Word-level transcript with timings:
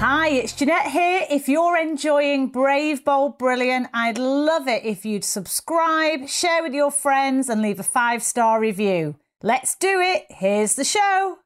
Hi, 0.00 0.28
it's 0.28 0.52
Jeanette 0.52 0.92
here. 0.92 1.26
If 1.28 1.48
you're 1.48 1.76
enjoying 1.76 2.50
Brave, 2.50 3.04
Bold, 3.04 3.36
Brilliant, 3.36 3.88
I'd 3.92 4.16
love 4.16 4.68
it 4.68 4.84
if 4.84 5.04
you'd 5.04 5.24
subscribe, 5.24 6.28
share 6.28 6.62
with 6.62 6.72
your 6.72 6.92
friends, 6.92 7.48
and 7.48 7.60
leave 7.60 7.80
a 7.80 7.82
five 7.82 8.22
star 8.22 8.60
review. 8.60 9.16
Let's 9.42 9.74
do 9.74 10.00
it. 10.00 10.26
Here's 10.28 10.76
the 10.76 10.84
show. 10.84 11.38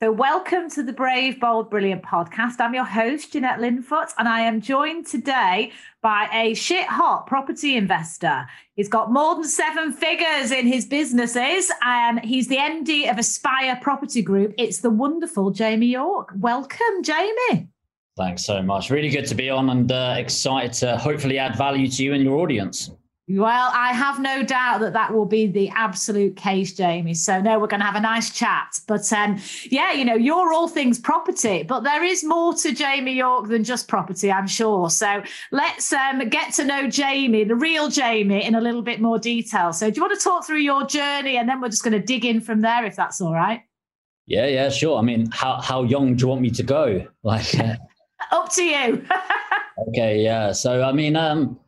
So, 0.00 0.12
welcome 0.12 0.70
to 0.70 0.84
the 0.84 0.92
Brave, 0.92 1.40
Bold, 1.40 1.70
Brilliant 1.70 2.04
podcast. 2.04 2.60
I'm 2.60 2.72
your 2.72 2.84
host, 2.84 3.32
Jeanette 3.32 3.58
Linfoot, 3.58 4.12
and 4.16 4.28
I 4.28 4.42
am 4.42 4.60
joined 4.60 5.08
today 5.08 5.72
by 6.00 6.28
a 6.32 6.54
shit 6.54 6.86
hot 6.86 7.26
property 7.26 7.74
investor. 7.74 8.46
He's 8.76 8.88
got 8.88 9.10
more 9.10 9.34
than 9.34 9.42
seven 9.42 9.92
figures 9.92 10.52
in 10.52 10.68
his 10.68 10.86
businesses, 10.86 11.72
and 11.82 12.20
he's 12.20 12.46
the 12.46 12.58
MD 12.58 13.10
of 13.10 13.18
Aspire 13.18 13.76
Property 13.82 14.22
Group. 14.22 14.54
It's 14.56 14.78
the 14.78 14.90
wonderful 14.90 15.50
Jamie 15.50 15.86
York. 15.86 16.30
Welcome, 16.36 17.02
Jamie. 17.02 17.70
Thanks 18.18 18.44
so 18.44 18.60
much. 18.60 18.90
Really 18.90 19.10
good 19.10 19.26
to 19.26 19.34
be 19.36 19.48
on 19.48 19.70
and 19.70 19.90
uh, 19.92 20.16
excited 20.18 20.72
to 20.74 20.96
hopefully 20.96 21.38
add 21.38 21.56
value 21.56 21.88
to 21.88 22.04
you 22.04 22.14
and 22.14 22.22
your 22.22 22.38
audience. 22.38 22.90
Well, 23.30 23.70
I 23.74 23.92
have 23.92 24.20
no 24.20 24.42
doubt 24.42 24.80
that 24.80 24.94
that 24.94 25.12
will 25.12 25.26
be 25.26 25.46
the 25.46 25.68
absolute 25.68 26.34
case, 26.34 26.72
Jamie. 26.72 27.12
So, 27.12 27.40
no, 27.40 27.60
we're 27.60 27.66
going 27.66 27.80
to 27.80 27.86
have 27.86 27.94
a 27.94 28.00
nice 28.00 28.30
chat. 28.30 28.80
But 28.88 29.12
um, 29.12 29.38
yeah, 29.70 29.92
you 29.92 30.04
know, 30.04 30.14
you're 30.14 30.52
all 30.52 30.66
things 30.66 30.98
property, 30.98 31.62
but 31.62 31.80
there 31.80 32.02
is 32.02 32.24
more 32.24 32.54
to 32.54 32.72
Jamie 32.74 33.12
York 33.12 33.48
than 33.48 33.64
just 33.64 33.86
property, 33.86 34.32
I'm 34.32 34.48
sure. 34.48 34.88
So, 34.90 35.22
let's 35.52 35.92
um, 35.92 36.26
get 36.30 36.54
to 36.54 36.64
know 36.64 36.88
Jamie, 36.88 37.44
the 37.44 37.54
real 37.54 37.88
Jamie, 37.88 38.44
in 38.44 38.54
a 38.54 38.60
little 38.60 38.82
bit 38.82 39.00
more 39.00 39.18
detail. 39.18 39.72
So, 39.74 39.90
do 39.90 39.96
you 39.96 40.02
want 40.02 40.18
to 40.18 40.24
talk 40.24 40.46
through 40.46 40.60
your 40.60 40.86
journey 40.86 41.36
and 41.36 41.48
then 41.48 41.60
we're 41.60 41.68
just 41.68 41.84
going 41.84 42.00
to 42.00 42.04
dig 42.04 42.24
in 42.24 42.40
from 42.40 42.62
there, 42.62 42.84
if 42.86 42.96
that's 42.96 43.20
all 43.20 43.34
right? 43.34 43.60
Yeah, 44.26 44.46
yeah, 44.46 44.70
sure. 44.70 44.98
I 44.98 45.02
mean, 45.02 45.30
how, 45.32 45.60
how 45.60 45.82
young 45.84 46.14
do 46.16 46.22
you 46.22 46.28
want 46.28 46.40
me 46.40 46.50
to 46.50 46.62
go? 46.62 47.06
Like, 47.22 47.58
uh, 47.58 47.74
up 48.30 48.52
to 48.52 48.62
you. 48.62 49.04
okay, 49.88 50.22
yeah. 50.22 50.52
So, 50.52 50.82
I 50.82 50.92
mean, 50.92 51.16
um, 51.16 51.58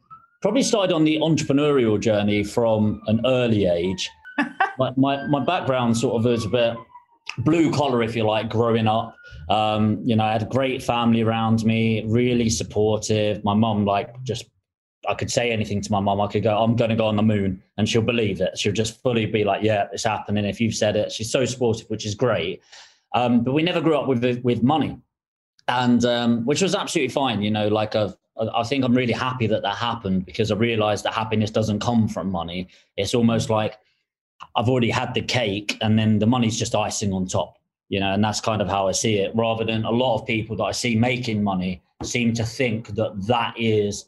probably 0.42 0.62
started 0.62 0.94
on 0.94 1.04
the 1.04 1.18
entrepreneurial 1.18 1.98
journey 2.00 2.44
from 2.44 3.02
an 3.06 3.20
early 3.24 3.66
age. 3.66 4.08
my, 4.78 4.92
my, 4.96 5.26
my 5.26 5.44
background 5.44 5.96
sort 5.96 6.16
of 6.16 6.24
was 6.24 6.44
a 6.44 6.48
bit 6.48 6.76
blue 7.38 7.72
collar, 7.72 8.02
if 8.02 8.16
you 8.16 8.24
like, 8.24 8.48
growing 8.48 8.86
up. 8.86 9.14
Um, 9.48 10.00
you 10.04 10.16
know, 10.16 10.24
I 10.24 10.32
had 10.32 10.42
a 10.42 10.46
great 10.46 10.82
family 10.82 11.22
around 11.22 11.64
me, 11.64 12.04
really 12.06 12.50
supportive. 12.50 13.44
My 13.44 13.54
mum, 13.54 13.84
like, 13.84 14.22
just 14.22 14.46
I 15.08 15.14
could 15.14 15.30
say 15.30 15.50
anything 15.50 15.80
to 15.80 15.92
my 15.92 16.00
mum. 16.00 16.20
I 16.20 16.26
could 16.26 16.42
go, 16.42 16.62
I'm 16.62 16.76
going 16.76 16.90
to 16.90 16.96
go 16.96 17.06
on 17.06 17.16
the 17.16 17.22
moon, 17.22 17.62
and 17.78 17.88
she'll 17.88 18.02
believe 18.02 18.40
it. 18.40 18.58
She'll 18.58 18.72
just 18.72 19.02
fully 19.02 19.26
be 19.26 19.44
like, 19.44 19.62
Yeah, 19.62 19.86
it's 19.92 20.04
happening. 20.04 20.44
If 20.44 20.60
you've 20.60 20.74
said 20.74 20.96
it, 20.96 21.10
she's 21.10 21.30
so 21.30 21.44
supportive, 21.44 21.88
which 21.88 22.04
is 22.04 22.14
great. 22.14 22.62
Um, 23.14 23.42
but 23.42 23.52
we 23.52 23.62
never 23.62 23.80
grew 23.80 23.96
up 23.96 24.06
with 24.06 24.22
with 24.44 24.62
money 24.62 24.98
and 25.70 26.04
um, 26.04 26.44
which 26.44 26.62
was 26.62 26.74
absolutely 26.74 27.12
fine. 27.12 27.42
You 27.42 27.50
know, 27.50 27.68
like 27.68 27.96
I've, 27.96 28.16
I 28.54 28.62
think 28.62 28.84
I'm 28.84 28.94
really 28.94 29.12
happy 29.12 29.46
that 29.46 29.62
that 29.62 29.76
happened 29.76 30.26
because 30.26 30.50
I 30.50 30.54
realized 30.54 31.04
that 31.04 31.14
happiness 31.14 31.50
doesn't 31.50 31.80
come 31.80 32.08
from 32.08 32.30
money. 32.30 32.68
It's 32.96 33.14
almost 33.14 33.50
like 33.50 33.78
I've 34.56 34.68
already 34.68 34.90
had 34.90 35.14
the 35.14 35.22
cake, 35.22 35.76
and 35.80 35.98
then 35.98 36.18
the 36.18 36.26
money's 36.26 36.58
just 36.58 36.74
icing 36.74 37.12
on 37.12 37.26
top. 37.26 37.56
You 37.88 38.00
know, 38.00 38.12
and 38.12 38.22
that's 38.22 38.40
kind 38.40 38.62
of 38.62 38.68
how 38.68 38.88
I 38.88 38.92
see 38.92 39.16
it. 39.16 39.32
Rather 39.34 39.64
than 39.64 39.84
a 39.84 39.90
lot 39.90 40.20
of 40.20 40.26
people 40.26 40.56
that 40.56 40.64
I 40.64 40.72
see 40.72 40.94
making 40.94 41.42
money 41.42 41.82
seem 42.02 42.32
to 42.34 42.44
think 42.44 42.88
that 42.94 43.26
that 43.26 43.54
is 43.58 44.06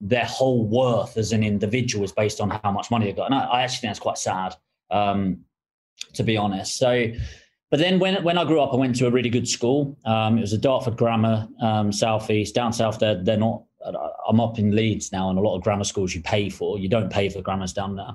their 0.00 0.26
whole 0.26 0.66
worth 0.66 1.16
as 1.16 1.32
an 1.32 1.42
individual 1.42 2.04
is 2.04 2.12
based 2.12 2.40
on 2.40 2.50
how 2.50 2.70
much 2.70 2.90
money 2.90 3.06
they've 3.06 3.16
got. 3.16 3.26
And 3.26 3.34
I, 3.34 3.44
I 3.44 3.62
actually 3.62 3.80
think 3.80 3.90
that's 3.90 3.98
quite 3.98 4.18
sad, 4.18 4.54
um, 4.90 5.44
to 6.12 6.22
be 6.22 6.36
honest. 6.36 6.76
So 6.76 7.06
but 7.74 7.80
then 7.80 7.98
when 7.98 8.22
when 8.22 8.38
I 8.38 8.44
grew 8.44 8.60
up, 8.60 8.72
I 8.72 8.76
went 8.76 8.94
to 9.00 9.08
a 9.08 9.10
really 9.10 9.28
good 9.28 9.48
school. 9.48 9.98
Um, 10.04 10.38
it 10.38 10.42
was 10.42 10.52
a 10.52 10.58
Dartford 10.58 10.96
Grammar, 10.96 11.48
um, 11.60 11.90
southeast 11.90 12.54
down 12.54 12.72
south. 12.72 13.00
There, 13.00 13.20
they're 13.20 13.36
not. 13.36 13.64
I'm 14.28 14.38
up 14.38 14.60
in 14.60 14.76
Leeds 14.76 15.10
now, 15.10 15.28
and 15.28 15.36
a 15.40 15.42
lot 15.42 15.56
of 15.56 15.64
grammar 15.64 15.82
schools 15.82 16.14
you 16.14 16.22
pay 16.22 16.50
for. 16.50 16.78
You 16.78 16.88
don't 16.88 17.10
pay 17.10 17.28
for 17.28 17.42
grammars 17.42 17.72
down 17.72 17.96
there, 17.96 18.12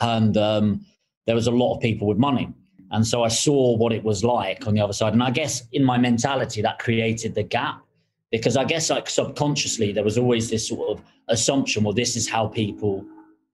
and 0.00 0.36
um, 0.36 0.86
there 1.26 1.34
was 1.34 1.48
a 1.48 1.50
lot 1.50 1.74
of 1.74 1.82
people 1.82 2.06
with 2.06 2.18
money. 2.18 2.48
And 2.92 3.04
so 3.04 3.24
I 3.24 3.28
saw 3.28 3.76
what 3.76 3.92
it 3.92 4.04
was 4.04 4.22
like 4.22 4.64
on 4.68 4.74
the 4.74 4.80
other 4.80 4.92
side. 4.92 5.12
And 5.12 5.24
I 5.24 5.32
guess 5.32 5.64
in 5.72 5.82
my 5.82 5.98
mentality, 5.98 6.62
that 6.62 6.78
created 6.78 7.34
the 7.34 7.42
gap 7.42 7.82
because 8.30 8.56
I 8.56 8.62
guess 8.62 8.90
like 8.90 9.10
subconsciously, 9.10 9.90
there 9.90 10.04
was 10.04 10.18
always 10.18 10.50
this 10.50 10.68
sort 10.68 10.96
of 10.96 11.04
assumption, 11.26 11.82
well, 11.82 11.94
this 11.94 12.14
is 12.14 12.28
how 12.28 12.46
people 12.46 13.04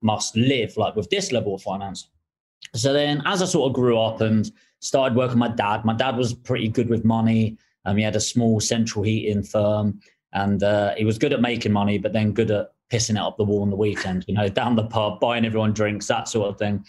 must 0.03 0.37
live, 0.37 0.77
like 0.77 0.95
with 0.95 1.09
this 1.09 1.31
level 1.31 1.55
of 1.55 1.63
finance. 1.63 2.09
So 2.75 2.93
then 2.93 3.23
as 3.25 3.41
I 3.41 3.45
sort 3.45 3.71
of 3.71 3.73
grew 3.73 3.99
up 3.99 4.21
and 4.21 4.51
started 4.81 5.15
working 5.15 5.39
with 5.39 5.49
my 5.49 5.55
dad. 5.55 5.85
My 5.85 5.93
dad 5.93 6.17
was 6.17 6.33
pretty 6.33 6.67
good 6.67 6.89
with 6.89 7.05
money. 7.05 7.57
Um, 7.85 7.97
he 7.97 8.03
had 8.03 8.15
a 8.15 8.21
small 8.21 8.59
central 8.59 9.03
heating 9.03 9.43
firm 9.43 9.99
and 10.33 10.63
uh, 10.63 10.93
he 10.95 11.05
was 11.05 11.17
good 11.17 11.33
at 11.33 11.41
making 11.41 11.71
money, 11.71 11.97
but 11.97 12.13
then 12.13 12.33
good 12.33 12.51
at 12.51 12.71
pissing 12.91 13.11
it 13.11 13.21
up 13.21 13.37
the 13.37 13.43
wall 13.43 13.61
on 13.61 13.69
the 13.69 13.75
weekend, 13.75 14.25
you 14.27 14.33
know, 14.33 14.47
down 14.49 14.75
the 14.75 14.85
pub, 14.85 15.19
buying 15.19 15.45
everyone 15.45 15.73
drinks, 15.73 16.07
that 16.07 16.27
sort 16.27 16.49
of 16.49 16.57
thing. 16.57 16.83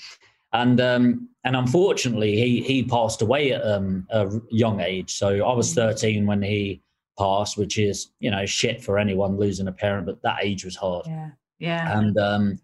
And 0.52 0.80
um, 0.80 1.28
and 1.44 1.56
unfortunately, 1.56 2.36
he 2.36 2.62
he 2.62 2.82
passed 2.82 3.22
away 3.22 3.52
at 3.52 3.64
um, 3.64 4.06
a 4.10 4.30
young 4.50 4.80
age. 4.80 5.14
So 5.14 5.46
I 5.46 5.54
was 5.54 5.72
13 5.72 6.26
when 6.26 6.42
he 6.42 6.82
passed, 7.18 7.56
which 7.56 7.78
is 7.78 8.10
you 8.20 8.30
know 8.30 8.44
shit 8.44 8.82
for 8.82 8.98
anyone 8.98 9.38
losing 9.38 9.68
a 9.68 9.72
parent, 9.72 10.04
but 10.04 10.20
that 10.22 10.38
age 10.42 10.64
was 10.64 10.76
hard. 10.76 11.06
Yeah, 11.06 11.30
yeah. 11.58 11.98
And 11.98 12.18
um, 12.18 12.60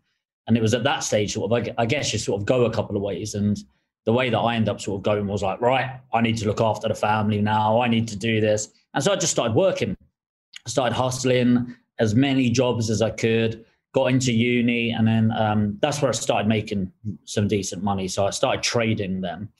and 0.47 0.56
it 0.56 0.60
was 0.60 0.75
at 0.75 0.84
that 0.84 1.03
stage 1.03 1.33
sort 1.33 1.50
of 1.50 1.75
I 1.78 1.87
guess 1.87 2.12
you 2.12 2.19
sort 2.19 2.43
of 2.43 2.47
go 2.47 2.66
a 2.66 2.71
couple 2.71 2.95
of 2.95 3.03
ways 3.03 3.34
and 3.34 3.56
the 4.09 4.13
way 4.15 4.31
that 4.31 4.39
I 4.39 4.57
ended 4.57 4.71
up 4.71 4.81
sort 4.81 5.01
of 5.01 5.03
going 5.03 5.27
was 5.27 5.43
like, 5.43 5.61
right, 5.61 6.01
I 6.15 6.23
need 6.23 6.39
to 6.39 6.47
look 6.47 6.63
after 6.63 6.89
the 6.89 6.95
family 6.95 7.43
now. 7.43 7.83
I 7.83 7.89
need 7.89 8.09
to 8.09 8.17
do 8.17 8.41
this. 8.41 8.71
And 8.95 9.05
so 9.05 9.13
I 9.13 9.17
just 9.17 9.33
started 9.33 9.55
working. 9.55 9.95
I 10.67 10.71
started 10.71 10.95
hustling 10.95 11.77
as 11.99 12.15
many 12.15 12.49
jobs 12.49 12.89
as 12.89 13.03
I 13.03 13.11
could, 13.11 13.67
got 13.93 14.07
into 14.07 14.33
uni, 14.33 14.93
and 14.93 15.07
then 15.07 15.31
um, 15.33 15.77
that's 15.83 16.01
where 16.01 16.09
I 16.09 16.13
started 16.13 16.49
making 16.49 16.91
some 17.27 17.49
decent 17.49 17.83
money. 17.83 18.09
So 18.09 18.27
I 18.27 18.31
started 18.31 18.63
trading 18.63 19.21
them. 19.21 19.51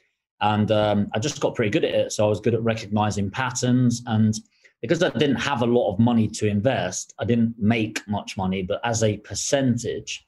And 0.41 0.71
um, 0.73 1.11
I 1.13 1.19
just 1.19 1.41
got 1.41 1.55
pretty 1.55 1.71
good 1.71 1.85
at 1.85 1.95
it. 1.95 2.13
So 2.13 2.25
I 2.25 2.29
was 2.31 2.41
good 2.41 2.55
at 2.55 2.63
recognizing 2.63 3.31
patterns. 3.31 4.03
And 4.07 4.35
because 4.81 5.03
I 5.03 5.11
didn't 5.11 5.37
have 5.37 5.61
a 5.61 5.67
lot 5.67 5.93
of 5.93 5.99
money 5.99 6.27
to 6.27 6.47
invest, 6.47 7.13
I 7.19 7.27
didn't 7.27 7.55
make 7.59 8.01
much 8.09 8.39
money, 8.39 8.63
but 8.63 8.81
as 8.83 9.03
a 9.03 9.19
percentage, 9.19 10.27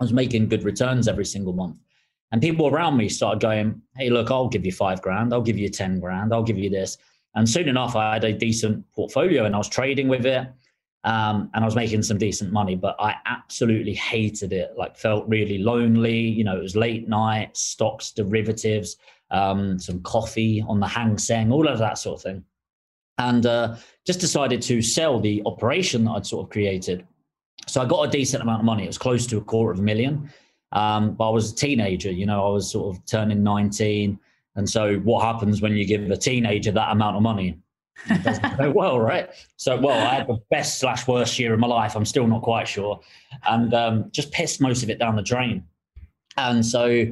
I 0.00 0.04
was 0.04 0.12
making 0.12 0.50
good 0.50 0.62
returns 0.62 1.08
every 1.08 1.24
single 1.24 1.52
month. 1.52 1.78
And 2.32 2.40
people 2.40 2.68
around 2.68 2.96
me 2.96 3.08
started 3.08 3.40
going, 3.40 3.80
Hey, 3.96 4.10
look, 4.10 4.30
I'll 4.30 4.48
give 4.48 4.64
you 4.64 4.72
five 4.72 5.02
grand. 5.02 5.32
I'll 5.32 5.42
give 5.42 5.58
you 5.58 5.68
10 5.68 6.00
grand. 6.00 6.32
I'll 6.32 6.42
give 6.42 6.58
you 6.58 6.70
this. 6.70 6.96
And 7.34 7.48
soon 7.48 7.68
enough, 7.68 7.96
I 7.96 8.14
had 8.14 8.24
a 8.24 8.32
decent 8.32 8.84
portfolio 8.92 9.44
and 9.44 9.54
I 9.54 9.58
was 9.58 9.68
trading 9.68 10.08
with 10.08 10.26
it. 10.26 10.48
Um, 11.02 11.50
and 11.54 11.64
I 11.64 11.66
was 11.66 11.76
making 11.76 12.02
some 12.02 12.18
decent 12.18 12.52
money, 12.52 12.76
but 12.76 12.94
I 13.00 13.14
absolutely 13.24 13.94
hated 13.94 14.52
it. 14.52 14.74
Like, 14.76 14.96
felt 14.96 15.26
really 15.28 15.56
lonely. 15.56 16.18
You 16.18 16.44
know, 16.44 16.58
it 16.58 16.62
was 16.62 16.76
late 16.76 17.08
night, 17.08 17.56
stocks, 17.56 18.10
derivatives, 18.10 18.96
um, 19.30 19.78
some 19.78 20.02
coffee 20.02 20.62
on 20.68 20.78
the 20.78 20.86
Hang 20.86 21.16
Seng, 21.16 21.52
all 21.52 21.68
of 21.68 21.78
that 21.78 21.96
sort 21.96 22.18
of 22.18 22.22
thing. 22.22 22.44
And 23.16 23.46
uh, 23.46 23.76
just 24.06 24.20
decided 24.20 24.60
to 24.62 24.82
sell 24.82 25.20
the 25.20 25.42
operation 25.46 26.04
that 26.04 26.10
I'd 26.12 26.26
sort 26.26 26.44
of 26.44 26.50
created. 26.50 27.06
So 27.66 27.80
I 27.80 27.86
got 27.86 28.08
a 28.08 28.10
decent 28.10 28.42
amount 28.42 28.60
of 28.60 28.64
money. 28.66 28.84
It 28.84 28.88
was 28.88 28.98
close 28.98 29.26
to 29.28 29.38
a 29.38 29.42
quarter 29.42 29.72
of 29.72 29.78
a 29.78 29.82
million. 29.82 30.30
Um, 30.72 31.14
but 31.14 31.28
I 31.28 31.30
was 31.30 31.52
a 31.52 31.56
teenager, 31.56 32.10
you 32.10 32.26
know, 32.26 32.46
I 32.46 32.50
was 32.50 32.70
sort 32.70 32.96
of 32.96 33.04
turning 33.06 33.42
19. 33.42 34.18
And 34.56 34.68
so 34.68 34.96
what 34.98 35.24
happens 35.24 35.60
when 35.60 35.72
you 35.72 35.84
give 35.84 36.08
a 36.10 36.16
teenager 36.16 36.70
that 36.72 36.92
amount 36.92 37.16
of 37.16 37.22
money? 37.22 37.58
It 38.08 38.22
doesn't 38.22 38.56
go 38.56 38.70
well, 38.74 38.98
right? 38.98 39.28
So, 39.56 39.78
well, 39.78 39.98
I 39.98 40.14
had 40.14 40.26
the 40.26 40.38
best 40.50 40.78
slash 40.80 41.06
worst 41.06 41.38
year 41.38 41.52
of 41.54 41.60
my 41.60 41.66
life. 41.66 41.96
I'm 41.96 42.04
still 42.04 42.26
not 42.26 42.42
quite 42.42 42.68
sure. 42.68 43.00
And 43.48 43.74
um, 43.74 44.10
just 44.12 44.32
pissed 44.32 44.60
most 44.60 44.82
of 44.82 44.90
it 44.90 44.98
down 44.98 45.16
the 45.16 45.22
drain. 45.22 45.64
And 46.36 46.64
so 46.64 47.06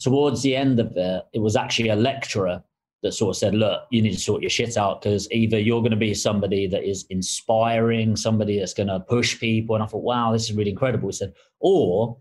towards 0.00 0.42
the 0.42 0.56
end 0.56 0.80
of 0.80 0.96
it, 0.96 1.22
it 1.32 1.40
was 1.40 1.56
actually 1.56 1.90
a 1.90 1.96
lecturer 1.96 2.62
that 3.02 3.12
sort 3.12 3.34
of 3.34 3.38
said, 3.38 3.54
look, 3.54 3.82
you 3.90 4.02
need 4.02 4.12
to 4.12 4.20
sort 4.20 4.42
your 4.42 4.50
shit 4.50 4.76
out 4.76 5.00
because 5.00 5.30
either 5.32 5.58
you're 5.58 5.80
going 5.80 5.90
to 5.90 5.96
be 5.96 6.14
somebody 6.14 6.66
that 6.66 6.84
is 6.84 7.06
inspiring, 7.08 8.14
somebody 8.14 8.58
that's 8.58 8.74
going 8.74 8.88
to 8.88 9.00
push 9.00 9.38
people. 9.40 9.74
And 9.74 9.82
I 9.82 9.86
thought, 9.86 10.02
wow, 10.02 10.32
this 10.32 10.50
is 10.50 10.56
really 10.56 10.70
incredible. 10.70 11.08
He 11.08 11.12
said, 11.12 11.32
or 11.60 12.18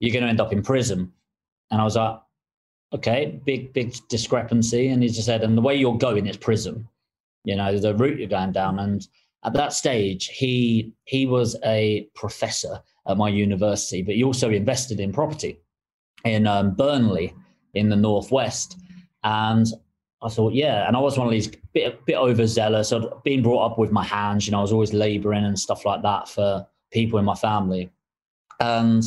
you're 0.00 0.12
going 0.12 0.24
to 0.24 0.28
end 0.28 0.40
up 0.40 0.52
in 0.52 0.62
prison. 0.62 1.12
And 1.70 1.80
I 1.80 1.84
was 1.84 1.96
like, 1.96 2.18
okay, 2.94 3.40
big, 3.44 3.72
big 3.72 3.94
discrepancy. 4.08 4.88
And 4.88 5.02
he 5.02 5.08
just 5.08 5.26
said, 5.26 5.42
and 5.42 5.56
the 5.56 5.62
way 5.62 5.74
you're 5.74 5.98
going 5.98 6.26
is 6.26 6.36
prison. 6.36 6.88
you 7.44 7.56
know, 7.56 7.78
the 7.78 7.94
route 7.94 8.18
you're 8.18 8.28
going 8.28 8.52
down. 8.52 8.78
And 8.78 9.06
at 9.44 9.54
that 9.54 9.72
stage, 9.72 10.26
he 10.26 10.92
he 11.04 11.26
was 11.26 11.56
a 11.64 12.08
professor 12.14 12.80
at 13.06 13.16
my 13.16 13.28
university, 13.28 14.02
but 14.02 14.14
he 14.14 14.22
also 14.22 14.50
invested 14.50 15.00
in 15.00 15.12
property 15.12 15.58
in 16.24 16.46
um, 16.46 16.74
Burnley 16.74 17.34
in 17.72 17.88
the 17.88 17.96
northwest. 17.96 18.76
And 19.24 19.66
I 20.20 20.28
thought, 20.28 20.52
yeah, 20.52 20.86
and 20.86 20.96
I 20.96 21.00
was 21.00 21.16
one 21.16 21.26
of 21.26 21.32
these 21.32 21.48
bit 21.72 22.04
bit 22.04 22.16
overzealous. 22.16 22.92
I'd 22.92 23.04
been 23.24 23.42
brought 23.42 23.72
up 23.72 23.78
with 23.78 23.92
my 23.92 24.04
hands, 24.04 24.46
you 24.46 24.50
know, 24.52 24.58
I 24.58 24.62
was 24.62 24.72
always 24.72 24.92
labouring 24.92 25.44
and 25.44 25.58
stuff 25.58 25.86
like 25.86 26.02
that 26.02 26.28
for 26.28 26.66
people 26.92 27.18
in 27.18 27.24
my 27.24 27.34
family, 27.34 27.90
and 28.60 29.04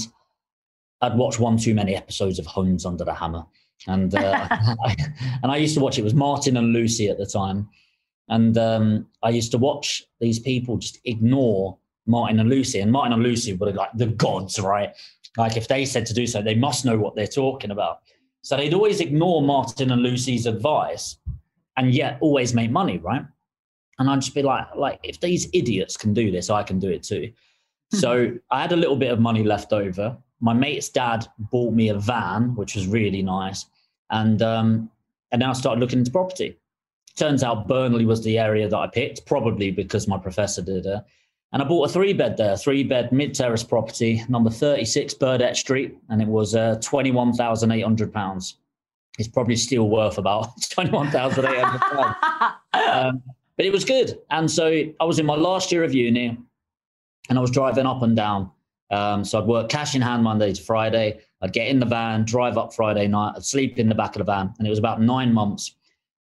I'd 1.01 1.17
watched 1.17 1.39
one 1.39 1.57
too 1.57 1.73
many 1.73 1.95
episodes 1.95 2.39
of 2.39 2.45
Homes 2.45 2.85
Under 2.85 3.03
the 3.03 3.13
Hammer, 3.13 3.43
and 3.87 4.13
uh, 4.13 4.47
I, 4.49 4.95
and 5.43 5.51
I 5.51 5.57
used 5.57 5.75
to 5.75 5.81
watch 5.81 5.97
it 5.97 6.03
was 6.03 6.13
Martin 6.13 6.57
and 6.57 6.73
Lucy 6.73 7.09
at 7.09 7.17
the 7.17 7.25
time, 7.25 7.69
and 8.29 8.57
um, 8.57 9.07
I 9.23 9.29
used 9.29 9.51
to 9.51 9.57
watch 9.57 10.03
these 10.19 10.39
people 10.39 10.77
just 10.77 10.99
ignore 11.05 11.77
Martin 12.05 12.39
and 12.39 12.49
Lucy, 12.49 12.79
and 12.79 12.91
Martin 12.91 13.13
and 13.13 13.23
Lucy 13.23 13.53
were 13.53 13.71
like 13.71 13.91
the 13.95 14.07
gods, 14.07 14.59
right? 14.59 14.93
Like 15.37 15.57
if 15.57 15.67
they 15.67 15.85
said 15.85 16.05
to 16.07 16.13
do 16.13 16.27
so, 16.27 16.41
they 16.41 16.55
must 16.55 16.85
know 16.85 16.97
what 16.97 17.15
they're 17.15 17.27
talking 17.27 17.71
about. 17.71 18.01
So 18.41 18.57
they'd 18.57 18.73
always 18.73 18.99
ignore 18.99 19.41
Martin 19.41 19.91
and 19.91 20.01
Lucy's 20.01 20.45
advice 20.45 21.17
and 21.77 21.93
yet 21.93 22.17
always 22.21 22.53
make 22.53 22.71
money, 22.71 22.97
right? 22.97 23.25
And 23.99 24.09
I'd 24.09 24.21
just 24.21 24.33
be 24.33 24.41
like, 24.41 24.65
like 24.75 24.99
if 25.03 25.19
these 25.19 25.47
idiots 25.53 25.95
can 25.95 26.13
do 26.13 26.31
this, 26.31 26.49
I 26.49 26.63
can 26.63 26.79
do 26.79 26.89
it 26.89 27.03
too. 27.03 27.31
so 27.93 28.31
I 28.49 28.61
had 28.61 28.71
a 28.71 28.75
little 28.75 28.95
bit 28.95 29.11
of 29.11 29.19
money 29.19 29.43
left 29.43 29.73
over. 29.73 30.17
My 30.41 30.53
mate's 30.53 30.89
dad 30.89 31.27
bought 31.37 31.73
me 31.73 31.89
a 31.89 31.95
van, 31.95 32.55
which 32.55 32.75
was 32.75 32.87
really 32.87 33.21
nice. 33.21 33.65
And 34.09 34.41
um, 34.41 34.89
and 35.31 35.43
I 35.43 35.53
started 35.53 35.79
looking 35.79 35.99
into 35.99 36.11
property. 36.11 36.57
Turns 37.15 37.43
out 37.43 37.67
Burnley 37.67 38.05
was 38.05 38.23
the 38.23 38.37
area 38.37 38.67
that 38.67 38.77
I 38.77 38.87
picked, 38.87 39.25
probably 39.25 39.71
because 39.71 40.07
my 40.07 40.17
professor 40.17 40.61
did 40.61 40.85
it. 40.85 41.03
And 41.53 41.61
I 41.61 41.65
bought 41.65 41.89
a 41.89 41.91
three 41.91 42.13
bed 42.13 42.37
there, 42.37 42.55
three 42.55 42.83
bed 42.83 43.11
mid 43.11 43.35
terrace 43.35 43.63
property, 43.63 44.23
number 44.29 44.49
36 44.49 45.13
Burdett 45.15 45.57
Street, 45.57 45.97
and 46.09 46.21
it 46.21 46.27
was 46.27 46.55
uh, 46.55 46.77
£21,800. 46.77 48.53
It's 49.19 49.27
probably 49.27 49.57
still 49.57 49.89
worth 49.89 50.17
about 50.17 50.57
£21,800. 50.61 52.53
um, 52.73 53.21
but 53.57 53.65
it 53.65 53.71
was 53.71 53.83
good. 53.83 54.17
And 54.29 54.49
so 54.49 54.83
I 54.99 55.03
was 55.03 55.19
in 55.19 55.25
my 55.25 55.35
last 55.35 55.71
year 55.71 55.83
of 55.83 55.93
uni 55.93 56.37
and 57.29 57.37
I 57.37 57.41
was 57.41 57.51
driving 57.51 57.85
up 57.85 58.01
and 58.01 58.15
down. 58.15 58.49
Um, 58.91 59.23
so 59.23 59.39
I'd 59.39 59.47
work 59.47 59.69
cash 59.69 59.95
in 59.95 60.01
hand 60.01 60.23
Monday 60.23 60.53
to 60.53 60.61
Friday. 60.61 61.21
I'd 61.41 61.53
get 61.53 61.67
in 61.67 61.79
the 61.79 61.85
van, 61.85 62.25
drive 62.25 62.57
up 62.57 62.73
Friday 62.73 63.07
night, 63.07 63.33
I'd 63.35 63.45
sleep 63.45 63.79
in 63.79 63.89
the 63.89 63.95
back 63.95 64.15
of 64.15 64.19
the 64.19 64.25
van. 64.25 64.53
And 64.57 64.67
it 64.67 64.69
was 64.69 64.79
about 64.79 65.01
nine 65.01 65.33
months. 65.33 65.75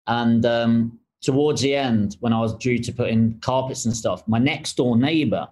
And 0.06 0.44
um, 0.46 0.98
towards 1.22 1.60
the 1.60 1.74
end, 1.74 2.16
when 2.20 2.32
I 2.32 2.40
was 2.40 2.54
due 2.56 2.78
to 2.78 2.92
put 2.92 3.08
in 3.08 3.38
carpets 3.40 3.84
and 3.84 3.96
stuff, 3.96 4.26
my 4.26 4.38
next 4.38 4.76
door 4.76 4.96
neighbor 4.96 5.48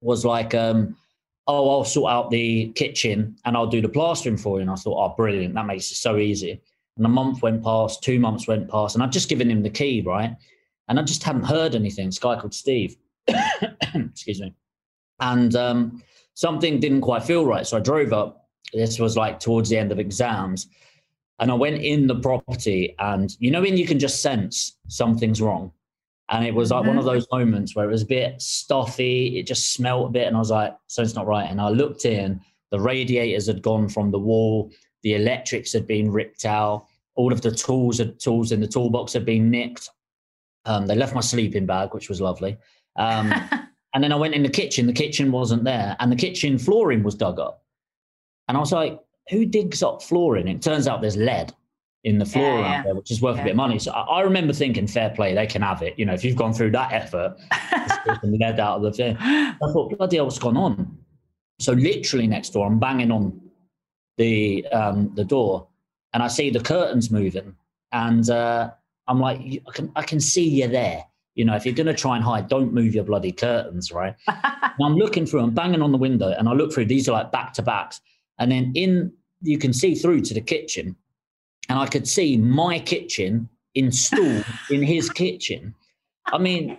was 0.00 0.24
like, 0.24 0.54
um, 0.54 0.96
"Oh, 1.46 1.70
I'll 1.70 1.84
sort 1.84 2.12
out 2.12 2.30
the 2.30 2.68
kitchen 2.74 3.36
and 3.44 3.56
I'll 3.56 3.66
do 3.66 3.80
the 3.80 3.88
plastering 3.88 4.36
for 4.36 4.58
you." 4.58 4.62
And 4.62 4.70
I 4.70 4.76
thought, 4.76 4.98
"Oh, 4.98 5.14
brilliant! 5.16 5.54
That 5.54 5.66
makes 5.66 5.90
it 5.90 5.96
so 5.96 6.16
easy." 6.16 6.60
And 6.96 7.06
a 7.06 7.08
month 7.08 7.42
went 7.42 7.62
past, 7.64 8.02
two 8.02 8.20
months 8.20 8.46
went 8.46 8.68
past, 8.68 8.94
and 8.94 9.02
I'd 9.02 9.12
just 9.12 9.28
given 9.28 9.50
him 9.50 9.62
the 9.62 9.70
key, 9.70 10.02
right? 10.02 10.36
And 10.88 10.98
I 10.98 11.02
just 11.02 11.22
hadn't 11.22 11.44
heard 11.44 11.74
anything. 11.74 12.06
This 12.06 12.18
guy 12.18 12.38
called 12.38 12.54
Steve, 12.54 12.96
excuse 13.94 14.40
me, 14.40 14.54
and 15.20 15.54
um, 15.56 16.02
something 16.34 16.80
didn't 16.80 17.00
quite 17.00 17.22
feel 17.22 17.46
right. 17.46 17.66
So 17.66 17.76
I 17.76 17.80
drove 17.80 18.12
up. 18.12 18.48
This 18.72 18.98
was 18.98 19.16
like 19.16 19.40
towards 19.40 19.68
the 19.68 19.76
end 19.76 19.90
of 19.92 19.98
exams, 19.98 20.68
and 21.38 21.50
I 21.50 21.54
went 21.54 21.82
in 21.82 22.06
the 22.06 22.20
property, 22.20 22.94
and 22.98 23.34
you 23.40 23.50
know 23.50 23.62
when 23.62 23.76
you 23.76 23.86
can 23.86 23.98
just 23.98 24.22
sense 24.22 24.76
something's 24.88 25.40
wrong, 25.40 25.72
and 26.28 26.46
it 26.46 26.54
was 26.54 26.70
like 26.70 26.80
mm-hmm. 26.80 26.88
one 26.88 26.98
of 26.98 27.04
mm-hmm. 27.04 27.14
those 27.14 27.26
moments 27.32 27.74
where 27.74 27.88
it 27.88 27.92
was 27.92 28.02
a 28.02 28.06
bit 28.06 28.40
stuffy. 28.40 29.38
It 29.38 29.46
just 29.46 29.74
smelled 29.74 30.10
a 30.10 30.12
bit, 30.12 30.26
and 30.28 30.36
I 30.36 30.38
was 30.38 30.50
like, 30.50 30.76
"Something's 30.86 31.16
not 31.16 31.26
right." 31.26 31.50
And 31.50 31.60
I 31.60 31.68
looked 31.68 32.04
in. 32.04 32.40
The 32.70 32.80
radiators 32.80 33.48
had 33.48 33.62
gone 33.62 33.88
from 33.88 34.10
the 34.10 34.18
wall. 34.18 34.70
The 35.02 35.14
electrics 35.14 35.72
had 35.72 35.86
been 35.86 36.10
ripped 36.12 36.44
out. 36.44 36.86
All 37.16 37.32
of 37.32 37.40
the 37.40 37.50
tools, 37.50 37.98
had, 37.98 38.20
tools 38.20 38.52
in 38.52 38.60
the 38.60 38.68
toolbox 38.68 39.12
had 39.12 39.24
been 39.24 39.50
nicked. 39.50 39.90
Um, 40.66 40.86
they 40.86 40.94
left 40.94 41.14
my 41.14 41.20
sleeping 41.20 41.66
bag, 41.66 41.92
which 41.92 42.08
was 42.08 42.20
lovely. 42.20 42.56
Um, 42.96 43.32
and 43.94 44.02
then 44.02 44.12
I 44.12 44.16
went 44.16 44.34
in 44.34 44.42
the 44.42 44.48
kitchen. 44.48 44.86
The 44.86 44.92
kitchen 44.92 45.32
wasn't 45.32 45.64
there, 45.64 45.96
and 46.00 46.10
the 46.10 46.16
kitchen 46.16 46.58
flooring 46.58 47.02
was 47.02 47.14
dug 47.14 47.40
up. 47.40 47.64
And 48.48 48.56
I 48.56 48.60
was 48.60 48.72
like, 48.72 49.00
who 49.30 49.46
digs 49.46 49.82
up 49.82 50.02
flooring? 50.02 50.48
It 50.48 50.62
turns 50.62 50.88
out 50.88 51.00
there's 51.00 51.16
lead 51.16 51.52
in 52.04 52.18
the 52.18 52.24
floor 52.24 52.60
yeah, 52.60 52.70
yeah. 52.70 52.82
there, 52.82 52.94
which 52.94 53.10
is 53.10 53.20
worth 53.20 53.36
yeah. 53.36 53.42
a 53.42 53.44
bit 53.44 53.50
of 53.50 53.56
money. 53.56 53.78
So 53.78 53.92
I, 53.92 54.18
I, 54.18 54.20
remember 54.22 54.52
thinking, 54.52 54.86
fair 54.86 55.10
play, 55.10 55.34
they 55.34 55.46
can 55.46 55.62
have 55.62 55.82
it. 55.82 55.98
You 55.98 56.06
know, 56.06 56.14
if 56.14 56.24
you've 56.24 56.36
gone 56.36 56.52
through 56.52 56.70
that 56.72 56.92
effort, 56.92 57.36
lead 58.22 58.58
out 58.58 58.78
of 58.78 58.82
the 58.82 58.92
thing. 58.92 59.16
I 59.20 59.54
thought, 59.72 59.96
bloody 59.96 60.16
hell, 60.16 60.24
what's 60.24 60.38
gone 60.38 60.56
on? 60.56 60.98
So 61.58 61.72
literally 61.72 62.26
next 62.26 62.50
door, 62.50 62.66
I'm 62.66 62.78
banging 62.78 63.10
on 63.10 63.38
the 64.16 64.66
um, 64.68 65.12
the 65.14 65.24
door, 65.24 65.68
and 66.14 66.22
I 66.22 66.28
see 66.28 66.50
the 66.50 66.60
curtains 66.60 67.10
moving, 67.10 67.54
and 67.92 68.28
uh, 68.30 68.70
I'm 69.06 69.20
like, 69.20 69.40
I 69.68 69.72
can 69.72 69.92
I 69.94 70.02
can 70.02 70.20
see 70.20 70.48
you 70.48 70.68
there. 70.68 71.04
You 71.34 71.44
know, 71.44 71.54
if 71.54 71.64
you're 71.64 71.74
going 71.74 71.86
to 71.86 71.94
try 71.94 72.16
and 72.16 72.24
hide, 72.24 72.48
don't 72.48 72.72
move 72.72 72.94
your 72.94 73.04
bloody 73.04 73.32
curtains, 73.32 73.92
right? 73.92 74.14
I'm 74.28 74.96
looking 74.96 75.26
through, 75.26 75.40
I'm 75.40 75.54
banging 75.54 75.82
on 75.82 75.92
the 75.92 75.98
window, 75.98 76.34
and 76.36 76.48
I 76.48 76.52
look 76.52 76.72
through. 76.72 76.86
These 76.86 77.08
are 77.08 77.12
like 77.12 77.32
back 77.32 77.52
to 77.54 77.62
backs, 77.62 78.00
and 78.38 78.50
then 78.50 78.72
in 78.74 79.12
you 79.42 79.58
can 79.58 79.72
see 79.72 79.94
through 79.94 80.22
to 80.22 80.34
the 80.34 80.40
kitchen, 80.40 80.96
and 81.68 81.78
I 81.78 81.86
could 81.86 82.06
see 82.06 82.36
my 82.36 82.78
kitchen 82.78 83.48
installed 83.74 84.44
in 84.70 84.82
his 84.82 85.08
kitchen. 85.10 85.74
I 86.26 86.38
mean, 86.38 86.78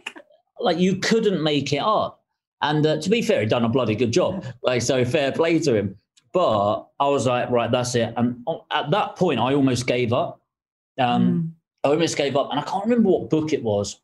like 0.59 0.77
you 0.77 0.97
couldn't 0.97 1.41
make 1.41 1.73
it 1.73 1.81
up. 1.81 2.19
And 2.61 2.85
uh, 2.85 3.01
to 3.01 3.09
be 3.09 3.21
fair, 3.21 3.39
he'd 3.41 3.49
done 3.49 3.65
a 3.65 3.69
bloody 3.69 3.95
good 3.95 4.11
job. 4.11 4.45
Like, 4.61 4.81
so 4.81 5.03
fair 5.03 5.31
play 5.31 5.59
to 5.59 5.73
him. 5.73 5.97
But 6.31 6.87
I 6.99 7.07
was 7.07 7.25
like, 7.25 7.49
right, 7.49 7.71
that's 7.71 7.95
it. 7.95 8.13
And 8.15 8.45
at 8.71 8.91
that 8.91 9.15
point, 9.15 9.39
I 9.39 9.53
almost 9.53 9.87
gave 9.87 10.13
up. 10.13 10.41
Um, 10.99 11.55
mm. 11.83 11.89
I 11.89 11.93
almost 11.93 12.17
gave 12.17 12.37
up. 12.37 12.51
And 12.51 12.59
I 12.59 12.63
can't 12.63 12.83
remember 12.83 13.09
what 13.09 13.29
book 13.29 13.51
it 13.51 13.63
was. 13.63 13.99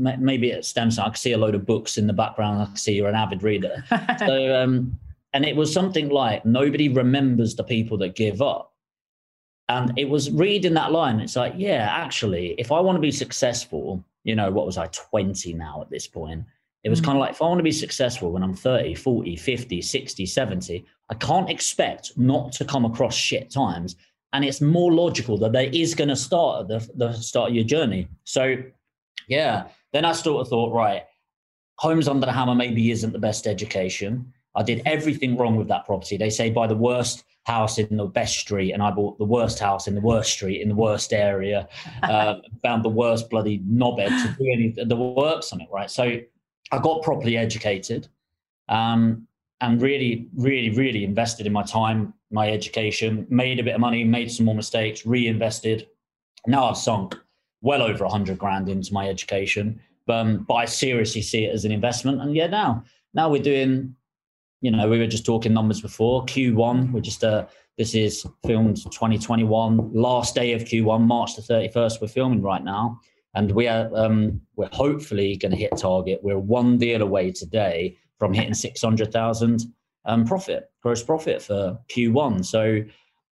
Maybe 0.00 0.50
it 0.50 0.64
stems. 0.64 0.98
I 0.98 1.04
can 1.04 1.14
see 1.14 1.32
a 1.32 1.38
load 1.38 1.54
of 1.54 1.66
books 1.66 1.98
in 1.98 2.06
the 2.06 2.12
background. 2.12 2.62
I 2.62 2.64
can 2.66 2.76
see 2.76 2.94
you're 2.94 3.08
an 3.08 3.14
avid 3.14 3.42
reader. 3.42 3.84
so 4.18 4.54
um, 4.54 4.98
and 5.32 5.44
it 5.44 5.54
was 5.54 5.72
something 5.72 6.08
like 6.08 6.44
nobody 6.44 6.88
remembers 6.88 7.54
the 7.54 7.64
people 7.64 7.98
that 7.98 8.16
give 8.16 8.42
up. 8.42 8.72
And 9.68 9.96
it 9.96 10.08
was 10.08 10.30
reading 10.32 10.74
that 10.74 10.90
line, 10.90 11.20
it's 11.20 11.36
like, 11.36 11.54
yeah, 11.56 11.88
actually, 11.92 12.54
if 12.58 12.72
I 12.72 12.80
want 12.80 12.96
to 12.96 13.00
be 13.00 13.12
successful, 13.12 14.04
you 14.24 14.34
know, 14.34 14.50
what 14.50 14.66
was 14.66 14.76
I, 14.76 14.88
20 14.88 15.54
now 15.54 15.80
at 15.80 15.90
this 15.90 16.08
point? 16.08 16.44
It 16.82 16.88
was 16.88 17.00
mm. 17.00 17.04
kind 17.04 17.16
of 17.16 17.20
like, 17.20 17.32
if 17.32 17.42
I 17.42 17.44
want 17.44 17.60
to 17.60 17.64
be 17.64 17.70
successful 17.70 18.32
when 18.32 18.42
I'm 18.42 18.54
30, 18.54 18.94
40, 18.94 19.36
50, 19.36 19.80
60, 19.80 20.26
70, 20.26 20.84
I 21.08 21.14
can't 21.14 21.48
expect 21.48 22.12
not 22.16 22.50
to 22.52 22.64
come 22.64 22.84
across 22.84 23.14
shit 23.14 23.50
times. 23.50 23.94
And 24.32 24.44
it's 24.44 24.60
more 24.60 24.92
logical 24.92 25.38
that 25.38 25.52
there 25.52 25.70
is 25.72 25.94
going 25.94 26.08
to 26.08 26.16
start 26.16 26.62
at 26.62 26.68
the, 26.68 26.92
the 26.96 27.12
start 27.12 27.50
of 27.50 27.54
your 27.54 27.64
journey. 27.64 28.08
So, 28.24 28.56
yeah, 29.30 29.68
then 29.92 30.04
I 30.04 30.12
sort 30.12 30.42
of 30.42 30.48
thought, 30.48 30.74
right, 30.74 31.04
Homes 31.78 32.08
Under 32.08 32.26
the 32.26 32.32
Hammer 32.32 32.54
maybe 32.54 32.90
isn't 32.90 33.12
the 33.12 33.18
best 33.18 33.46
education 33.46 34.32
I 34.54 34.62
did 34.62 34.82
everything 34.84 35.36
wrong 35.36 35.56
with 35.56 35.68
that 35.68 35.86
property. 35.86 36.16
They 36.16 36.30
say 36.30 36.50
buy 36.50 36.66
the 36.66 36.76
worst 36.76 37.24
house 37.44 37.78
in 37.78 37.96
the 37.96 38.06
best 38.06 38.38
street, 38.38 38.72
and 38.72 38.82
I 38.82 38.90
bought 38.90 39.18
the 39.18 39.24
worst 39.24 39.58
house 39.58 39.86
in 39.86 39.94
the 39.94 40.00
worst 40.00 40.32
street 40.32 40.60
in 40.60 40.68
the 40.68 40.74
worst 40.74 41.12
area. 41.12 41.68
Um, 42.02 42.42
found 42.62 42.84
the 42.84 42.88
worst 42.88 43.30
bloody 43.30 43.60
knobhead 43.60 44.08
to 44.08 44.36
do 44.38 44.50
any 44.52 44.74
the 44.84 44.96
works 44.96 45.52
on 45.52 45.60
it. 45.60 45.68
Right, 45.70 45.90
so 45.90 46.18
I 46.72 46.78
got 46.78 47.02
properly 47.02 47.36
educated, 47.36 48.08
um, 48.68 49.26
and 49.60 49.80
really, 49.80 50.28
really, 50.34 50.70
really 50.70 51.04
invested 51.04 51.46
in 51.46 51.52
my 51.52 51.62
time, 51.62 52.14
my 52.30 52.50
education. 52.50 53.26
Made 53.28 53.60
a 53.60 53.62
bit 53.62 53.74
of 53.74 53.80
money, 53.80 54.02
made 54.02 54.30
some 54.30 54.46
more 54.46 54.54
mistakes, 54.54 55.06
reinvested. 55.06 55.88
Now 56.46 56.68
I've 56.68 56.78
sunk 56.78 57.16
well 57.62 57.82
over 57.82 58.04
a 58.04 58.08
hundred 58.08 58.38
grand 58.38 58.68
into 58.68 58.92
my 58.92 59.08
education, 59.08 59.80
um, 60.08 60.44
but 60.48 60.54
I 60.54 60.64
seriously 60.64 61.22
see 61.22 61.44
it 61.44 61.54
as 61.54 61.64
an 61.64 61.72
investment. 61.72 62.20
And 62.20 62.34
yeah, 62.34 62.46
now 62.46 62.84
now 63.14 63.28
we're 63.28 63.42
doing 63.42 63.94
you 64.60 64.70
know, 64.70 64.88
we 64.88 64.98
were 64.98 65.06
just 65.06 65.24
talking 65.24 65.52
numbers 65.52 65.80
before. 65.80 66.24
Q1, 66.26 66.92
we're 66.92 67.00
just 67.00 67.24
uh, 67.24 67.46
this 67.78 67.94
is 67.94 68.26
filmed 68.46 68.76
2021, 68.76 69.92
last 69.94 70.34
day 70.34 70.52
of 70.52 70.62
Q1, 70.62 71.02
March 71.02 71.36
the 71.36 71.42
31st. 71.42 72.00
We're 72.00 72.08
filming 72.08 72.42
right 72.42 72.62
now, 72.62 73.00
and 73.34 73.50
we 73.52 73.68
are 73.68 73.90
um, 73.94 74.40
we're 74.56 74.68
hopefully 74.72 75.36
going 75.36 75.52
to 75.52 75.58
hit 75.58 75.76
target. 75.78 76.20
We're 76.22 76.38
one 76.38 76.76
deal 76.76 77.02
away 77.02 77.32
today 77.32 77.96
from 78.18 78.34
hitting 78.34 78.52
600,000 78.52 79.62
um, 80.04 80.26
profit, 80.26 80.70
gross 80.82 81.02
profit 81.02 81.40
for 81.40 81.78
Q1. 81.88 82.44
So, 82.44 82.82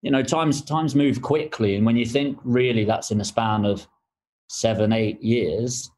you 0.02 0.12
know, 0.12 0.24
times 0.24 0.62
times 0.62 0.96
move 0.96 1.22
quickly, 1.22 1.76
and 1.76 1.86
when 1.86 1.98
you 1.98 2.06
think 2.06 2.40
really 2.44 2.86
that's 2.86 3.12
in 3.12 3.20
a 3.20 3.26
span 3.26 3.66
of 3.66 3.86
seven, 4.48 4.94
eight 4.94 5.22
years, 5.22 5.92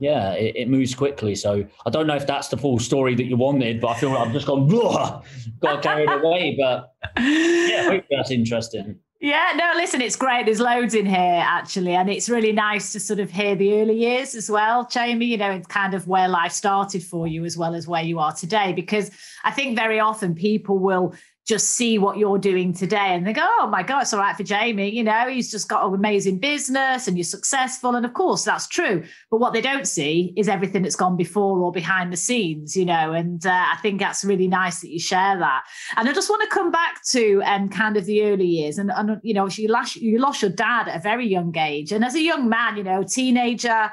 yeah, 0.00 0.32
it, 0.32 0.54
it, 0.56 0.68
moves 0.68 0.94
quickly. 0.94 1.34
So 1.34 1.64
I 1.84 1.90
don't 1.90 2.06
know 2.06 2.14
if 2.14 2.26
that's 2.26 2.48
the 2.48 2.56
full 2.56 2.78
story 2.78 3.14
that 3.16 3.24
you 3.24 3.36
wanted, 3.36 3.80
but 3.80 3.88
I 3.88 3.98
feel 3.98 4.10
like 4.10 4.28
I've 4.28 4.32
just 4.32 4.46
gone, 4.46 4.68
got 5.60 5.82
carried 5.82 6.08
away. 6.08 6.56
But 6.58 6.92
yeah, 7.18 7.82
hopefully 7.82 8.04
that's 8.10 8.30
interesting. 8.30 9.00
Yeah, 9.20 9.52
no, 9.56 9.72
listen, 9.74 10.00
it's 10.00 10.14
great. 10.14 10.46
There's 10.46 10.60
loads 10.60 10.94
in 10.94 11.04
here 11.04 11.42
actually, 11.44 11.96
and 11.96 12.08
it's 12.08 12.28
really 12.28 12.52
nice 12.52 12.92
to 12.92 13.00
sort 13.00 13.18
of 13.18 13.32
hear 13.32 13.56
the 13.56 13.80
early 13.80 13.96
years 13.96 14.36
as 14.36 14.48
well, 14.48 14.86
Jamie. 14.86 15.26
You 15.26 15.38
know, 15.38 15.50
it's 15.50 15.66
kind 15.66 15.94
of 15.94 16.06
where 16.06 16.28
life 16.28 16.52
started 16.52 17.02
for 17.02 17.26
you 17.26 17.44
as 17.44 17.56
well 17.56 17.74
as 17.74 17.88
where 17.88 18.04
you 18.04 18.20
are 18.20 18.32
today. 18.32 18.72
Because 18.72 19.10
I 19.42 19.50
think 19.50 19.76
very 19.76 19.98
often 19.98 20.36
people 20.36 20.78
will 20.78 21.14
just 21.48 21.70
see 21.70 21.98
what 21.98 22.18
you're 22.18 22.38
doing 22.38 22.74
today 22.74 23.14
and 23.14 23.26
they 23.26 23.32
go, 23.32 23.48
oh 23.58 23.66
my 23.66 23.82
God, 23.82 24.02
it's 24.02 24.12
all 24.12 24.20
right 24.20 24.36
for 24.36 24.42
Jamie. 24.42 24.90
You 24.90 25.02
know, 25.02 25.28
he's 25.28 25.50
just 25.50 25.66
got 25.66 25.86
an 25.86 25.94
amazing 25.94 26.38
business 26.38 27.08
and 27.08 27.16
you're 27.16 27.24
successful. 27.24 27.94
And 27.94 28.04
of 28.04 28.12
course, 28.12 28.44
that's 28.44 28.68
true. 28.68 29.02
But 29.30 29.40
what 29.40 29.54
they 29.54 29.62
don't 29.62 29.88
see 29.88 30.34
is 30.36 30.46
everything 30.46 30.82
that's 30.82 30.94
gone 30.94 31.16
before 31.16 31.58
or 31.60 31.72
behind 31.72 32.12
the 32.12 32.18
scenes, 32.18 32.76
you 32.76 32.84
know. 32.84 33.14
And 33.14 33.44
uh, 33.46 33.64
I 33.72 33.78
think 33.80 33.98
that's 33.98 34.26
really 34.26 34.46
nice 34.46 34.80
that 34.80 34.90
you 34.90 35.00
share 35.00 35.38
that. 35.38 35.64
And 35.96 36.06
I 36.06 36.12
just 36.12 36.28
want 36.28 36.42
to 36.42 36.54
come 36.54 36.70
back 36.70 37.02
to 37.12 37.40
um, 37.46 37.70
kind 37.70 37.96
of 37.96 38.04
the 38.04 38.24
early 38.24 38.46
years. 38.46 38.76
And, 38.76 38.92
and 38.94 39.18
you 39.22 39.32
know, 39.32 39.48
you 39.48 39.68
lost, 39.68 39.96
you 39.96 40.18
lost 40.18 40.42
your 40.42 40.50
dad 40.50 40.88
at 40.88 40.96
a 40.96 41.00
very 41.00 41.26
young 41.26 41.56
age. 41.56 41.92
And 41.92 42.04
as 42.04 42.14
a 42.14 42.22
young 42.22 42.50
man, 42.50 42.76
you 42.76 42.84
know, 42.84 43.02
teenager, 43.02 43.90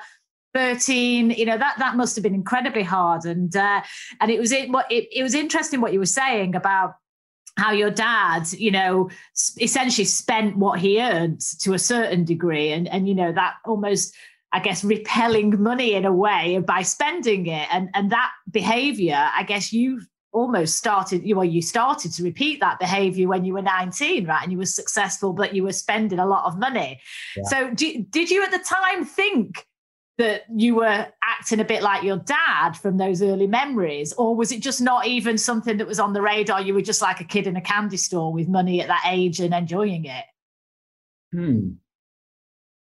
13 0.54 1.32
you 1.32 1.46
know 1.46 1.58
that 1.58 1.76
that 1.80 1.98
must 1.98 2.16
have 2.16 2.24
been 2.24 2.34
incredibly 2.34 2.82
hard 2.82 3.26
and 3.26 3.58
uh, 3.58 3.82
and 4.22 4.32
it 4.32 4.40
was 4.40 4.54
it 4.54 4.70
what 4.70 4.90
it, 4.90 5.06
it 5.12 5.22
was 5.22 5.34
interesting 5.34 5.82
what 5.82 5.92
you 5.92 6.00
were 6.00 6.06
saying 6.06 6.56
about 6.56 6.94
how 7.58 7.72
your 7.72 7.92
dad, 7.92 8.52
you 8.54 8.72
know, 8.72 9.10
essentially 9.60 10.06
spent 10.06 10.58
what 10.58 10.80
he 10.80 11.02
earned 11.02 11.42
to 11.60 11.74
a 11.74 11.80
certain 11.80 12.26
degree, 12.26 12.72
and 12.72 12.88
and 12.88 13.08
you 13.08 13.16
know 13.16 13.32
that 13.32 13.56
almost, 13.66 14.14
I 14.52 14.60
guess, 14.60 14.84
repelling 14.84 15.62
money 15.62 15.94
in 15.94 16.06
a 16.06 16.14
way 16.14 16.60
by 16.60 16.82
spending 16.82 17.48
it, 17.48 17.68
and 17.72 17.90
and 17.94 18.12
that 18.12 18.32
behaviour, 18.52 19.30
I 19.34 19.44
guess 19.44 19.72
you 19.72 20.02
almost 20.36 20.78
started 20.78 21.26
you 21.26 21.34
well 21.34 21.46
you 21.46 21.62
started 21.62 22.12
to 22.12 22.22
repeat 22.22 22.60
that 22.60 22.78
behavior 22.78 23.26
when 23.26 23.46
you 23.46 23.54
were 23.54 23.62
19 23.62 24.26
right? 24.28 24.44
And 24.44 24.52
you 24.52 24.58
were 24.58 24.66
successful 24.66 25.32
but 25.32 25.56
you 25.56 25.64
were 25.64 25.72
spending 25.72 26.20
a 26.20 26.26
lot 26.26 26.44
of 26.44 26.60
money. 26.60 27.00
Yeah. 27.38 27.44
so 27.46 27.74
do, 27.74 28.04
did 28.10 28.30
you 28.30 28.44
at 28.44 28.52
the 28.52 28.60
time 28.60 29.06
think 29.06 29.66
that 30.18 30.44
you 30.56 30.76
were 30.76 31.08
acting 31.24 31.60
a 31.60 31.66
bit 31.66 31.84
like 31.84 32.04
your 32.04 32.18
dad 32.18 32.74
from 32.74 32.98
those 32.98 33.22
early 33.22 33.48
memories? 33.48 34.14
Or 34.14 34.36
was 34.36 34.52
it 34.52 34.62
just 34.62 34.82
not 34.82 35.08
even 35.08 35.38
something 35.38 35.78
that 35.78 35.88
was 35.88 36.00
on 36.00 36.14
the 36.14 36.22
radar? 36.22 36.62
You 36.62 36.74
were 36.74 36.82
just 36.82 37.02
like 37.02 37.20
a 37.20 37.26
kid 37.26 37.48
in 37.48 37.58
a 37.58 37.62
candy 37.62 37.98
store 37.98 38.32
with 38.32 38.48
money 38.48 38.82
at 38.82 38.88
that 38.88 39.04
age 39.08 39.40
and 39.40 39.54
enjoying 39.54 40.06
it? 40.06 40.26
Hmm. 41.34 41.72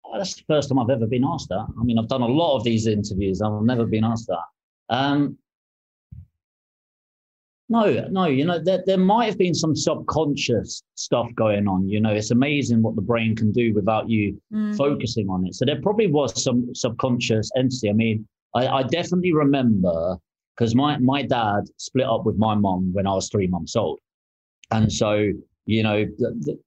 Well, 0.04 0.18
that's 0.18 0.34
the 0.34 0.42
first 0.46 0.68
time 0.68 0.78
I've 0.78 0.90
ever 0.90 1.06
been 1.06 1.24
asked 1.24 1.48
that. 1.48 1.66
I 1.80 1.84
mean, 1.84 1.98
I've 1.98 2.08
done 2.08 2.22
a 2.22 2.26
lot 2.26 2.56
of 2.56 2.64
these 2.64 2.86
interviews. 2.86 3.40
I've 3.40 3.62
never 3.62 3.86
been 3.86 4.04
asked 4.04 4.28
that. 4.28 4.44
Um, 4.90 5.38
no, 7.74 8.06
no, 8.10 8.26
you 8.26 8.44
know, 8.44 8.58
there, 8.62 8.82
there 8.86 8.98
might 8.98 9.26
have 9.26 9.38
been 9.38 9.54
some 9.54 9.74
subconscious 9.74 10.82
stuff 10.94 11.26
going 11.34 11.66
on. 11.66 11.88
You 11.88 12.00
know, 12.00 12.10
it's 12.10 12.30
amazing 12.30 12.82
what 12.82 12.94
the 12.94 13.02
brain 13.02 13.34
can 13.34 13.50
do 13.50 13.74
without 13.74 14.08
you 14.08 14.40
mm. 14.52 14.76
focusing 14.76 15.28
on 15.28 15.46
it. 15.46 15.54
So 15.54 15.64
there 15.64 15.80
probably 15.82 16.06
was 16.06 16.42
some 16.42 16.72
subconscious 16.74 17.50
entity. 17.56 17.90
I 17.90 17.92
mean, 17.92 18.28
I, 18.54 18.68
I 18.68 18.82
definitely 18.84 19.32
remember 19.32 20.16
because 20.56 20.74
my, 20.76 20.98
my 20.98 21.22
dad 21.22 21.62
split 21.78 22.06
up 22.06 22.24
with 22.24 22.36
my 22.36 22.54
mom 22.54 22.92
when 22.92 23.08
I 23.08 23.14
was 23.14 23.28
three 23.28 23.48
months 23.48 23.74
old. 23.74 23.98
And 24.70 24.92
so, 24.92 25.32
you 25.66 25.82
know, 25.82 26.04
the, 26.18 26.58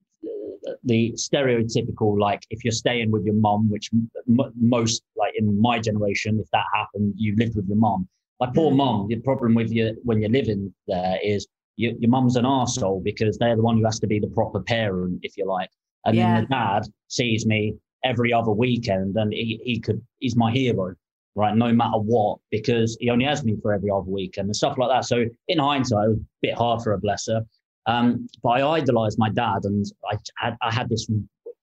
the, 0.63 0.77
the 0.83 1.13
stereotypical, 1.15 2.19
like 2.19 2.43
if 2.49 2.65
you're 2.65 2.73
staying 2.73 3.11
with 3.11 3.23
your 3.23 3.35
mom, 3.35 3.69
which 3.69 3.89
m- 3.93 4.51
most, 4.59 5.03
like 5.15 5.33
in 5.37 5.59
my 5.61 5.79
generation, 5.79 6.37
if 6.41 6.49
that 6.51 6.65
happened, 6.73 7.13
you 7.15 7.33
lived 7.37 7.55
with 7.55 7.67
your 7.67 7.77
mom 7.77 8.09
my 8.39 8.47
poor 8.53 8.71
mum, 8.71 9.07
the 9.07 9.17
problem 9.17 9.53
with 9.55 9.71
you 9.71 9.95
when 10.03 10.21
you're 10.21 10.29
living 10.29 10.73
there 10.87 11.17
is 11.23 11.47
you, 11.75 11.95
your 11.99 12.09
mum's 12.09 12.35
an 12.35 12.45
arsehole 12.45 13.03
because 13.03 13.37
they're 13.37 13.55
the 13.55 13.61
one 13.61 13.77
who 13.77 13.85
has 13.85 13.99
to 13.99 14.07
be 14.07 14.19
the 14.19 14.27
proper 14.27 14.61
parent, 14.61 15.19
if 15.23 15.37
you 15.37 15.45
like. 15.45 15.69
And 16.05 16.15
yeah. 16.15 16.35
then 16.35 16.43
the 16.43 16.47
dad 16.49 16.83
sees 17.07 17.45
me 17.45 17.75
every 18.03 18.31
other 18.33 18.51
weekend 18.51 19.15
and 19.15 19.33
he, 19.33 19.59
he 19.63 19.79
could, 19.79 20.01
he's 20.19 20.35
my 20.35 20.51
hero, 20.51 20.93
right? 21.35 21.55
No 21.55 21.71
matter 21.71 21.97
what, 21.97 22.39
because 22.51 22.97
he 22.99 23.09
only 23.09 23.25
has 23.25 23.43
me 23.43 23.57
for 23.61 23.73
every 23.73 23.89
other 23.89 24.09
weekend 24.09 24.47
and 24.47 24.55
stuff 24.55 24.77
like 24.77 24.89
that. 24.89 25.05
So 25.05 25.25
in 25.47 25.59
hindsight, 25.59 26.05
it 26.05 26.09
was 26.09 26.19
a 26.19 26.25
bit 26.41 26.55
hard 26.55 26.81
for 26.81 26.93
a 26.93 27.01
blesser. 27.01 27.41
Um, 27.85 28.27
but 28.43 28.49
I 28.49 28.67
idolized 28.67 29.17
my 29.17 29.29
dad 29.29 29.59
and 29.63 29.85
I 30.11 30.17
had, 30.37 30.57
I 30.61 30.73
had 30.73 30.89
this 30.89 31.07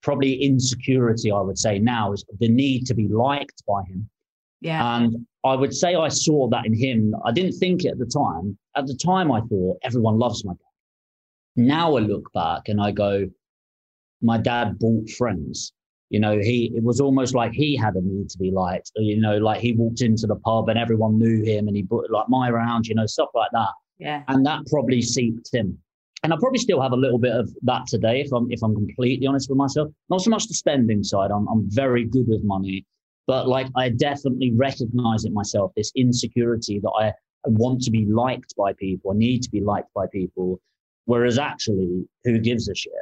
probably 0.02 0.34
insecurity, 0.34 1.30
I 1.30 1.40
would 1.40 1.58
say 1.58 1.78
now, 1.78 2.12
is 2.12 2.24
the 2.40 2.48
need 2.48 2.86
to 2.86 2.94
be 2.94 3.08
liked 3.08 3.62
by 3.66 3.82
him. 3.84 4.08
Yeah. 4.60 4.96
And 4.98 5.26
I 5.44 5.54
would 5.54 5.74
say 5.74 5.94
I 5.94 6.08
saw 6.08 6.48
that 6.48 6.64
in 6.64 6.74
him. 6.74 7.14
I 7.24 7.30
didn't 7.30 7.52
think 7.52 7.84
it 7.84 7.88
at 7.88 7.98
the 7.98 8.06
time. 8.06 8.56
At 8.76 8.86
the 8.86 8.94
time, 8.94 9.30
I 9.30 9.40
thought 9.42 9.78
everyone 9.82 10.18
loves 10.18 10.44
my 10.44 10.52
dad. 10.52 10.58
Now 11.56 11.96
I 11.96 12.00
look 12.00 12.32
back 12.32 12.68
and 12.68 12.80
I 12.80 12.90
go, 12.90 13.28
my 14.22 14.38
dad 14.38 14.78
bought 14.78 15.08
friends. 15.10 15.72
You 16.08 16.20
know, 16.20 16.38
he 16.38 16.72
it 16.74 16.82
was 16.82 17.00
almost 17.00 17.34
like 17.34 17.52
he 17.52 17.76
had 17.76 17.94
a 17.94 18.00
need 18.00 18.30
to 18.30 18.38
be 18.38 18.50
liked. 18.50 18.90
Uh, 18.98 19.02
you 19.02 19.20
know, 19.20 19.36
like 19.36 19.60
he 19.60 19.72
walked 19.72 20.00
into 20.00 20.26
the 20.26 20.36
pub 20.36 20.68
and 20.68 20.78
everyone 20.78 21.18
knew 21.18 21.42
him, 21.44 21.68
and 21.68 21.76
he 21.76 21.82
put 21.82 22.10
like 22.10 22.28
my 22.28 22.50
round, 22.50 22.86
you 22.86 22.94
know, 22.94 23.06
stuff 23.06 23.30
like 23.34 23.50
that. 23.52 23.70
Yeah. 23.98 24.22
And 24.28 24.46
that 24.46 24.66
probably 24.70 25.02
seeped 25.02 25.50
him. 25.52 25.78
And 26.22 26.32
I 26.32 26.36
probably 26.38 26.58
still 26.58 26.80
have 26.80 26.92
a 26.92 26.96
little 26.96 27.18
bit 27.18 27.32
of 27.32 27.50
that 27.62 27.86
today, 27.86 28.20
if 28.20 28.32
I'm 28.32 28.50
if 28.50 28.62
I'm 28.62 28.74
completely 28.74 29.26
honest 29.26 29.50
with 29.50 29.58
myself. 29.58 29.88
Not 30.08 30.22
so 30.22 30.30
much 30.30 30.46
the 30.46 30.54
spending 30.54 31.02
side. 31.02 31.30
I'm 31.30 31.46
I'm 31.48 31.68
very 31.70 32.04
good 32.04 32.28
with 32.28 32.42
money 32.44 32.86
but 33.26 33.48
like 33.48 33.68
I 33.76 33.88
definitely 33.90 34.52
recognize 34.54 35.24
it 35.24 35.32
myself, 35.32 35.72
this 35.76 35.92
insecurity 35.96 36.80
that 36.80 36.90
I, 36.90 37.12
want 37.46 37.82
to 37.82 37.90
be 37.90 38.06
liked 38.06 38.54
by 38.56 38.72
people, 38.72 39.12
I 39.12 39.16
need 39.16 39.42
to 39.42 39.50
be 39.50 39.60
liked 39.60 39.92
by 39.94 40.06
people. 40.10 40.60
Whereas 41.04 41.38
actually, 41.38 42.06
who 42.24 42.38
gives 42.38 42.70
a 42.70 42.74
shit? 42.74 42.92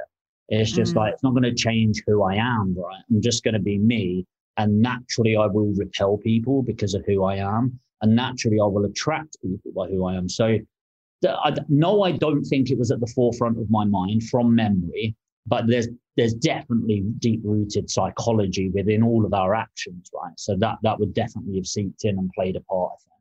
It's 0.49 0.73
just 0.73 0.95
mm. 0.95 0.97
like, 0.97 1.15
it's 1.15 1.23
not 1.23 1.31
going 1.31 1.45
to 1.45 1.55
change 1.55 2.03
who 2.07 2.25
I 2.25 2.35
am, 2.35 2.75
right? 2.77 3.03
I'm 3.09 3.23
just 3.23 3.45
going 3.45 3.55
to 3.55 3.61
be 3.61 3.79
me. 3.79 4.27
And 4.57 4.81
naturally, 4.81 5.37
I 5.37 5.47
will 5.47 5.73
repel 5.77 6.19
people 6.19 6.63
because 6.63 6.95
of 6.95 7.05
who 7.07 7.25
I 7.25 7.37
am. 7.37 7.79
And 8.03 8.17
naturally, 8.17 8.59
I 8.61 8.67
will 8.67 8.85
attract 8.85 9.37
people 9.41 9.71
by 9.75 9.89
who 9.89 10.07
I 10.07 10.15
am. 10.15 10.29
So, 10.29 10.59
I, 11.25 11.55
no, 11.69 12.03
I 12.03 12.13
don't 12.13 12.43
think 12.43 12.71
it 12.71 12.79
was 12.79 12.91
at 12.91 12.99
the 12.99 13.13
forefront 13.15 13.59
of 13.61 13.71
my 13.71 13.85
mind 13.85 14.25
from 14.25 14.55
memory, 14.55 15.15
but 15.47 15.67
there's 15.67 15.89
there's 16.17 16.35
definitely 16.35 17.01
deep 17.19 17.41
rooted 17.43 17.89
psychology 17.89 18.69
within 18.69 19.03
all 19.03 19.25
of 19.25 19.33
our 19.33 19.55
actions, 19.55 20.11
right? 20.15 20.33
So 20.37 20.57
that 20.59 20.77
that 20.83 20.99
would 20.99 21.15
definitely 21.15 21.57
have 21.57 21.67
seeped 21.67 22.05
in 22.05 22.19
and 22.19 22.31
played 22.35 22.57
a 22.57 22.61
part. 22.61 22.93
I 22.93 22.97
think. 23.03 23.13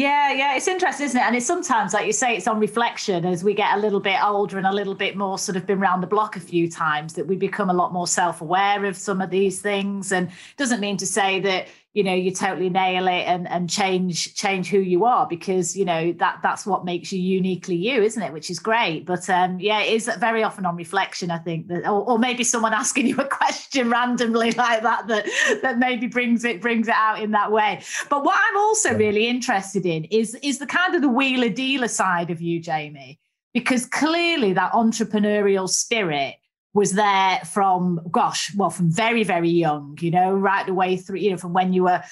Yeah, 0.00 0.32
yeah, 0.32 0.54
it's 0.54 0.68
interesting, 0.68 1.06
isn't 1.06 1.20
it? 1.20 1.24
And 1.24 1.34
it's 1.34 1.46
sometimes, 1.46 1.92
like 1.92 2.06
you 2.06 2.12
say, 2.12 2.36
it's 2.36 2.46
on 2.46 2.60
reflection 2.60 3.24
as 3.24 3.42
we 3.42 3.54
get 3.54 3.74
a 3.74 3.80
little 3.80 3.98
bit 3.98 4.22
older 4.22 4.56
and 4.56 4.66
a 4.66 4.72
little 4.72 4.94
bit 4.94 5.16
more 5.16 5.36
sort 5.36 5.56
of 5.56 5.66
been 5.66 5.80
around 5.80 6.00
the 6.00 6.06
block 6.06 6.36
a 6.36 6.40
few 6.40 6.70
times 6.70 7.14
that 7.14 7.26
we 7.26 7.34
become 7.34 7.70
a 7.70 7.74
lot 7.74 7.92
more 7.92 8.06
self 8.06 8.40
aware 8.40 8.84
of 8.84 8.96
some 8.96 9.20
of 9.20 9.30
these 9.30 9.60
things. 9.60 10.12
And 10.12 10.30
doesn't 10.56 10.78
mean 10.78 10.96
to 10.98 11.06
say 11.06 11.40
that 11.40 11.66
you 11.92 12.04
know 12.04 12.14
you 12.14 12.30
totally 12.30 12.70
nail 12.70 13.08
it 13.08 13.24
and 13.26 13.48
and 13.48 13.68
change 13.68 14.34
change 14.34 14.68
who 14.68 14.78
you 14.78 15.04
are 15.04 15.26
because 15.26 15.76
you 15.76 15.84
know 15.84 16.12
that 16.12 16.38
that's 16.42 16.64
what 16.64 16.84
makes 16.84 17.12
you 17.12 17.20
uniquely 17.20 17.74
you 17.74 18.02
isn't 18.02 18.22
it? 18.22 18.32
Which 18.32 18.50
is 18.50 18.58
great. 18.58 19.04
But 19.06 19.28
um 19.28 19.58
yeah 19.58 19.80
it 19.80 19.92
is 19.92 20.10
very 20.18 20.42
often 20.42 20.66
on 20.66 20.76
reflection 20.76 21.30
i 21.30 21.38
think 21.38 21.68
that 21.68 21.84
or, 21.86 22.08
or 22.10 22.18
maybe 22.18 22.44
someone 22.44 22.72
asking 22.84 23.06
you 23.06 23.16
a 23.16 23.26
question 23.26 23.90
randomly 23.90 24.52
like 24.52 24.82
that 24.82 25.08
that 25.08 25.26
that 25.62 25.78
maybe 25.78 26.06
brings 26.06 26.44
it 26.44 26.60
brings 26.60 26.88
it 26.88 26.94
out 26.94 27.20
in 27.20 27.32
that 27.32 27.50
way. 27.50 27.82
But 28.08 28.24
what 28.24 28.38
i'm 28.38 28.56
also 28.56 28.94
really 28.96 29.26
interested 29.26 29.84
in 29.84 30.04
is 30.04 30.36
is 30.42 30.58
the 30.58 30.66
kind 30.66 30.94
of 30.94 31.02
the 31.02 31.08
wheeler 31.08 31.48
dealer 31.48 31.88
side 31.88 32.30
of 32.30 32.40
you 32.40 32.60
jamie 32.60 33.18
because 33.52 33.86
clearly 33.86 34.52
that 34.52 34.72
entrepreneurial 34.72 35.68
spirit 35.68 36.36
was 36.72 36.92
there 36.92 37.40
from 37.44 38.00
gosh 38.10 38.54
well 38.56 38.70
from 38.70 38.90
very 38.90 39.24
very 39.24 39.50
young 39.50 39.98
you 40.00 40.10
know 40.10 40.32
right 40.32 40.66
the 40.66 40.74
way 40.74 40.96
through 40.96 41.18
you 41.18 41.30
know 41.30 41.36
from 41.36 41.52
when 41.52 41.72
you 41.72 41.84
were 41.84 42.02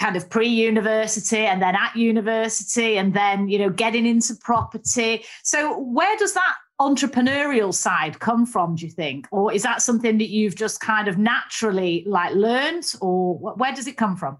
kind 0.00 0.16
of 0.16 0.30
pre-university 0.30 1.40
and 1.40 1.60
then 1.60 1.76
at 1.76 1.94
university 1.94 2.96
and 2.96 3.12
then 3.12 3.48
you 3.48 3.58
know 3.58 3.68
getting 3.68 4.06
into 4.06 4.34
property. 4.34 5.22
So 5.44 5.78
where 5.78 6.16
does 6.16 6.32
that 6.32 6.54
entrepreneurial 6.80 7.74
side 7.74 8.18
come 8.18 8.46
from 8.46 8.76
do 8.76 8.86
you 8.86 8.90
think? 8.90 9.28
Or 9.30 9.52
is 9.52 9.62
that 9.62 9.82
something 9.82 10.16
that 10.16 10.30
you've 10.30 10.56
just 10.56 10.80
kind 10.80 11.06
of 11.06 11.18
naturally 11.18 12.02
like 12.06 12.34
learned 12.34 12.86
or 13.02 13.38
where 13.38 13.74
does 13.74 13.86
it 13.86 13.98
come 13.98 14.16
from? 14.16 14.38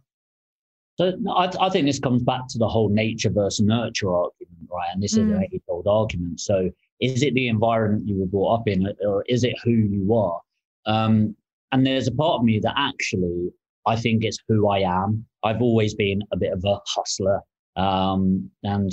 So 0.98 1.12
I, 1.30 1.50
I 1.60 1.68
think 1.68 1.86
this 1.86 1.98
comes 1.98 2.22
back 2.22 2.48
to 2.48 2.58
the 2.58 2.68
whole 2.68 2.88
nature 2.88 3.30
versus 3.30 3.64
nurture 3.64 4.14
argument 4.14 4.50
right? 4.70 4.88
And 4.92 5.02
this 5.02 5.14
mm. 5.14 5.24
is 5.24 5.36
an 5.36 5.48
age-old 5.52 5.86
argument. 5.86 6.40
So 6.40 6.70
is 7.00 7.22
it 7.22 7.34
the 7.34 7.48
environment 7.48 8.06
you 8.06 8.18
were 8.18 8.26
brought 8.26 8.60
up 8.60 8.68
in, 8.68 8.86
or 9.06 9.24
is 9.28 9.44
it 9.44 9.54
who 9.64 9.70
you 9.70 10.14
are? 10.14 10.40
Um, 10.86 11.36
and 11.72 11.86
there's 11.86 12.08
a 12.08 12.12
part 12.12 12.40
of 12.40 12.44
me 12.44 12.58
that 12.60 12.74
actually 12.76 13.50
I 13.86 13.96
think 13.96 14.24
it's 14.24 14.38
who 14.48 14.68
I 14.68 14.80
am. 14.80 15.24
I've 15.42 15.62
always 15.62 15.94
been 15.94 16.22
a 16.32 16.36
bit 16.36 16.52
of 16.52 16.64
a 16.64 16.78
hustler. 16.86 17.40
Um, 17.76 18.50
and 18.62 18.90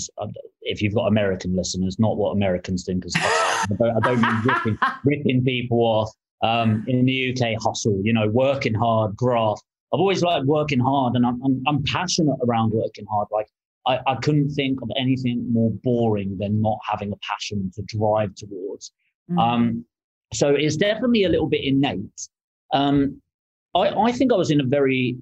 if 0.62 0.82
you've 0.82 0.96
got 0.96 1.08
American 1.08 1.56
listeners, 1.56 1.98
not 2.00 2.18
what 2.18 2.32
Americans 2.32 2.86
think 2.86 3.06
is 3.06 3.14
hustle. 3.16 3.76
I 3.76 3.78
don't, 3.78 3.98
I 3.98 4.00
don't 4.08 4.22
mean 4.22 4.42
ripping, 4.46 4.78
ripping 5.06 5.44
people 5.44 5.80
off. 5.80 6.12
Um, 6.44 6.86
in 6.88 7.06
the 7.06 7.32
UK, 7.32 7.60
hustle, 7.62 8.00
you 8.04 8.14
know, 8.14 8.30
working 8.30 8.76
hard, 8.76 9.16
graft. 9.16 9.64
I've 9.92 10.00
always 10.00 10.22
liked 10.22 10.46
working 10.46 10.80
hard, 10.80 11.16
and 11.16 11.26
I'm 11.26 11.42
I'm, 11.44 11.64
I'm 11.66 11.84
passionate 11.84 12.38
around 12.48 12.74
working 12.74 13.06
hard. 13.10 13.28
Like 13.32 13.48
I, 13.88 14.00
I 14.06 14.16
couldn't 14.16 14.50
think 14.50 14.82
of 14.82 14.90
anything 14.98 15.52
more 15.52 15.72
boring 15.84 16.38
than 16.38 16.62
not 16.62 16.80
having 16.88 17.12
a 17.12 17.18
passion 17.18 17.72
to 17.76 17.82
drive 17.84 18.36
towards. 18.36 18.92
Mm. 19.32 19.40
Um, 19.40 19.86
so 20.34 20.50
it's 20.50 20.76
definitely 20.76 21.24
a 21.24 21.30
little 21.30 21.48
bit 21.48 21.64
innate. 21.64 22.30
Um, 22.74 23.22
I, 23.76 23.90
I 23.90 24.12
think 24.12 24.34
I 24.34 24.36
was 24.36 24.52
in 24.52 24.60
a 24.60 24.66
very 24.66 25.18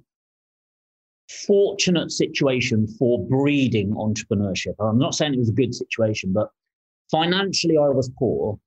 fortunate 1.46 2.12
situation 2.12 2.88
for 3.00 3.26
breeding 3.28 3.94
entrepreneurship. 3.94 4.74
I'm 4.80 4.98
not 5.00 5.16
saying 5.16 5.34
it 5.34 5.40
was 5.40 5.50
a 5.50 5.54
good 5.54 5.74
situation, 5.74 6.34
but 6.34 6.50
financially 7.12 7.78
I 7.78 7.90
was 7.90 8.10
poor. 8.18 8.60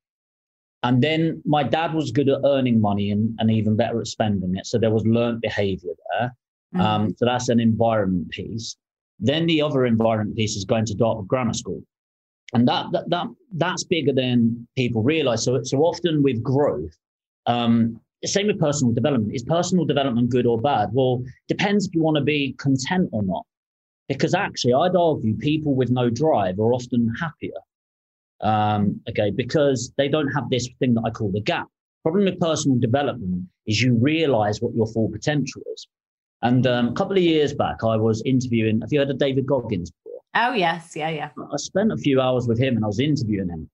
And 0.85 1.03
then 1.03 1.43
my 1.45 1.65
dad 1.65 1.93
was 1.93 2.13
good 2.13 2.29
at 2.29 2.41
earning 2.45 2.81
money 2.81 3.11
and, 3.11 3.35
and 3.41 3.51
even 3.51 3.77
better 3.77 4.01
at 4.01 4.07
spending 4.07 4.57
it. 4.57 4.67
So 4.67 4.79
there 4.79 4.93
was 4.93 5.05
learned 5.07 5.41
behavior 5.41 5.91
there. 6.13 6.37
Mm-hmm. 6.75 6.81
Um, 6.81 7.15
so 7.17 7.25
that's 7.25 7.49
an 7.49 7.59
environment 7.59 8.31
piece. 8.31 8.77
Then 9.21 9.47
the 9.47 9.63
other 9.63 9.87
environment 9.87 10.37
piece 10.37 10.57
is 10.57 10.65
going 10.65 10.87
to 10.87 10.95
Dartford 10.95 11.29
Grammar 11.29 11.55
School. 11.55 11.83
And 12.55 12.67
that, 12.69 12.87
that, 12.93 13.11
that 13.11 13.27
that's 13.53 13.85
bigger 13.85 14.13
than 14.13 14.67
people 14.77 15.03
realize. 15.03 15.45
So, 15.45 15.63
so 15.63 15.79
often 15.79 16.23
with 16.23 16.43
growth, 16.43 16.97
um, 17.47 18.01
same 18.25 18.47
with 18.47 18.59
personal 18.59 18.93
development. 18.93 19.35
Is 19.35 19.43
personal 19.43 19.85
development 19.85 20.31
good 20.31 20.47
or 20.47 20.61
bad? 20.61 20.89
Well, 20.93 21.23
depends 21.47 21.87
if 21.87 21.95
you 21.95 22.03
want 22.03 22.17
to 22.17 22.25
be 22.25 22.55
content 22.59 23.09
or 23.13 23.23
not. 23.23 23.45
Because 24.09 24.35
actually, 24.35 24.73
I'd 24.73 24.97
argue 24.97 25.37
people 25.37 25.75
with 25.75 25.91
no 25.91 26.09
drive 26.09 26.59
are 26.59 26.73
often 26.73 27.13
happier. 27.21 27.61
Um, 28.41 29.01
okay, 29.09 29.31
because 29.31 29.93
they 29.99 30.09
don't 30.09 30.29
have 30.29 30.49
this 30.49 30.69
thing 30.79 30.95
that 30.95 31.03
I 31.05 31.11
call 31.11 31.31
the 31.31 31.43
gap. 31.43 31.67
Problem 32.03 32.25
with 32.25 32.41
personal 32.41 32.79
development 32.79 33.45
is 33.67 33.83
you 33.83 33.95
realize 33.95 34.63
what 34.63 34.75
your 34.75 34.87
full 34.87 35.11
potential 35.11 35.61
is. 35.75 35.87
And 36.43 36.67
um, 36.67 36.89
a 36.89 36.93
couple 36.93 37.17
of 37.17 37.23
years 37.23 37.53
back, 37.53 37.83
I 37.83 37.97
was 37.97 38.23
interviewing. 38.25 38.81
Have 38.81 38.93
you 38.93 39.01
heard 39.01 39.11
of 39.11 39.19
David 39.19 39.47
Goggins 39.47 39.91
before? 39.91 40.21
Oh 40.35 40.53
yes, 40.53 40.95
yeah, 40.95 41.09
yeah. 41.09 41.31
I 41.37 41.57
spent 41.57 41.93
a 41.93 41.97
few 41.97 42.21
hours 42.21 42.47
with 42.47 42.59
him, 42.61 42.77
and 42.77 42.85
I 42.85 42.87
was 42.87 43.01
interviewing 43.01 43.49
him, 43.49 43.69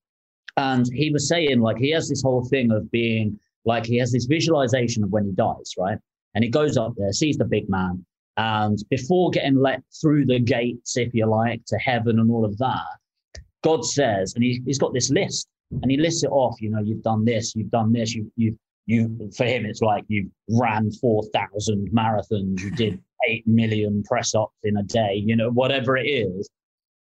and 0.56 0.86
he 0.92 1.10
was 1.10 1.28
saying 1.28 1.60
like 1.60 1.76
he 1.76 1.90
has 1.90 2.08
this 2.08 2.22
whole 2.22 2.44
thing 2.44 2.70
of 2.70 2.90
being 2.90 3.38
like 3.66 3.84
he 3.84 3.98
has 3.98 4.12
this 4.12 4.24
visualization 4.24 5.04
of 5.04 5.10
when 5.10 5.26
he 5.26 5.32
dies, 5.32 5.74
right? 5.78 5.98
And 6.34 6.42
he 6.42 6.50
goes 6.50 6.76
up 6.76 6.94
there, 6.96 7.12
sees 7.12 7.36
the 7.36 7.44
big 7.44 7.68
man, 7.68 8.04
and 8.36 8.78
before 8.88 9.30
getting 9.30 9.56
let 9.56 9.82
through 10.00 10.26
the 10.26 10.38
gates, 10.38 10.96
if 10.96 11.12
you 11.12 11.26
like, 11.26 11.64
to 11.66 11.76
heaven 11.78 12.18
and 12.18 12.30
all 12.30 12.44
of 12.44 12.56
that, 12.58 12.98
God 13.62 13.84
says, 13.84 14.34
and 14.34 14.42
he, 14.42 14.62
he's 14.64 14.78
got 14.78 14.94
this 14.94 15.10
list, 15.10 15.48
and 15.70 15.90
he 15.90 15.96
lists 15.98 16.24
it 16.24 16.30
off. 16.30 16.60
You 16.60 16.70
know, 16.70 16.80
you've 16.80 17.02
done 17.02 17.24
this, 17.24 17.54
you've 17.54 17.70
done 17.70 17.92
this, 17.92 18.14
you 18.14 18.30
you 18.36 18.58
you 18.86 19.30
for 19.36 19.44
him 19.44 19.64
it's 19.64 19.80
like 19.80 20.04
you 20.08 20.30
ran 20.50 20.90
4000 20.90 21.88
marathons 21.92 22.60
you 22.60 22.70
did 22.70 23.00
8 23.28 23.46
million 23.46 24.02
press 24.02 24.34
ups 24.34 24.54
in 24.62 24.76
a 24.76 24.82
day 24.82 25.22
you 25.24 25.36
know 25.36 25.50
whatever 25.50 25.96
it 25.96 26.06
is. 26.06 26.48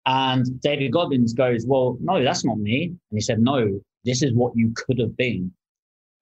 And 0.07 0.61
david 0.61 0.93
goggins 0.93 1.33
goes 1.33 1.67
well 1.67 1.99
no 2.01 2.23
that's 2.23 2.45
not 2.45 2.59
me. 2.59 2.85
And 2.85 2.97
he 3.13 3.21
said 3.21 3.41
no 3.41 3.81
this 4.05 4.23
is 4.23 4.33
what 4.33 4.53
you 4.55 4.73
could 4.75 4.99
have 4.99 5.17
been. 5.17 5.53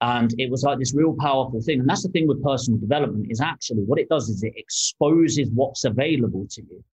And 0.01 0.33
it 0.37 0.51
was 0.51 0.63
like 0.63 0.79
this 0.79 0.93
real 0.93 1.15
powerful 1.19 1.61
thing. 1.61 1.79
And 1.79 1.87
that's 1.87 2.03
the 2.03 2.09
thing 2.09 2.27
with 2.27 2.43
personal 2.43 2.79
development 2.79 3.27
is 3.29 3.39
actually 3.39 3.83
what 3.83 3.99
it 3.99 4.09
does 4.09 4.27
is 4.27 4.43
it 4.43 4.53
exposes 4.57 5.49
what's 5.53 5.85
available 5.85 6.47
to 6.49 6.61
you. 6.63 6.83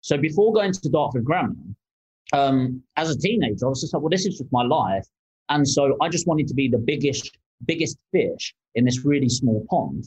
So 0.00 0.16
before 0.16 0.52
going 0.52 0.72
to 0.72 0.88
dartford 0.88 1.24
grammar 1.24 1.54
um, 2.32 2.82
as 2.96 3.10
a 3.10 3.18
teenager 3.18 3.66
i 3.66 3.68
was 3.68 3.82
just 3.82 3.92
like 3.92 4.02
well 4.02 4.10
this 4.10 4.24
is 4.24 4.38
just 4.38 4.52
my 4.52 4.62
life. 4.64 5.06
And 5.48 5.68
so 5.68 5.96
i 6.00 6.08
just 6.08 6.26
wanted 6.26 6.48
to 6.48 6.54
be 6.54 6.68
the 6.68 6.78
biggest 6.78 7.36
biggest 7.64 7.98
fish 8.12 8.54
in 8.74 8.84
this 8.84 9.04
really 9.04 9.28
small 9.28 9.64
pond. 9.70 10.04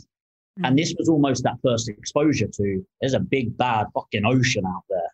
Mm. 0.60 0.68
And 0.68 0.80
this 0.80 0.94
was 0.98 1.10
almost 1.10 1.44
that 1.44 1.58
first 1.64 1.90
exposure 1.90 2.48
to 2.48 2.86
there's 3.02 3.14
a 3.14 3.20
big 3.20 3.58
bad 3.58 3.88
fucking 3.94 4.26
ocean 4.26 4.66
out 4.66 4.84
there. 4.90 5.12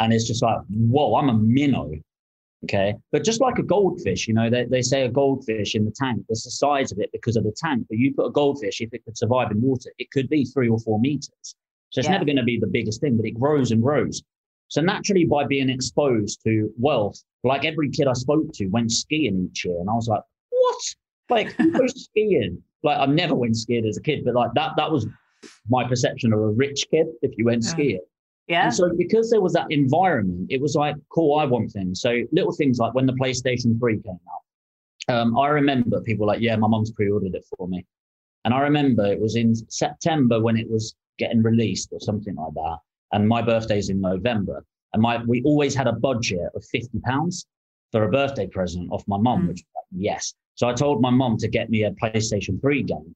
And 0.00 0.12
it's 0.12 0.26
just 0.26 0.42
like, 0.42 0.58
whoa, 0.68 1.16
I'm 1.16 1.28
a 1.28 1.34
minnow. 1.34 1.92
Okay. 2.64 2.94
But 3.12 3.24
just 3.24 3.40
like 3.40 3.58
a 3.58 3.62
goldfish, 3.62 4.26
you 4.26 4.34
know, 4.34 4.48
they, 4.48 4.64
they 4.64 4.82
say 4.82 5.02
a 5.02 5.08
goldfish 5.08 5.74
in 5.74 5.84
the 5.84 5.90
tank, 5.90 6.24
there's 6.28 6.44
the 6.44 6.50
size 6.50 6.92
of 6.92 6.98
it 6.98 7.10
because 7.12 7.36
of 7.36 7.44
the 7.44 7.54
tank. 7.56 7.86
But 7.88 7.98
you 7.98 8.14
put 8.14 8.26
a 8.26 8.30
goldfish, 8.30 8.80
if 8.80 8.92
it 8.92 9.04
could 9.04 9.18
survive 9.18 9.50
in 9.50 9.60
water, 9.60 9.90
it 9.98 10.10
could 10.10 10.28
be 10.28 10.44
three 10.46 10.68
or 10.68 10.78
four 10.78 10.98
meters. 10.98 11.56
So 11.90 12.00
it's 12.00 12.06
yeah. 12.06 12.12
never 12.12 12.24
going 12.24 12.36
to 12.36 12.42
be 12.42 12.58
the 12.58 12.66
biggest 12.66 13.00
thing, 13.00 13.16
but 13.16 13.26
it 13.26 13.38
grows 13.38 13.70
and 13.70 13.82
grows. 13.82 14.22
So 14.68 14.80
naturally, 14.80 15.24
by 15.24 15.46
being 15.46 15.68
exposed 15.68 16.42
to 16.44 16.72
wealth, 16.78 17.22
like 17.44 17.64
every 17.64 17.90
kid 17.90 18.08
I 18.08 18.14
spoke 18.14 18.52
to 18.54 18.66
went 18.66 18.90
skiing 18.90 19.48
each 19.48 19.64
year. 19.64 19.78
And 19.78 19.90
I 19.90 19.92
was 19.92 20.08
like, 20.08 20.22
what? 20.50 20.80
Like 21.30 21.56
go 21.56 21.86
skiing. 21.86 22.62
Like 22.82 22.98
I 22.98 23.06
never 23.06 23.34
went 23.34 23.56
skiing 23.56 23.86
as 23.86 23.96
a 23.96 24.02
kid, 24.02 24.24
but 24.24 24.34
like 24.34 24.52
that 24.54 24.72
that 24.76 24.90
was 24.90 25.06
my 25.68 25.86
perception 25.86 26.32
of 26.32 26.40
a 26.40 26.48
rich 26.48 26.86
kid 26.90 27.06
if 27.22 27.36
you 27.36 27.46
went 27.46 27.64
yeah. 27.64 27.70
skiing. 27.70 28.00
Yeah. 28.46 28.64
And 28.64 28.74
so 28.74 28.90
because 28.96 29.30
there 29.30 29.40
was 29.40 29.54
that 29.54 29.66
environment, 29.70 30.48
it 30.50 30.60
was 30.60 30.74
like, 30.74 30.96
cool, 31.08 31.38
I 31.38 31.44
want 31.44 31.72
things. 31.72 32.00
So 32.00 32.22
little 32.30 32.52
things 32.52 32.78
like 32.78 32.94
when 32.94 33.06
the 33.06 33.14
PlayStation 33.14 33.78
3 33.78 34.02
came 34.02 34.12
out. 34.12 35.14
Um, 35.14 35.38
I 35.38 35.48
remember 35.48 36.00
people 36.02 36.26
like, 36.26 36.40
yeah, 36.40 36.56
my 36.56 36.68
mom's 36.68 36.90
pre-ordered 36.90 37.34
it 37.34 37.44
for 37.56 37.68
me. 37.68 37.86
And 38.44 38.52
I 38.52 38.60
remember 38.60 39.06
it 39.06 39.20
was 39.20 39.36
in 39.36 39.54
September 39.70 40.40
when 40.40 40.56
it 40.56 40.70
was 40.70 40.94
getting 41.18 41.42
released 41.42 41.90
or 41.92 42.00
something 42.00 42.34
like 42.34 42.52
that. 42.54 42.78
And 43.12 43.28
my 43.28 43.40
birthday's 43.40 43.88
in 43.88 44.00
November. 44.00 44.64
And 44.92 45.02
my 45.02 45.22
we 45.24 45.42
always 45.42 45.74
had 45.74 45.86
a 45.86 45.92
budget 45.92 46.50
of 46.54 46.64
fifty 46.70 47.00
pounds 47.00 47.46
for 47.90 48.04
a 48.04 48.10
birthday 48.10 48.46
present 48.46 48.90
off 48.92 49.04
my 49.06 49.18
mom, 49.18 49.42
mm. 49.42 49.48
which 49.48 49.64
like, 49.74 49.84
yes. 49.90 50.34
So 50.54 50.68
I 50.68 50.72
told 50.72 51.00
my 51.00 51.10
mom 51.10 51.36
to 51.38 51.48
get 51.48 51.70
me 51.70 51.84
a 51.84 51.90
PlayStation 51.92 52.60
3 52.60 52.82
game. 52.82 53.14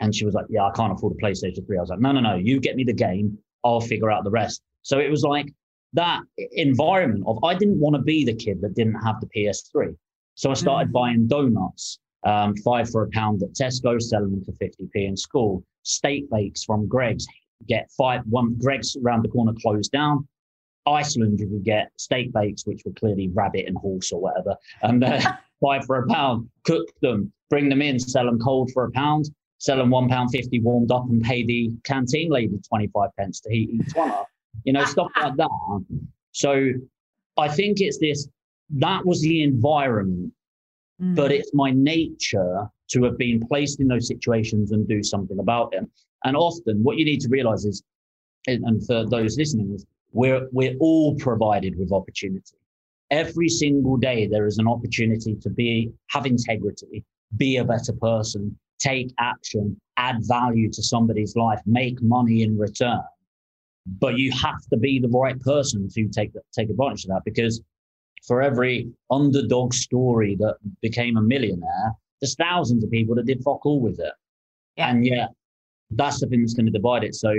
And 0.00 0.14
she 0.14 0.24
was 0.24 0.34
like, 0.34 0.46
Yeah, 0.48 0.66
I 0.66 0.70
can't 0.72 0.92
afford 0.92 1.14
a 1.14 1.24
PlayStation 1.24 1.66
3. 1.66 1.78
I 1.78 1.80
was 1.80 1.90
like, 1.90 2.00
No, 2.00 2.12
no, 2.12 2.20
no, 2.20 2.36
you 2.36 2.60
get 2.60 2.76
me 2.76 2.84
the 2.84 2.92
game. 2.92 3.38
I'll 3.64 3.80
figure 3.80 4.10
out 4.10 4.24
the 4.24 4.30
rest. 4.30 4.62
So 4.82 4.98
it 4.98 5.10
was 5.10 5.22
like 5.22 5.52
that 5.94 6.20
environment 6.52 7.24
of 7.26 7.42
I 7.42 7.54
didn't 7.54 7.80
want 7.80 7.96
to 7.96 8.02
be 8.02 8.24
the 8.24 8.34
kid 8.34 8.60
that 8.60 8.74
didn't 8.74 9.00
have 9.02 9.20
the 9.20 9.28
PS3. 9.28 9.96
So 10.34 10.50
I 10.50 10.54
started 10.54 10.90
mm. 10.90 10.92
buying 10.92 11.26
donuts, 11.26 11.98
um, 12.24 12.54
five 12.58 12.88
for 12.90 13.02
a 13.02 13.10
pound 13.10 13.42
at 13.42 13.52
Tesco, 13.54 14.00
selling 14.00 14.30
them 14.30 14.44
for 14.44 14.52
50p 14.52 14.90
in 14.94 15.16
school. 15.16 15.64
Steak 15.82 16.30
bakes 16.30 16.62
from 16.62 16.86
Greggs, 16.86 17.26
get 17.66 17.90
five, 17.96 18.22
one 18.28 18.54
Greggs 18.58 18.96
around 19.02 19.24
the 19.24 19.28
corner 19.28 19.52
closed 19.60 19.90
down. 19.90 20.28
Iceland, 20.88 21.40
you 21.40 21.48
could 21.48 21.64
get 21.64 21.90
steak 21.96 22.32
bakes, 22.32 22.66
which 22.66 22.82
were 22.84 22.92
clearly 22.92 23.28
rabbit 23.28 23.66
and 23.66 23.76
horse 23.76 24.12
or 24.12 24.20
whatever. 24.20 24.56
And 24.82 25.04
uh, 25.04 25.20
buy 25.62 25.80
for 25.80 25.98
a 25.98 26.06
pound, 26.08 26.48
cook 26.64 26.88
them, 27.02 27.32
bring 27.50 27.68
them 27.68 27.82
in, 27.82 27.98
sell 27.98 28.26
them 28.26 28.38
cold 28.38 28.70
for 28.72 28.84
a 28.84 28.90
pound, 28.92 29.30
sell 29.58 29.76
them 29.76 29.90
one 29.90 30.08
pound 30.08 30.30
fifty 30.30 30.60
warmed 30.60 30.90
up, 30.90 31.04
and 31.08 31.22
pay 31.22 31.44
the 31.44 31.70
canteen 31.84 32.30
lady 32.30 32.58
twenty 32.68 32.88
five 32.88 33.10
pence 33.18 33.40
to 33.40 33.50
heat 33.50 33.70
each 33.70 33.94
one 33.94 34.10
up. 34.10 34.28
You 34.64 34.72
know, 34.72 34.84
stuff 34.84 35.08
like 35.20 35.36
that. 35.36 35.84
So 36.32 36.70
I 37.36 37.48
think 37.48 37.80
it's 37.80 37.98
this. 37.98 38.28
That 38.70 39.04
was 39.04 39.20
the 39.22 39.42
environment, 39.42 40.32
mm. 41.00 41.14
but 41.14 41.32
it's 41.32 41.50
my 41.54 41.70
nature 41.70 42.68
to 42.90 43.04
have 43.04 43.18
been 43.18 43.46
placed 43.46 43.80
in 43.80 43.88
those 43.88 44.08
situations 44.08 44.72
and 44.72 44.86
do 44.88 45.02
something 45.02 45.38
about 45.38 45.70
them. 45.72 45.90
And 46.24 46.36
often, 46.36 46.82
what 46.82 46.98
you 46.98 47.04
need 47.04 47.20
to 47.20 47.28
realize 47.28 47.64
is, 47.64 47.82
and 48.46 48.84
for 48.86 49.06
those 49.06 49.36
listening, 49.36 49.72
is 49.74 49.86
we're 50.12 50.48
we're 50.52 50.76
all 50.80 51.16
provided 51.16 51.78
with 51.78 51.92
opportunity. 51.92 52.56
Every 53.10 53.48
single 53.48 53.96
day 53.96 54.26
there 54.26 54.46
is 54.46 54.58
an 54.58 54.68
opportunity 54.68 55.34
to 55.36 55.50
be 55.50 55.92
have 56.10 56.26
integrity 56.26 57.04
be 57.36 57.58
a 57.58 57.64
better 57.64 57.92
person 57.92 58.56
take 58.78 59.12
action 59.18 59.78
add 59.96 60.16
value 60.20 60.70
to 60.70 60.82
somebody's 60.82 61.34
life 61.36 61.60
make 61.66 62.00
money 62.00 62.42
in 62.42 62.56
return. 62.56 63.02
But 63.86 64.18
you 64.18 64.30
have 64.32 64.60
to 64.70 64.76
be 64.76 64.98
the 64.98 65.08
right 65.08 65.38
person 65.40 65.88
to 65.88 66.08
take 66.08 66.32
take 66.52 66.70
advantage 66.70 67.04
of 67.04 67.10
that 67.10 67.22
because 67.24 67.60
for 68.26 68.42
every 68.42 68.88
underdog 69.10 69.72
story 69.72 70.36
that 70.36 70.56
became 70.82 71.16
a 71.16 71.22
millionaire 71.22 71.92
there's 72.20 72.34
thousands 72.34 72.82
of 72.82 72.90
people 72.90 73.14
that 73.14 73.26
did 73.26 73.42
fuck 73.44 73.64
all 73.64 73.80
with 73.80 74.00
it. 74.00 74.12
Yeah. 74.76 74.90
and 74.90 75.04
yet 75.04 75.30
that's 75.90 76.20
the 76.20 76.26
thing 76.26 76.40
that's 76.40 76.54
going 76.54 76.66
to 76.66 76.72
divide 76.72 77.04
it. 77.04 77.14
So 77.14 77.32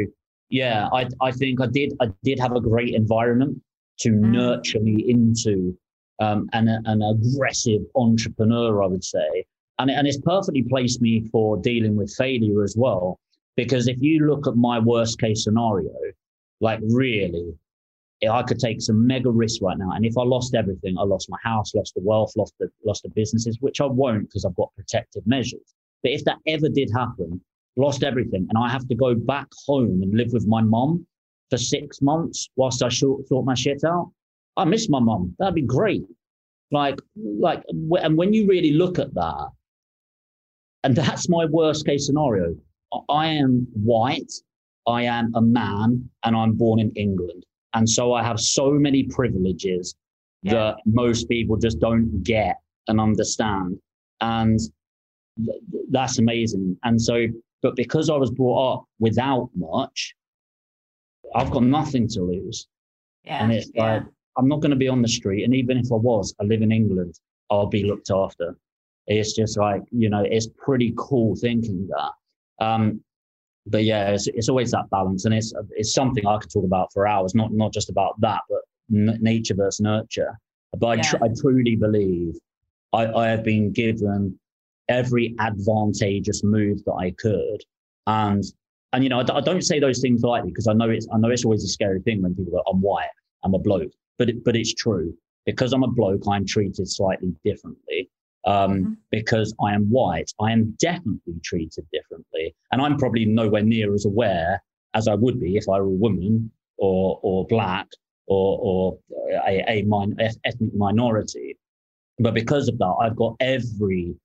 yeah 0.50 0.88
i 0.94 1.08
i 1.22 1.32
think 1.32 1.62
i 1.62 1.68
did 1.68 1.94
i 2.02 2.08
did 2.24 2.40
have 2.40 2.54
a 2.54 2.62
great 2.62 2.96
environment 2.96 3.62
to 4.00 4.10
mm. 4.10 4.32
nurture 4.32 4.80
me 4.80 5.06
into 5.08 5.78
um, 6.20 6.50
an, 6.54 6.68
an 6.86 7.02
aggressive 7.02 7.82
entrepreneur, 7.96 8.84
I 8.84 8.88
would 8.88 9.04
say. 9.04 9.46
And, 9.80 9.90
and 9.90 10.08
it's 10.08 10.20
perfectly 10.20 10.64
placed 10.64 11.02
me 11.02 11.28
for 11.32 11.58
dealing 11.58 11.96
with 11.96 12.14
failure 12.14 12.64
as 12.64 12.76
well. 12.78 13.20
Because 13.56 13.88
if 13.88 14.02
you 14.02 14.28
look 14.28 14.48
at 14.48 14.56
my 14.56 14.80
worst 14.80 15.20
case 15.20 15.44
scenario, 15.44 15.94
like 16.62 16.80
really, 16.84 17.54
I 18.30 18.44
could 18.44 18.60
take 18.60 18.82
some 18.82 19.06
mega 19.08 19.30
risks 19.30 19.62
right 19.62 19.78
now. 19.78 19.92
And 19.92 20.06
if 20.06 20.18
I 20.18 20.24
lost 20.24 20.56
everything, 20.56 20.98
I 20.98 21.04
lost 21.04 21.30
my 21.30 21.38
house, 21.42 21.74
lost 21.74 21.96
the 21.96 22.02
wealth, 22.04 22.34
lost 22.36 22.54
the 22.60 22.70
lost 22.86 23.04
the 23.04 23.10
businesses, 23.10 23.58
which 23.62 23.80
I 23.80 23.86
won't 23.86 24.24
because 24.24 24.44
I've 24.44 24.56
got 24.56 24.76
protective 24.76 25.26
measures. 25.26 25.74
But 26.04 26.12
if 26.12 26.26
that 26.26 26.38
ever 26.48 26.68
did 26.68 26.90
happen, 26.94 27.42
lost 27.80 28.04
everything, 28.04 28.48
and 28.50 28.58
I 28.58 28.70
have 28.70 28.88
to 28.88 28.96
go 28.96 29.16
back 29.16 29.48
home 29.68 30.02
and 30.04 30.16
live 30.16 30.32
with 30.32 30.48
my 30.48 30.62
mom 30.62 31.06
for 31.50 31.58
six 31.58 32.02
months 32.02 32.50
whilst 32.56 32.84
I 32.84 32.90
sort, 32.90 33.28
sort 33.28 33.46
my 33.46 33.56
shit 33.56 33.84
out. 33.84 34.12
I 34.58 34.66
miss 34.66 34.90
my 34.90 35.00
mom. 35.00 35.36
That'd 35.40 35.56
be 35.56 35.62
great. 35.62 36.04
Like, 36.72 37.00
like, 37.16 37.64
and 38.02 38.18
when 38.18 38.34
you 38.34 38.48
really 38.48 38.72
look 38.72 39.00
at 39.00 39.14
that, 39.16 39.50
and 40.84 40.96
that's 40.96 41.28
my 41.30 41.46
worst 41.46 41.86
case 41.86 42.06
scenario. 42.06 42.56
I 43.10 43.28
am 43.28 43.68
white. 43.74 44.32
I 44.88 45.04
am 45.04 45.32
a 45.36 45.42
man 45.42 46.10
and 46.24 46.36
I'm 46.36 46.54
born 46.54 46.80
in 46.80 46.92
England. 46.92 47.46
And 47.74 47.88
so 47.88 48.14
I 48.14 48.24
have 48.24 48.40
so 48.40 48.72
many 48.72 49.04
privileges 49.04 49.96
yeah. 50.42 50.54
that 50.54 50.76
most 50.86 51.30
people 51.30 51.58
just 51.58 51.80
don't 51.80 52.24
get 52.24 52.56
and 52.88 53.00
understand. 53.00 53.78
And 54.22 54.60
th- 55.46 55.62
that's 55.92 56.18
amazing. 56.18 56.78
And 56.84 57.00
so, 57.00 57.28
but 57.62 57.76
because 57.76 58.10
I 58.10 58.16
was 58.16 58.32
brought 58.32 58.74
up 58.74 58.86
without 59.00 59.50
much, 59.56 60.16
I've 61.36 61.52
got 61.52 61.64
nothing 61.64 62.08
to 62.10 62.22
lose. 62.22 62.68
Yeah. 63.24 63.44
And 63.44 63.52
it's 63.52 63.70
yeah. 63.74 63.84
like, 63.84 64.04
I'm 64.38 64.48
not 64.48 64.62
going 64.62 64.72
to 64.72 64.78
be 64.78 64.88
on 64.88 65.02
the 65.02 65.08
street. 65.08 65.44
And 65.44 65.54
even 65.54 65.78
if 65.78 65.92
I 65.92 65.96
was, 65.96 66.34
I 66.40 66.46
live 66.46 66.62
in 66.62 66.72
England, 66.72 67.20
I'll 67.50 67.68
be 67.68 67.84
looked 67.84 68.10
after. 68.12 68.56
It's 69.08 69.34
just 69.34 69.58
like, 69.58 69.82
you 69.92 70.10
know, 70.10 70.24
it's 70.24 70.48
pretty 70.58 70.94
cool 70.98 71.36
thinking 71.36 71.88
that. 71.88 72.66
Um, 72.66 73.02
but 73.66 73.84
yeah, 73.84 74.10
it's, 74.10 74.28
it's 74.28 74.50
always 74.50 74.72
that 74.72 74.90
balance, 74.90 75.26
and 75.26 75.34
it's 75.34 75.54
it's 75.72 75.94
something 75.94 76.26
I 76.26 76.38
could 76.38 76.52
talk 76.52 76.64
about 76.64 76.92
for 76.94 77.08
hours. 77.08 77.36
Not 77.36 77.52
not 77.52 77.74
just 77.74 77.90
about 77.90 78.20
that, 78.22 78.42
but 78.50 78.62
n- 78.92 79.18
nature 79.22 79.54
versus 79.54 79.80
nurture. 79.80 80.38
But 80.78 80.88
I, 80.88 81.02
tr- 81.02 81.24
I 81.24 81.28
truly 81.40 81.76
believe 81.76 82.36
I, 82.94 83.08
I 83.08 83.28
have 83.28 83.44
been 83.44 83.72
given 83.72 84.40
every 84.90 85.36
advantageous 85.40 86.44
move 86.44 86.84
that 86.86 86.94
I 86.94 87.12
could, 87.12 87.64
and 88.08 88.44
and 88.94 89.04
you 89.04 89.10
know 89.10 89.20
I, 89.20 89.38
I 89.38 89.42
don't 89.42 89.64
say 89.64 89.80
those 89.80 90.00
things 90.00 90.22
lightly 90.22 90.50
because 90.50 90.68
I 90.68 90.74
know 90.74 90.90
it's 90.90 91.08
I 91.14 91.18
know 91.18 91.30
it's 91.30 91.46
always 91.46 91.64
a 91.64 91.68
scary 91.68 92.02
thing 92.02 92.22
when 92.22 92.36
people 92.36 92.52
go 92.52 92.64
I'm 92.72 92.82
white 92.82 93.10
I'm 93.44 93.54
a 93.54 93.60
bloke, 93.60 93.92
but 94.18 94.30
it, 94.30 94.44
but 94.44 94.56
it's 94.56 94.74
true 94.74 95.14
because 95.46 95.74
I'm 95.74 95.84
a 95.84 95.88
bloke 95.88 96.24
I'm 96.28 96.46
treated 96.46 96.88
slightly 96.88 97.34
differently 97.44 98.10
um, 98.46 98.72
mm-hmm. 98.72 98.94
because 99.12 99.54
I 99.64 99.74
am 99.74 99.90
white. 99.90 100.32
I 100.40 100.52
am 100.52 100.76
definitely 100.80 101.40
treated 101.44 101.86
differently. 101.92 102.56
And 102.72 102.82
I'm 102.82 102.98
probably 102.98 103.26
nowhere 103.26 103.64
near 103.64 103.94
as 103.94 104.06
aware 104.06 104.62
as 104.94 105.08
I 105.08 105.16
would 105.16 105.40
be 105.40 105.56
if 105.56 105.68
I 105.70 105.80
were 105.80 105.88
a 105.88 105.90
woman 105.90 106.52
or, 106.78 107.20
or 107.22 107.46
black 107.48 107.88
or, 108.28 108.60
or 108.62 109.00
a, 109.48 109.64
a 109.68 109.84
min- 109.84 110.16
ethnic 110.20 110.74
minority. 110.76 111.58
But 112.20 112.34
because 112.34 112.68
of 112.68 112.78
that, 112.80 112.96
I've 113.02 113.16
got 113.16 113.36
every 113.40 114.16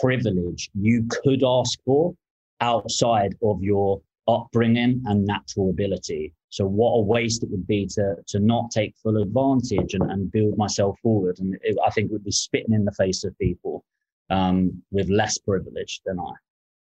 privilege 0.00 0.70
you 0.74 1.06
could 1.22 1.42
ask 1.44 1.78
for 1.84 2.14
outside 2.60 3.34
of 3.42 3.62
your 3.62 4.00
upbringing 4.26 5.02
and 5.06 5.24
natural 5.24 5.70
ability. 5.70 6.34
So 6.50 6.66
what 6.66 6.92
a 6.92 7.00
waste 7.00 7.42
it 7.42 7.50
would 7.50 7.66
be 7.66 7.86
to 7.88 8.16
to 8.28 8.38
not 8.38 8.70
take 8.70 8.94
full 9.02 9.20
advantage 9.20 9.94
and, 9.94 10.10
and 10.10 10.32
build 10.32 10.56
myself 10.56 10.98
forward. 11.02 11.38
And 11.40 11.56
it, 11.62 11.76
I 11.86 11.90
think 11.90 12.10
it 12.10 12.12
would 12.12 12.24
be 12.24 12.30
spitting 12.30 12.74
in 12.74 12.84
the 12.84 12.92
face 12.92 13.24
of 13.24 13.38
people 13.38 13.84
um, 14.30 14.82
with 14.90 15.08
less 15.08 15.38
privilege 15.38 16.00
than 16.06 16.18
I. 16.18 16.32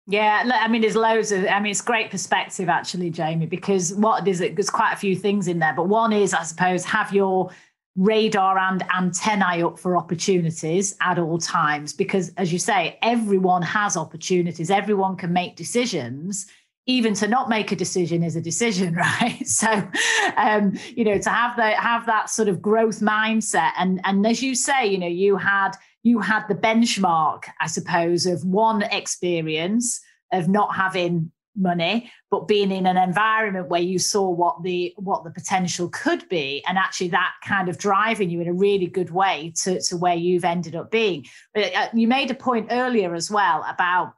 Yeah, 0.08 0.50
I 0.54 0.68
mean, 0.68 0.82
there's 0.82 0.96
loads 0.96 1.32
of. 1.32 1.46
I 1.46 1.60
mean, 1.60 1.72
it's 1.72 1.82
great 1.82 2.10
perspective 2.10 2.70
actually, 2.70 3.12
Jamie, 3.12 3.46
because 3.46 3.94
what 3.94 4.28
is 4.28 4.42
it? 4.42 4.56
There's 4.56 4.70
quite 4.70 4.94
a 4.94 4.98
few 4.98 5.16
things 5.16 5.48
in 5.48 5.60
there, 5.60 5.74
but 5.76 5.88
one 5.88 6.12
is, 6.12 6.34
I 6.34 6.44
suppose, 6.44 6.84
have 6.86 7.14
your 7.14 7.52
radar 7.96 8.58
and 8.58 8.84
antennae 8.96 9.64
up 9.64 9.78
for 9.78 9.98
opportunities 9.98 10.96
at 11.02 11.20
all 11.20 11.38
times, 11.38 11.94
because 11.94 12.30
as 12.38 12.54
you 12.54 12.60
say, 12.60 12.98
everyone 13.02 13.62
has 13.62 13.98
opportunities. 13.98 14.72
Everyone 14.72 15.16
can 15.16 15.34
make 15.34 15.56
decisions. 15.56 16.48
Even 16.88 17.14
to 17.14 17.28
not 17.28 17.48
make 17.48 17.72
a 17.72 17.76
decision 17.76 18.24
is 18.24 18.36
a 18.36 18.42
decision 18.42 18.96
right? 19.22 19.48
So 19.48 19.88
um, 20.36 20.78
you 20.96 21.04
know 21.04 21.20
to 21.20 21.30
have 21.30 21.56
that 21.58 21.76
have 21.76 22.06
that 22.08 22.30
sort 22.30 22.48
of 22.48 22.62
growth 22.62 23.02
mindset. 23.02 23.72
And 23.78 24.02
and 24.04 24.26
as 24.26 24.42
you 24.42 24.56
say 24.56 24.88
you 24.88 24.98
know 24.98 25.08
you 25.08 25.38
had 25.38 25.72
you 26.04 26.20
had 26.20 26.48
the 26.48 26.56
benchmark 26.56 27.44
i 27.60 27.68
suppose 27.68 28.26
of 28.26 28.44
one 28.44 28.82
experience 28.84 30.02
of 30.32 30.48
not 30.48 30.76
having 30.76 31.32
money 31.56 32.10
but 32.30 32.48
being 32.48 32.72
in 32.72 32.86
an 32.86 32.98
environment 32.98 33.68
where 33.68 33.82
you 33.82 34.00
saw 34.00 34.30
what 34.30 34.64
the 34.64 34.94
what 34.98 35.24
the 35.24 35.32
potential 35.32 35.90
could 35.90 36.28
be 36.30 36.64
and 36.68 36.78
actually 36.78 37.10
that 37.10 37.34
kind 37.44 37.68
of 37.68 37.78
driving 37.78 38.30
you 38.30 38.40
in 38.40 38.48
a 38.48 38.54
really 38.54 38.88
good 38.88 39.12
way 39.12 39.52
to, 39.56 39.82
to 39.82 39.98
where 39.98 40.16
you've 40.16 40.46
ended 40.46 40.76
up 40.76 40.90
being 40.90 41.26
but 41.54 41.74
uh, 41.76 41.90
you 41.94 42.08
made 42.08 42.32
a 42.32 42.36
point 42.36 42.68
earlier 42.72 43.14
as 43.14 43.30
well 43.30 43.66
about 43.68 44.14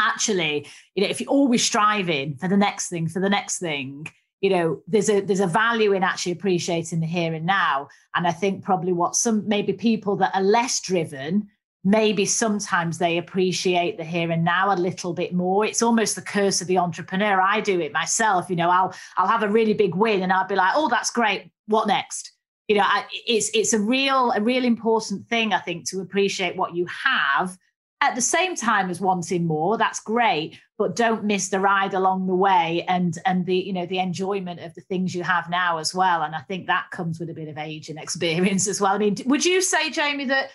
actually, 0.00 0.66
you 0.94 1.04
know, 1.04 1.10
if 1.10 1.20
you're 1.20 1.30
always 1.30 1.64
striving 1.64 2.36
for 2.36 2.48
the 2.48 2.56
next 2.56 2.88
thing, 2.88 3.06
for 3.06 3.20
the 3.20 3.28
next 3.28 3.58
thing, 3.58 4.06
you 4.40 4.50
know, 4.50 4.82
there's 4.88 5.10
a 5.10 5.20
there's 5.20 5.40
a 5.40 5.46
value 5.46 5.92
in 5.92 6.02
actually 6.02 6.32
appreciating 6.32 7.00
the 7.00 7.06
here 7.06 7.34
and 7.34 7.44
now. 7.44 7.88
And 8.14 8.26
I 8.26 8.32
think 8.32 8.64
probably 8.64 8.92
what 8.92 9.14
some 9.14 9.46
maybe 9.46 9.74
people 9.74 10.16
that 10.16 10.34
are 10.34 10.42
less 10.42 10.80
driven, 10.80 11.48
maybe 11.84 12.26
sometimes 12.26 12.98
they 12.98 13.18
appreciate 13.18 13.96
the 13.96 14.04
here 14.04 14.30
and 14.30 14.44
now 14.44 14.72
a 14.72 14.76
little 14.76 15.14
bit 15.14 15.32
more. 15.32 15.64
It's 15.64 15.82
almost 15.82 16.14
the 16.14 16.22
curse 16.22 16.60
of 16.60 16.66
the 16.66 16.78
entrepreneur. 16.78 17.40
I 17.40 17.60
do 17.60 17.80
it 17.80 17.92
myself. 17.92 18.50
You 18.50 18.56
know, 18.56 18.70
I'll 18.70 18.94
I'll 19.16 19.28
have 19.28 19.42
a 19.42 19.48
really 19.48 19.74
big 19.74 19.94
win 19.94 20.22
and 20.22 20.32
I'll 20.32 20.46
be 20.46 20.56
like, 20.56 20.72
oh, 20.74 20.88
that's 20.88 21.10
great. 21.10 21.50
What 21.66 21.86
next? 21.86 22.32
You 22.68 22.76
know, 22.76 22.84
I, 22.84 23.04
it's 23.26 23.50
it's 23.54 23.72
a 23.72 23.80
real 23.80 24.32
a 24.32 24.40
real 24.40 24.64
important 24.64 25.26
thing 25.28 25.52
I 25.52 25.58
think 25.58 25.88
to 25.90 26.00
appreciate 26.00 26.56
what 26.56 26.74
you 26.74 26.86
have 27.04 27.56
at 28.02 28.14
the 28.14 28.20
same 28.20 28.56
time 28.56 28.88
as 28.88 29.00
wanting 29.00 29.46
more 29.46 29.76
that's 29.76 30.00
great 30.00 30.58
but 30.78 30.96
don't 30.96 31.24
miss 31.24 31.48
the 31.48 31.60
ride 31.60 31.94
along 31.94 32.26
the 32.26 32.34
way 32.34 32.84
and 32.88 33.18
and 33.26 33.44
the 33.46 33.54
you 33.54 33.72
know 33.72 33.86
the 33.86 33.98
enjoyment 33.98 34.60
of 34.60 34.74
the 34.74 34.80
things 34.82 35.14
you 35.14 35.22
have 35.22 35.50
now 35.50 35.78
as 35.78 35.94
well 35.94 36.22
and 36.22 36.34
i 36.34 36.40
think 36.40 36.66
that 36.66 36.86
comes 36.90 37.20
with 37.20 37.28
a 37.30 37.34
bit 37.34 37.48
of 37.48 37.58
age 37.58 37.88
and 37.88 37.98
experience 38.02 38.66
as 38.66 38.80
well 38.80 38.94
i 38.94 38.98
mean 38.98 39.16
would 39.26 39.44
you 39.44 39.60
say 39.60 39.90
jamie 39.90 40.24
that 40.24 40.50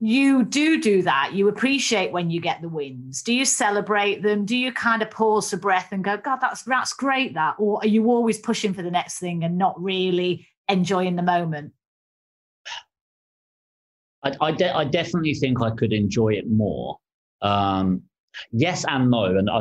you 0.00 0.44
do 0.44 0.80
do 0.80 1.02
that 1.02 1.32
you 1.32 1.48
appreciate 1.48 2.12
when 2.12 2.30
you 2.30 2.40
get 2.40 2.62
the 2.62 2.68
wins 2.68 3.22
do 3.22 3.34
you 3.34 3.44
celebrate 3.44 4.22
them 4.22 4.44
do 4.44 4.56
you 4.56 4.72
kind 4.72 5.02
of 5.02 5.10
pause 5.10 5.50
for 5.50 5.56
breath 5.56 5.88
and 5.90 6.04
go 6.04 6.16
god 6.16 6.38
that's 6.40 6.62
that's 6.62 6.92
great 6.92 7.34
that 7.34 7.56
or 7.58 7.78
are 7.78 7.88
you 7.88 8.08
always 8.10 8.38
pushing 8.38 8.72
for 8.72 8.82
the 8.82 8.90
next 8.90 9.18
thing 9.18 9.42
and 9.42 9.58
not 9.58 9.80
really 9.82 10.46
enjoying 10.68 11.16
the 11.16 11.22
moment 11.22 11.72
I, 14.22 14.32
I, 14.40 14.52
de- 14.52 14.74
I 14.74 14.84
definitely 14.84 15.34
think 15.34 15.62
I 15.62 15.70
could 15.70 15.92
enjoy 15.92 16.30
it 16.30 16.50
more. 16.50 16.98
Um, 17.40 18.02
yes 18.52 18.84
and 18.88 19.10
no, 19.10 19.24
and 19.24 19.48
I, 19.48 19.60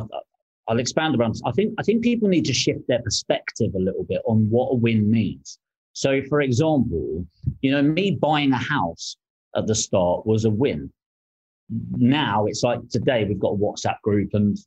I'll 0.68 0.80
expand 0.80 1.16
around. 1.16 1.36
I 1.46 1.52
think 1.52 1.74
I 1.78 1.84
think 1.84 2.04
people 2.04 2.28
need 2.28 2.46
to 2.46 2.54
shift 2.54 2.88
their 2.88 3.02
perspective 3.02 3.74
a 3.76 3.80
little 3.80 4.04
bit 4.04 4.22
on 4.26 4.50
what 4.50 4.70
a 4.72 4.76
win 4.76 5.10
means. 5.10 5.60
So, 5.94 6.22
for 6.28 6.42
example, 6.42 7.26
you 7.62 7.72
know, 7.72 7.82
me 7.82 8.18
buying 8.20 8.52
a 8.52 8.58
house 8.58 9.16
at 9.58 9.68
the 9.68 9.76
start 9.76 10.26
was 10.26 10.46
a 10.46 10.50
win. 10.50 10.92
Now 11.70 12.46
it's 12.46 12.64
like 12.64 12.80
today 12.90 13.26
we've 13.26 13.40
got 13.40 13.54
a 13.54 13.58
WhatsApp 13.58 14.00
group 14.02 14.30
and 14.34 14.58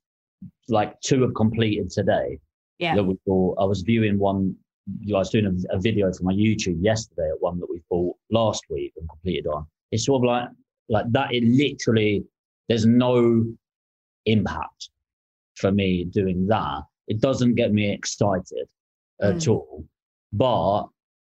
like 0.68 1.00
two 1.00 1.22
have 1.22 1.34
completed 1.34 1.90
today. 1.90 2.38
Yeah. 2.78 2.94
That 2.94 3.04
we 3.04 3.16
bought. 3.26 3.58
I 3.58 3.64
was 3.64 3.82
viewing 3.82 4.18
one. 4.18 4.56
I 5.08 5.12
was 5.12 5.30
doing 5.30 5.46
a, 5.46 5.76
a 5.76 5.78
video 5.78 6.10
for 6.12 6.24
my 6.24 6.32
YouTube 6.32 6.78
yesterday 6.80 7.28
at 7.28 7.40
one 7.40 7.60
that 7.60 7.70
we 7.70 7.80
bought 7.90 8.16
last 8.30 8.64
week 8.70 8.92
and 8.96 9.08
completed 9.08 9.46
on. 9.46 9.66
It's 9.92 10.06
sort 10.06 10.20
of 10.20 10.26
like 10.26 10.48
like 10.88 11.12
that. 11.12 11.32
It 11.32 11.44
literally 11.44 12.24
there's 12.68 12.86
no 12.86 13.44
impact 14.26 14.90
for 15.56 15.70
me 15.70 16.04
doing 16.04 16.46
that. 16.46 16.82
It 17.06 17.20
doesn't 17.20 17.54
get 17.54 17.72
me 17.72 17.92
excited 17.92 18.66
mm. 19.22 19.36
at 19.36 19.46
all. 19.48 19.84
But 20.32 20.86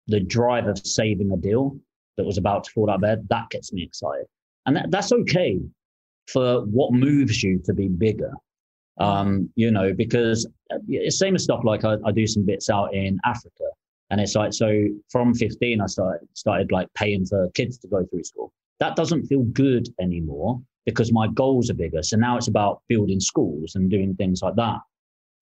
the 0.07 0.19
drive 0.19 0.67
of 0.67 0.77
saving 0.85 1.31
a 1.31 1.37
deal 1.37 1.77
that 2.17 2.25
was 2.25 2.37
about 2.37 2.63
to 2.65 2.71
fall 2.71 2.89
out 2.89 2.95
of 2.95 3.01
bed 3.01 3.27
that 3.29 3.49
gets 3.49 3.73
me 3.73 3.83
excited, 3.83 4.27
and 4.65 4.75
that, 4.75 4.91
that's 4.91 5.11
okay 5.11 5.59
for 6.27 6.61
what 6.65 6.93
moves 6.93 7.43
you 7.43 7.59
to 7.65 7.73
be 7.73 7.87
bigger. 7.87 8.31
Um, 8.99 9.49
you 9.55 9.71
know, 9.71 9.91
because 9.91 10.47
it's 10.87 11.17
same 11.17 11.33
as 11.33 11.43
stuff 11.43 11.61
like 11.63 11.83
I, 11.83 11.95
I 12.05 12.11
do 12.11 12.27
some 12.27 12.45
bits 12.45 12.69
out 12.69 12.93
in 12.93 13.19
Africa 13.25 13.63
and 14.13 14.21
it's 14.21 14.35
like, 14.35 14.53
so 14.53 14.89
from 15.09 15.33
15, 15.33 15.81
I 15.81 15.87
started, 15.87 16.27
started 16.35 16.71
like 16.71 16.87
paying 16.93 17.25
for 17.25 17.49
kids 17.55 17.79
to 17.79 17.87
go 17.87 18.05
through 18.05 18.23
school. 18.23 18.53
That 18.79 18.95
doesn't 18.95 19.25
feel 19.25 19.41
good 19.41 19.87
anymore 19.99 20.61
because 20.85 21.11
my 21.11 21.27
goals 21.29 21.71
are 21.71 21.73
bigger. 21.73 22.03
So 22.03 22.17
now 22.17 22.37
it's 22.37 22.47
about 22.47 22.83
building 22.87 23.19
schools 23.19 23.73
and 23.73 23.89
doing 23.89 24.13
things 24.15 24.43
like 24.43 24.55
that. 24.57 24.77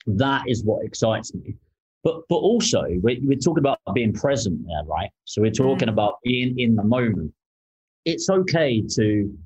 That 0.08 0.44
is 0.48 0.64
what 0.64 0.86
excites 0.86 1.34
me. 1.34 1.56
But 2.04 2.22
but 2.30 2.38
also 2.38 2.84
we're, 3.02 3.18
we're 3.22 3.38
talking 3.38 3.60
about 3.60 3.80
being 3.94 4.14
present 4.14 4.66
there, 4.66 4.84
right? 4.86 5.10
So 5.26 5.42
we're 5.42 5.52
talking 5.52 5.88
mm. 5.88 5.94
about 5.94 6.16
being 6.24 6.58
in 6.58 6.76
the 6.76 6.84
moment. 6.84 7.34
It's 8.06 8.30
okay 8.30 8.82
to 8.96 9.38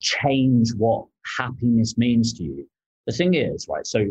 change 0.00 0.74
what 0.76 1.06
happiness 1.38 1.96
means 1.96 2.32
to 2.34 2.42
you. 2.42 2.68
The 3.06 3.12
thing 3.12 3.34
is, 3.34 3.66
right? 3.68 3.86
So 3.86 4.06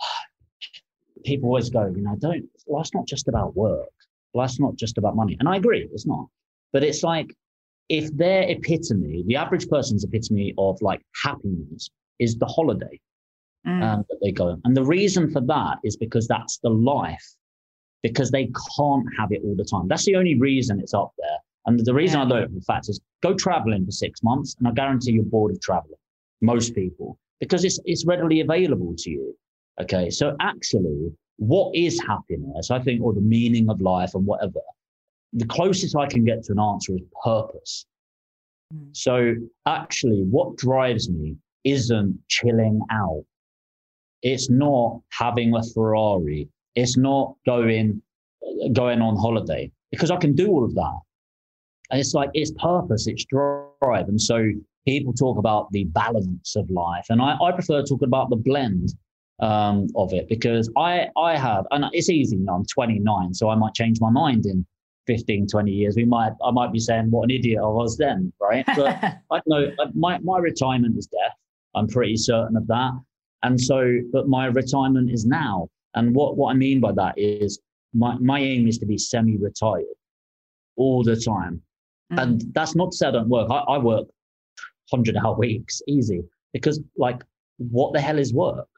people 1.24 1.48
always 1.48 1.70
go, 1.70 1.86
you 1.86 2.02
know, 2.02 2.16
don't, 2.18 2.48
life's 2.66 2.92
not 2.94 3.06
just 3.06 3.28
about 3.28 3.56
work. 3.56 3.88
Life's 4.34 4.60
not 4.60 4.74
just 4.76 4.98
about 4.98 5.16
money. 5.16 5.36
And 5.38 5.48
I 5.48 5.56
agree, 5.56 5.88
it's 5.92 6.06
not. 6.06 6.26
But 6.72 6.84
it's 6.84 7.02
like, 7.02 7.34
if 7.88 8.14
their 8.16 8.42
epitome, 8.42 9.22
the 9.26 9.36
average 9.36 9.68
person's 9.68 10.02
epitome 10.02 10.52
of 10.58 10.82
like 10.82 11.00
happiness 11.22 11.88
is 12.18 12.36
the 12.36 12.46
holiday 12.46 13.00
mm. 13.66 13.82
um, 13.82 14.04
that 14.08 14.18
they 14.22 14.32
go. 14.32 14.58
And 14.64 14.76
the 14.76 14.84
reason 14.84 15.30
for 15.30 15.40
that 15.42 15.78
is 15.84 15.96
because 15.96 16.26
that's 16.28 16.58
the 16.58 16.70
life, 16.70 17.26
because 18.02 18.30
they 18.30 18.50
can't 18.76 19.06
have 19.18 19.32
it 19.32 19.42
all 19.44 19.56
the 19.56 19.64
time. 19.64 19.88
That's 19.88 20.04
the 20.04 20.16
only 20.16 20.38
reason 20.38 20.80
it's 20.80 20.94
up 20.94 21.12
there. 21.18 21.38
And 21.66 21.84
the 21.84 21.94
reason 21.94 22.18
yeah. 22.18 22.24
I 22.24 22.28
know 22.28 22.36
it, 22.36 22.50
in 22.50 22.60
fact, 22.60 22.88
is 22.88 23.00
go 23.22 23.34
traveling 23.34 23.84
for 23.84 23.90
six 23.90 24.22
months, 24.22 24.54
and 24.58 24.68
I 24.68 24.70
guarantee 24.70 25.12
you're 25.12 25.24
bored 25.24 25.52
of 25.52 25.60
traveling. 25.60 25.98
Most 26.40 26.74
people, 26.74 27.18
because 27.40 27.64
it's 27.64 27.80
it's 27.84 28.04
readily 28.06 28.40
available 28.40 28.94
to 28.98 29.10
you. 29.10 29.36
Okay. 29.80 30.10
So 30.10 30.36
actually, 30.40 31.10
what 31.38 31.74
is 31.74 32.00
happiness? 32.00 32.70
I 32.70 32.78
think, 32.78 33.02
or 33.02 33.12
the 33.14 33.20
meaning 33.20 33.68
of 33.68 33.80
life 33.80 34.14
and 34.14 34.24
whatever. 34.24 34.60
The 35.32 35.46
closest 35.46 35.96
I 35.96 36.06
can 36.06 36.24
get 36.24 36.44
to 36.44 36.52
an 36.52 36.60
answer 36.60 36.94
is 36.94 37.00
purpose. 37.24 37.86
Mm. 38.72 38.96
So 38.96 39.34
actually, 39.66 40.22
what 40.30 40.56
drives 40.56 41.10
me 41.10 41.36
isn't 41.64 42.16
chilling 42.28 42.80
out. 42.92 43.24
It's 44.26 44.50
not 44.50 45.00
having 45.10 45.54
a 45.54 45.62
Ferrari. 45.62 46.48
It's 46.74 46.96
not 46.96 47.36
going 47.46 48.02
going 48.72 49.00
on 49.00 49.14
holiday 49.16 49.70
because 49.92 50.10
I 50.10 50.16
can 50.16 50.34
do 50.34 50.48
all 50.48 50.64
of 50.64 50.74
that. 50.74 50.98
And 51.90 52.00
it's 52.00 52.12
like 52.12 52.30
it's 52.34 52.50
purpose, 52.58 53.06
it's 53.06 53.24
drive. 53.26 54.08
And 54.08 54.20
so 54.20 54.44
people 54.84 55.12
talk 55.12 55.38
about 55.38 55.70
the 55.70 55.84
balance 55.84 56.56
of 56.56 56.68
life. 56.70 57.06
And 57.08 57.22
I, 57.22 57.36
I 57.40 57.52
prefer 57.52 57.84
talking 57.84 58.08
about 58.08 58.28
the 58.30 58.36
blend 58.36 58.94
um, 59.38 59.86
of 59.94 60.12
it 60.12 60.28
because 60.28 60.68
I 60.76 61.06
I 61.16 61.36
have 61.36 61.64
and 61.70 61.84
it's 61.92 62.10
easy, 62.10 62.36
you 62.36 62.44
know, 62.44 62.54
I'm 62.54 62.66
29, 62.66 63.32
so 63.32 63.48
I 63.48 63.54
might 63.54 63.74
change 63.74 63.98
my 64.00 64.10
mind 64.10 64.44
in 64.46 64.66
15, 65.06 65.46
20 65.46 65.70
years. 65.70 65.94
We 65.94 66.04
might 66.04 66.32
I 66.44 66.50
might 66.50 66.72
be 66.72 66.80
saying 66.80 67.12
what 67.12 67.24
an 67.24 67.30
idiot 67.30 67.60
I 67.62 67.68
was 67.68 67.96
then, 67.96 68.32
right? 68.40 68.64
But 68.74 68.88
I 69.30 69.40
know 69.46 69.70
my 69.94 70.18
my 70.18 70.38
retirement 70.38 70.98
is 70.98 71.06
death. 71.06 71.36
I'm 71.76 71.86
pretty 71.86 72.16
certain 72.16 72.56
of 72.56 72.66
that. 72.66 72.92
And 73.42 73.60
so, 73.60 73.98
but 74.12 74.28
my 74.28 74.46
retirement 74.46 75.10
is 75.10 75.26
now. 75.26 75.68
And 75.94 76.14
what, 76.14 76.36
what 76.36 76.50
I 76.50 76.54
mean 76.54 76.80
by 76.80 76.92
that 76.92 77.14
is 77.16 77.60
my, 77.94 78.16
my 78.18 78.40
aim 78.40 78.68
is 78.68 78.78
to 78.78 78.86
be 78.86 78.98
semi 78.98 79.36
retired 79.36 79.84
all 80.76 81.02
the 81.02 81.16
time. 81.16 81.62
Mm. 82.12 82.22
And 82.22 82.54
that's 82.54 82.74
not 82.74 82.92
to 82.92 82.96
say 82.96 83.08
I 83.08 83.10
don't 83.12 83.28
work. 83.28 83.50
I, 83.50 83.58
I 83.58 83.78
work 83.78 84.06
100 84.90 85.16
hour 85.16 85.34
weeks, 85.38 85.80
easy. 85.88 86.22
Because, 86.52 86.80
like, 86.96 87.22
what 87.58 87.92
the 87.92 88.00
hell 88.00 88.18
is 88.18 88.32
work? 88.32 88.68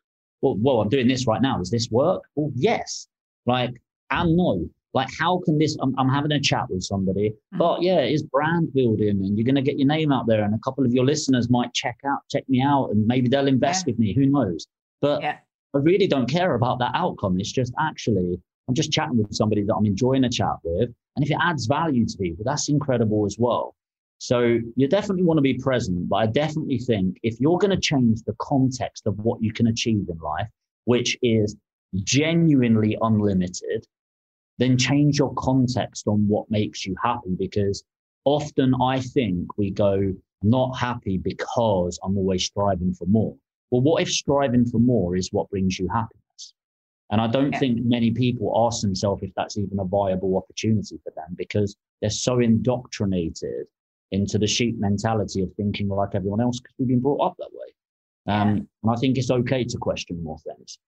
Well, 0.40 0.56
well, 0.58 0.80
I'm 0.80 0.88
doing 0.88 1.08
this 1.08 1.26
right 1.26 1.42
now. 1.42 1.60
Is 1.60 1.70
this 1.70 1.88
work? 1.90 2.22
Well, 2.34 2.50
yes. 2.54 3.08
Like, 3.46 3.80
and 4.10 4.36
no. 4.36 4.68
Like, 4.94 5.08
how 5.18 5.40
can 5.44 5.58
this? 5.58 5.76
I'm, 5.80 5.94
I'm 5.98 6.08
having 6.08 6.32
a 6.32 6.40
chat 6.40 6.70
with 6.70 6.82
somebody, 6.82 7.34
mm. 7.54 7.58
but 7.58 7.82
yeah, 7.82 7.98
it's 7.98 8.22
brand 8.22 8.72
building, 8.74 9.10
and 9.10 9.36
you're 9.36 9.44
going 9.44 9.54
to 9.54 9.62
get 9.62 9.78
your 9.78 9.86
name 9.86 10.12
out 10.12 10.26
there, 10.26 10.42
and 10.42 10.54
a 10.54 10.58
couple 10.64 10.84
of 10.84 10.92
your 10.92 11.04
listeners 11.04 11.50
might 11.50 11.72
check 11.74 11.98
out, 12.06 12.20
check 12.30 12.48
me 12.48 12.62
out, 12.62 12.90
and 12.90 13.06
maybe 13.06 13.28
they'll 13.28 13.48
invest 13.48 13.86
yeah. 13.86 13.92
with 13.92 13.98
me. 13.98 14.14
Who 14.14 14.26
knows? 14.26 14.66
But 15.00 15.22
yeah. 15.22 15.36
I 15.74 15.78
really 15.78 16.06
don't 16.06 16.28
care 16.28 16.54
about 16.54 16.78
that 16.78 16.92
outcome. 16.94 17.38
It's 17.38 17.52
just 17.52 17.72
actually, 17.78 18.40
I'm 18.66 18.74
just 18.74 18.90
chatting 18.90 19.18
with 19.18 19.34
somebody 19.34 19.62
that 19.62 19.74
I'm 19.74 19.86
enjoying 19.86 20.24
a 20.24 20.30
chat 20.30 20.56
with, 20.64 20.90
and 21.16 21.24
if 21.24 21.30
it 21.30 21.38
adds 21.40 21.66
value 21.66 22.06
to 22.06 22.18
people, 22.18 22.44
that's 22.44 22.68
incredible 22.68 23.26
as 23.26 23.36
well. 23.38 23.74
So 24.20 24.58
you 24.74 24.88
definitely 24.88 25.22
want 25.22 25.38
to 25.38 25.42
be 25.42 25.54
present, 25.54 26.08
but 26.08 26.16
I 26.16 26.26
definitely 26.26 26.78
think 26.78 27.18
if 27.22 27.38
you're 27.38 27.58
going 27.58 27.70
to 27.70 27.80
change 27.80 28.22
the 28.22 28.34
context 28.40 29.06
of 29.06 29.16
what 29.18 29.40
you 29.42 29.52
can 29.52 29.68
achieve 29.68 30.08
in 30.08 30.18
life, 30.18 30.48
which 30.86 31.16
is 31.22 31.54
genuinely 31.94 32.98
unlimited, 33.00 33.86
then 34.58 34.76
change 34.76 35.18
your 35.18 35.32
context 35.34 36.06
on 36.06 36.26
what 36.28 36.50
makes 36.50 36.84
you 36.84 36.94
happy 37.02 37.34
because 37.38 37.84
often 38.24 38.74
I 38.82 39.00
think 39.00 39.56
we 39.56 39.70
go 39.70 40.12
not 40.42 40.76
happy 40.76 41.18
because 41.18 41.98
I'm 42.02 42.16
always 42.16 42.44
striving 42.44 42.94
for 42.94 43.06
more. 43.06 43.36
Well, 43.70 43.82
what 43.82 44.02
if 44.02 44.10
striving 44.10 44.64
for 44.66 44.78
more 44.78 45.16
is 45.16 45.32
what 45.32 45.50
brings 45.50 45.78
you 45.78 45.88
happiness? 45.88 46.54
And 47.10 47.20
I 47.20 47.26
don't 47.26 47.52
yeah. 47.52 47.58
think 47.58 47.80
many 47.84 48.10
people 48.10 48.52
ask 48.66 48.82
themselves 48.82 49.22
if 49.22 49.30
that's 49.34 49.56
even 49.56 49.78
a 49.78 49.84
viable 49.84 50.36
opportunity 50.36 50.98
for 51.02 51.12
them 51.16 51.34
because 51.36 51.76
they're 52.00 52.10
so 52.10 52.40
indoctrinated 52.40 53.66
into 54.10 54.38
the 54.38 54.46
sheep 54.46 54.78
mentality 54.78 55.42
of 55.42 55.52
thinking 55.54 55.88
like 55.88 56.14
everyone 56.14 56.40
else 56.40 56.60
because 56.60 56.74
we've 56.78 56.88
been 56.88 57.00
brought 57.00 57.20
up 57.20 57.36
that 57.38 57.50
way. 57.52 58.34
Um, 58.34 58.48
yeah. 58.48 58.62
And 58.82 58.90
I 58.90 58.96
think 58.96 59.18
it's 59.18 59.30
okay 59.30 59.64
to 59.64 59.78
question 59.78 60.22
more 60.22 60.38
things. 60.38 60.78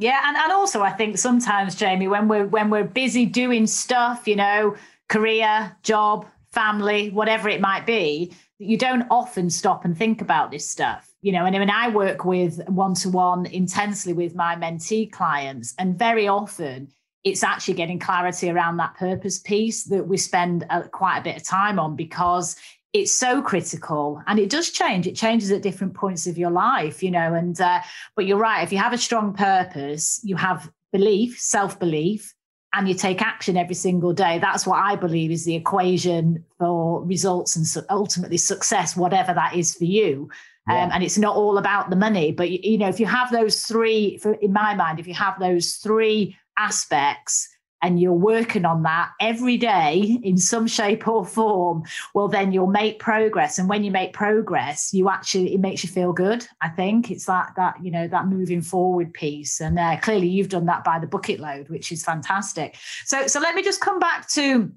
Yeah, 0.00 0.18
and, 0.26 0.34
and 0.34 0.50
also 0.50 0.80
I 0.80 0.92
think 0.92 1.18
sometimes, 1.18 1.74
Jamie, 1.74 2.08
when 2.08 2.26
we're 2.26 2.46
when 2.46 2.70
we're 2.70 2.84
busy 2.84 3.26
doing 3.26 3.66
stuff, 3.66 4.26
you 4.26 4.34
know, 4.34 4.74
career, 5.10 5.76
job, 5.82 6.26
family, 6.52 7.10
whatever 7.10 7.50
it 7.50 7.60
might 7.60 7.84
be, 7.84 8.32
you 8.58 8.78
don't 8.78 9.06
often 9.10 9.50
stop 9.50 9.84
and 9.84 9.96
think 9.96 10.22
about 10.22 10.50
this 10.50 10.66
stuff. 10.66 11.12
You 11.20 11.32
know, 11.32 11.44
and 11.44 11.54
I 11.54 11.58
mean, 11.58 11.68
I 11.68 11.90
work 11.90 12.24
with 12.24 12.66
one 12.66 12.94
to 12.94 13.10
one 13.10 13.44
intensely 13.44 14.14
with 14.14 14.34
my 14.34 14.56
mentee 14.56 15.12
clients, 15.12 15.74
and 15.78 15.98
very 15.98 16.26
often 16.26 16.88
it's 17.22 17.42
actually 17.42 17.74
getting 17.74 17.98
clarity 17.98 18.48
around 18.48 18.78
that 18.78 18.94
purpose 18.94 19.38
piece 19.38 19.84
that 19.84 20.08
we 20.08 20.16
spend 20.16 20.64
a, 20.70 20.84
quite 20.88 21.18
a 21.18 21.22
bit 21.22 21.36
of 21.36 21.44
time 21.44 21.78
on 21.78 21.94
because 21.94 22.56
it's 22.92 23.12
so 23.12 23.40
critical 23.40 24.22
and 24.26 24.38
it 24.38 24.50
does 24.50 24.70
change. 24.70 25.06
It 25.06 25.14
changes 25.14 25.50
at 25.50 25.62
different 25.62 25.94
points 25.94 26.26
of 26.26 26.36
your 26.36 26.50
life 26.50 27.02
you 27.02 27.10
know 27.10 27.34
and 27.34 27.60
uh, 27.60 27.80
but 28.16 28.26
you're 28.26 28.38
right 28.38 28.62
if 28.62 28.72
you 28.72 28.78
have 28.78 28.92
a 28.92 28.98
strong 28.98 29.34
purpose 29.34 30.20
you 30.24 30.36
have 30.36 30.70
belief 30.92 31.38
self-belief 31.38 32.34
and 32.72 32.88
you 32.88 32.94
take 32.94 33.20
action 33.20 33.56
every 33.56 33.74
single 33.74 34.12
day. 34.12 34.38
That's 34.38 34.66
what 34.66 34.78
i 34.80 34.96
believe 34.96 35.30
is 35.30 35.44
the 35.44 35.54
equation 35.54 36.44
for 36.58 37.04
results 37.04 37.56
and 37.56 37.66
su- 37.66 37.82
ultimately 37.90 38.38
success 38.38 38.96
whatever 38.96 39.32
that 39.34 39.56
is 39.56 39.74
for 39.74 39.84
you. 39.84 40.28
Yeah. 40.68 40.84
um, 40.84 40.90
and 40.92 41.02
it's 41.02 41.18
not 41.18 41.36
all 41.36 41.58
about 41.58 41.90
the 41.90 41.96
money 41.96 42.32
but 42.32 42.50
you, 42.50 42.58
you 42.62 42.78
know 42.78 42.88
if 42.88 43.00
you 43.00 43.06
have 43.06 43.30
those 43.30 43.62
three 43.62 44.18
for, 44.18 44.34
in 44.34 44.52
my 44.52 44.74
mind 44.74 44.98
if 44.98 45.06
you 45.06 45.14
have 45.14 45.38
those 45.38 45.76
three 45.76 46.36
aspects 46.58 47.48
and 47.82 48.00
you're 48.00 48.12
working 48.12 48.64
on 48.64 48.82
that 48.82 49.12
every 49.20 49.56
day 49.56 50.18
in 50.22 50.36
some 50.36 50.66
shape 50.66 51.08
or 51.08 51.24
form, 51.24 51.82
well, 52.14 52.28
then 52.28 52.52
you'll 52.52 52.66
make 52.66 52.98
progress. 52.98 53.58
And 53.58 53.68
when 53.68 53.84
you 53.84 53.90
make 53.90 54.12
progress, 54.12 54.92
you 54.92 55.08
actually 55.08 55.54
it 55.54 55.60
makes 55.60 55.82
you 55.82 55.90
feel 55.90 56.12
good. 56.12 56.46
I 56.60 56.68
think 56.68 57.10
it's 57.10 57.26
that 57.26 57.52
that 57.56 57.82
you 57.82 57.90
know 57.90 58.08
that 58.08 58.26
moving 58.26 58.62
forward 58.62 59.12
piece. 59.14 59.60
And 59.60 59.78
uh, 59.78 59.98
clearly, 60.00 60.28
you've 60.28 60.48
done 60.48 60.66
that 60.66 60.84
by 60.84 60.98
the 60.98 61.06
bucket 61.06 61.40
load, 61.40 61.68
which 61.68 61.92
is 61.92 62.04
fantastic. 62.04 62.76
So 63.04 63.26
so 63.26 63.40
let 63.40 63.54
me 63.54 63.62
just 63.62 63.80
come 63.80 63.98
back 63.98 64.28
to 64.30 64.70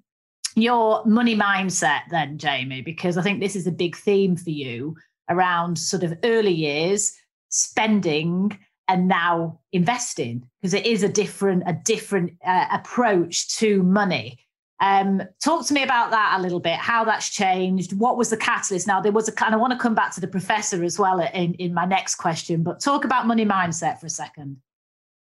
your 0.55 1.03
money 1.05 1.35
mindset 1.35 2.01
then, 2.09 2.37
Jamie, 2.37 2.81
because 2.81 3.17
I 3.17 3.21
think 3.21 3.39
this 3.39 3.55
is 3.55 3.67
a 3.67 3.71
big 3.71 3.95
theme 3.95 4.35
for 4.35 4.51
you 4.51 4.95
around 5.29 5.77
sort 5.77 6.03
of 6.03 6.17
early 6.23 6.51
years 6.51 7.13
spending 7.49 8.57
and 8.87 9.07
now 9.07 9.59
investing 9.71 10.47
because 10.61 10.73
it 10.73 10.85
is 10.85 11.03
a 11.03 11.09
different 11.09 11.63
a 11.65 11.73
different 11.73 12.33
uh, 12.45 12.65
approach 12.71 13.57
to 13.57 13.83
money. 13.83 14.39
Um, 14.79 15.21
talk 15.41 15.65
to 15.67 15.73
me 15.73 15.83
about 15.83 16.11
that 16.11 16.35
a 16.37 16.41
little 16.41 16.59
bit 16.59 16.73
how 16.73 17.05
that's 17.05 17.29
changed 17.29 17.97
what 17.97 18.17
was 18.17 18.29
the 18.29 18.37
catalyst? 18.37 18.87
Now 18.87 18.99
there 18.99 19.11
was 19.11 19.27
a 19.27 19.31
kind 19.31 19.53
of 19.53 19.61
want 19.61 19.71
to 19.71 19.79
come 19.79 19.95
back 19.95 20.13
to 20.15 20.21
the 20.21 20.27
professor 20.27 20.83
as 20.83 20.99
well 20.99 21.21
in, 21.21 21.53
in 21.55 21.73
my 21.73 21.85
next 21.85 22.15
question 22.15 22.63
but 22.63 22.81
talk 22.81 23.05
about 23.05 23.25
money 23.25 23.45
mindset 23.45 23.99
for 23.99 24.07
a 24.07 24.09
second. 24.09 24.57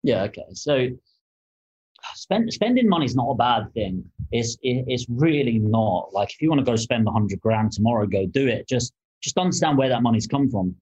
Yeah 0.03 0.23
okay 0.23 0.45
so 0.53 0.87
spend, 2.15 2.51
spending 2.51 2.89
money 2.89 3.05
is 3.05 3.15
not 3.15 3.29
a 3.29 3.35
bad 3.35 3.71
thing. 3.73 4.03
It's 4.31 4.57
it, 4.63 4.85
it's 4.87 5.05
really 5.09 5.59
not. 5.59 6.09
Like 6.11 6.31
if 6.31 6.41
you 6.41 6.49
want 6.49 6.59
to 6.59 6.65
go 6.65 6.75
spend 6.75 7.05
100 7.05 7.39
grand 7.41 7.73
tomorrow 7.73 8.07
go 8.07 8.25
do 8.25 8.47
it. 8.47 8.67
Just 8.67 8.93
just 9.21 9.37
understand 9.37 9.77
where 9.77 9.89
that 9.89 10.01
money's 10.01 10.25
come 10.25 10.49
from 10.49 10.75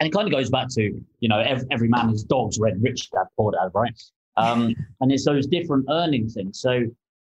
and 0.00 0.06
it 0.06 0.12
kind 0.12 0.26
of 0.26 0.32
goes 0.32 0.50
back 0.50 0.68
to 0.70 0.82
you 1.20 1.28
know 1.28 1.40
every, 1.40 1.66
every 1.70 1.88
man 1.88 2.08
his 2.08 2.24
dog's 2.24 2.58
read 2.58 2.80
rich 2.82 3.10
dad 3.10 3.26
poor 3.36 3.52
dad 3.52 3.70
right? 3.74 3.92
Um, 4.36 4.74
and 5.00 5.10
it's 5.10 5.24
those 5.24 5.46
different 5.46 5.86
earning 5.90 6.28
things. 6.28 6.60
So 6.60 6.84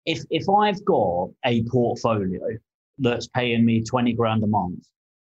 if 0.05 0.23
if 0.29 0.49
i've 0.49 0.83
got 0.85 1.29
a 1.45 1.63
portfolio 1.63 2.41
that's 2.99 3.27
paying 3.27 3.65
me 3.65 3.83
20 3.83 4.13
grand 4.13 4.43
a 4.43 4.47
month 4.47 4.85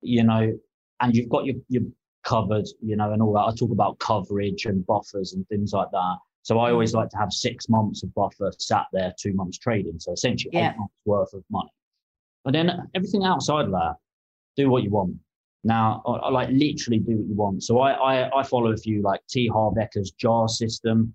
you 0.01 0.25
know 0.25 0.53
and 1.01 1.15
you've 1.15 1.29
got 1.29 1.45
your 1.45 1.57
your 1.69 1.83
covered 2.25 2.67
you 2.81 2.97
know 2.97 3.13
and 3.13 3.21
all 3.21 3.33
that 3.33 3.41
i 3.41 3.55
talk 3.55 3.71
about 3.71 3.99
coverage 3.99 4.65
and 4.65 4.87
buffers 4.87 5.35
and 5.35 5.47
things 5.49 5.73
like 5.73 5.91
that. 5.93 6.17
So 6.43 6.59
i 6.59 6.71
always 6.71 6.95
like 6.95 7.11
to 7.11 7.17
have 7.19 7.33
six 7.33 7.69
months 7.69 8.03
of 8.03 8.15
buffer 8.15 8.53
sat 8.59 8.87
there 8.93 9.13
two 9.19 9.35
months 9.35 9.59
trading. 9.59 9.99
So 9.99 10.13
essentially 10.13 10.51
yeah. 10.55 10.71
eight 10.71 10.79
months 10.79 10.95
worth 11.05 11.33
of 11.35 11.45
money. 11.51 11.71
But 12.45 12.53
then 12.53 12.71
everything 12.95 13.25
outside 13.25 13.67
of 13.67 13.73
that 13.73 13.97
do 14.57 14.71
what 14.71 14.83
you 14.83 14.91
want 14.91 15.17
now, 15.65 16.03
I, 16.07 16.11
I, 16.11 16.31
like 16.31 16.51
literally 16.51 16.99
do 16.99 17.17
what 17.17 17.27
you 17.27 17.35
want. 17.35 17.63
So 17.65 17.81
I, 17.81 17.93
I, 17.93 18.41
I 18.41 18.43
follow 18.43 18.73
a 18.73 18.77
few 18.77 19.03
like 19.03 19.21
T. 19.29 19.49
Harv 19.49 19.75
Eker's 19.75 20.13
JAR 20.13 20.47
system 20.49 21.15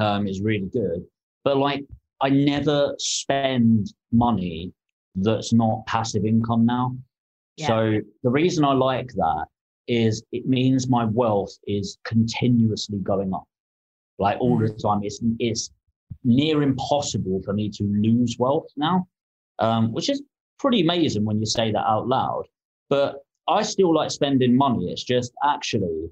um, 0.00 0.26
is 0.26 0.40
really 0.40 0.68
good. 0.72 1.04
But 1.44 1.58
like 1.58 1.84
I 2.20 2.30
never 2.30 2.94
spend 2.98 3.92
money 4.10 4.72
that's 5.14 5.52
not 5.52 5.84
passive 5.86 6.24
income 6.24 6.64
now. 6.64 6.96
Yeah. 7.56 7.66
So 7.66 8.00
the 8.22 8.30
reason 8.30 8.64
I 8.64 8.72
like 8.72 9.12
that 9.12 9.46
is 9.88 10.22
it 10.32 10.46
means 10.46 10.88
my 10.88 11.04
wealth 11.04 11.52
is 11.66 11.98
continuously 12.04 12.98
going 12.98 13.34
up. 13.34 13.44
Like 14.18 14.38
all 14.40 14.58
mm. 14.58 14.68
the 14.68 14.74
time. 14.74 15.00
It's 15.02 15.20
it's 15.38 15.70
near 16.24 16.62
impossible 16.62 17.42
for 17.44 17.52
me 17.52 17.68
to 17.70 17.84
lose 17.84 18.36
wealth 18.38 18.68
now. 18.76 19.06
Um, 19.58 19.92
which 19.92 20.08
is 20.08 20.22
pretty 20.58 20.80
amazing 20.80 21.24
when 21.24 21.38
you 21.38 21.46
say 21.46 21.72
that 21.72 21.86
out 21.86 22.08
loud. 22.08 22.44
But 22.88 23.16
I 23.52 23.62
still 23.62 23.94
like 23.94 24.10
spending 24.10 24.56
money. 24.56 24.90
It's 24.90 25.04
just 25.04 25.32
actually, 25.44 26.10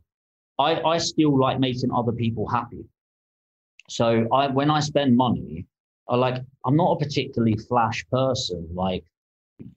I, 0.58 0.80
I 0.82 0.98
still 0.98 1.38
like 1.38 1.58
making 1.58 1.90
other 1.92 2.12
people 2.12 2.48
happy. 2.48 2.84
So 3.88 4.28
I, 4.32 4.48
when 4.48 4.70
I 4.70 4.80
spend 4.80 5.16
money, 5.16 5.66
I 6.08 6.16
like, 6.16 6.36
I'm 6.64 6.76
not 6.76 6.92
a 6.92 7.04
particularly 7.04 7.56
flash 7.56 8.04
person. 8.10 8.68
Like, 8.72 9.04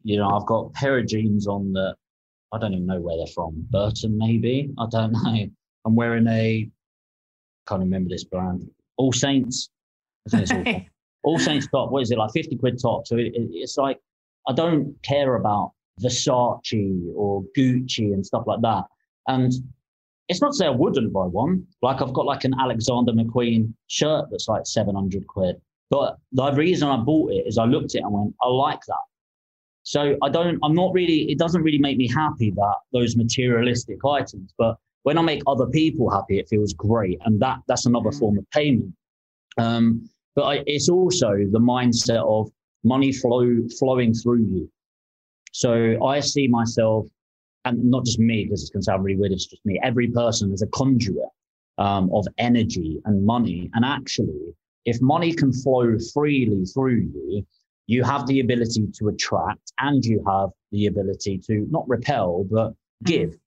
you 0.03 0.17
know, 0.17 0.29
I've 0.29 0.45
got 0.45 0.65
a 0.65 0.69
pair 0.71 0.97
of 0.97 1.07
jeans 1.07 1.47
on 1.47 1.73
that 1.73 1.95
I 2.53 2.59
don't 2.59 2.73
even 2.73 2.85
know 2.85 3.01
where 3.01 3.17
they're 3.17 3.33
from. 3.33 3.65
Burton, 3.71 4.17
maybe. 4.17 4.71
I 4.77 4.85
don't 4.89 5.11
know. 5.23 5.49
I'm 5.85 5.95
wearing 5.95 6.27
a 6.27 6.69
can't 7.67 7.79
remember 7.79 8.09
this 8.09 8.23
brand. 8.23 8.69
All 8.97 9.13
Saints. 9.13 9.69
all, 11.23 11.39
Saints 11.39 11.67
top. 11.67 11.91
What 11.91 12.03
is 12.03 12.11
it 12.11 12.17
like? 12.17 12.31
Fifty 12.31 12.55
quid 12.55 12.79
top. 12.81 13.07
So 13.07 13.17
it, 13.17 13.27
it, 13.33 13.49
it's 13.51 13.77
like 13.77 13.99
I 14.47 14.53
don't 14.53 14.95
care 15.03 15.35
about 15.35 15.71
Versace 16.01 17.03
or 17.15 17.43
Gucci 17.57 18.13
and 18.13 18.25
stuff 18.25 18.43
like 18.47 18.61
that. 18.61 18.83
And 19.27 19.53
it's 20.29 20.41
not 20.41 20.51
to 20.51 20.57
say 20.57 20.65
I 20.65 20.71
wouldn't 20.71 21.13
buy 21.13 21.25
one. 21.25 21.65
Like 21.81 22.01
I've 22.01 22.13
got 22.13 22.25
like 22.25 22.43
an 22.43 22.53
Alexander 22.59 23.11
McQueen 23.11 23.73
shirt 23.87 24.25
that's 24.31 24.47
like 24.47 24.65
700 24.65 25.27
quid. 25.27 25.61
But 25.89 26.17
the 26.31 26.51
reason 26.53 26.89
I 26.89 26.97
bought 26.97 27.31
it 27.31 27.45
is 27.45 27.57
I 27.57 27.65
looked 27.65 27.95
at 27.95 27.99
it 27.99 28.03
and 28.03 28.13
went, 28.13 28.35
I 28.41 28.47
like 28.47 28.79
that. 28.87 29.03
So 29.83 30.17
I 30.21 30.29
don't, 30.29 30.59
I'm 30.63 30.73
not 30.73 30.93
really, 30.93 31.29
it 31.29 31.37
doesn't 31.37 31.61
really 31.61 31.77
make 31.77 31.97
me 31.97 32.07
happy 32.07 32.51
that 32.51 32.75
those 32.93 33.15
materialistic 33.15 33.99
items, 34.05 34.53
but 34.57 34.77
when 35.03 35.17
I 35.17 35.21
make 35.21 35.41
other 35.45 35.67
people 35.67 36.09
happy, 36.09 36.39
it 36.39 36.47
feels 36.49 36.73
great. 36.73 37.19
And 37.25 37.39
that 37.41 37.59
that's 37.67 37.85
another 37.85 38.09
mm. 38.09 38.19
form 38.19 38.37
of 38.37 38.49
payment. 38.51 38.93
Um, 39.57 40.09
but 40.35 40.43
I, 40.43 40.63
it's 40.65 40.89
also 40.89 41.29
the 41.51 41.59
mindset 41.59 42.23
of 42.25 42.49
money 42.83 43.11
flow 43.11 43.45
flowing 43.77 44.13
through 44.13 44.43
you. 44.43 44.71
So 45.53 46.03
I 46.03 46.19
see 46.19 46.47
myself, 46.47 47.05
and 47.63 47.83
not 47.85 48.05
just 48.05 48.19
me, 48.19 48.43
because 48.43 48.61
it's 48.61 48.71
going 48.71 48.81
to 48.81 48.85
sound 48.85 49.03
really 49.03 49.17
weird, 49.17 49.31
it's 49.31 49.45
just 49.45 49.65
me, 49.65 49.79
every 49.83 50.07
person 50.09 50.51
is 50.51 50.63
a 50.63 50.67
conduit 50.67 51.29
um, 51.77 52.09
of 52.11 52.27
energy 52.39 52.99
and 53.05 53.23
money. 53.25 53.69
And 53.75 53.85
actually, 53.85 54.55
if 54.85 54.99
money 54.99 55.31
can 55.31 55.53
flow 55.53 55.95
freely 56.13 56.65
through 56.65 57.07
you, 57.13 57.45
you 57.85 58.03
have 58.03 58.25
the 58.25 58.39
ability 58.39 58.87
to 58.97 59.09
attract 59.09 59.71
and 59.79 60.03
you 60.03 60.23
have 60.27 60.49
the 60.71 60.87
ability 60.87 61.37
to 61.47 61.67
not 61.69 61.87
repel, 61.87 62.45
but 62.49 62.71
mm. 62.71 62.75
give. 63.05 63.37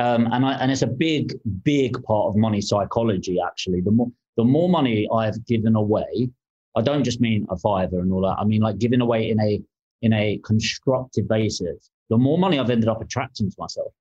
Um, 0.00 0.28
and 0.32 0.44
I, 0.44 0.54
and 0.54 0.70
it's 0.72 0.82
a 0.82 0.86
big, 0.88 1.34
big 1.62 2.02
part 2.02 2.28
of 2.28 2.36
money 2.36 2.60
psychology. 2.60 3.38
Actually, 3.40 3.80
the 3.82 3.92
more 3.92 4.10
the 4.36 4.44
more 4.44 4.68
money 4.68 5.08
I've 5.14 5.46
given 5.46 5.76
away, 5.76 6.28
I 6.76 6.82
don't 6.82 7.04
just 7.04 7.20
mean 7.20 7.46
a 7.50 7.56
fiver 7.56 8.00
and 8.00 8.12
all 8.12 8.20
that. 8.22 8.36
I 8.38 8.44
mean 8.44 8.60
like 8.60 8.78
giving 8.78 9.00
away 9.00 9.30
in 9.30 9.40
a 9.40 9.62
in 10.02 10.12
a 10.12 10.40
constructive 10.44 11.28
basis. 11.28 11.90
The 12.10 12.16
more 12.16 12.38
money 12.38 12.58
I've 12.58 12.70
ended 12.70 12.88
up 12.88 13.00
attracting 13.00 13.50
to 13.50 13.56
myself. 13.58 13.92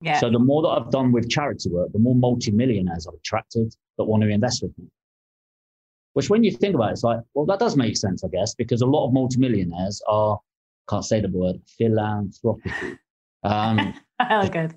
Yeah. 0.00 0.18
So 0.18 0.30
the 0.30 0.38
more 0.38 0.62
that 0.62 0.68
I've 0.68 0.90
done 0.90 1.12
with 1.12 1.28
charity 1.28 1.70
work, 1.70 1.92
the 1.92 1.98
more 1.98 2.14
multimillionaires 2.14 3.06
I've 3.06 3.14
attracted 3.14 3.74
that 3.96 4.04
want 4.04 4.22
to 4.22 4.28
invest 4.28 4.62
with 4.62 4.76
me. 4.78 4.86
Which, 6.12 6.30
when 6.30 6.44
you 6.44 6.50
think 6.50 6.74
about 6.74 6.90
it, 6.90 6.92
it's 6.92 7.04
like, 7.04 7.20
well, 7.34 7.44
that 7.46 7.58
does 7.58 7.76
make 7.76 7.96
sense, 7.96 8.24
I 8.24 8.28
guess, 8.28 8.54
because 8.54 8.80
a 8.80 8.86
lot 8.86 9.06
of 9.06 9.12
multimillionaires 9.12 10.02
are 10.08 10.40
can't 10.88 11.04
say 11.04 11.20
the 11.20 11.28
word 11.28 11.56
philanthropic. 11.78 12.72
Um, 13.42 13.94
oh, 14.30 14.48
good. 14.48 14.74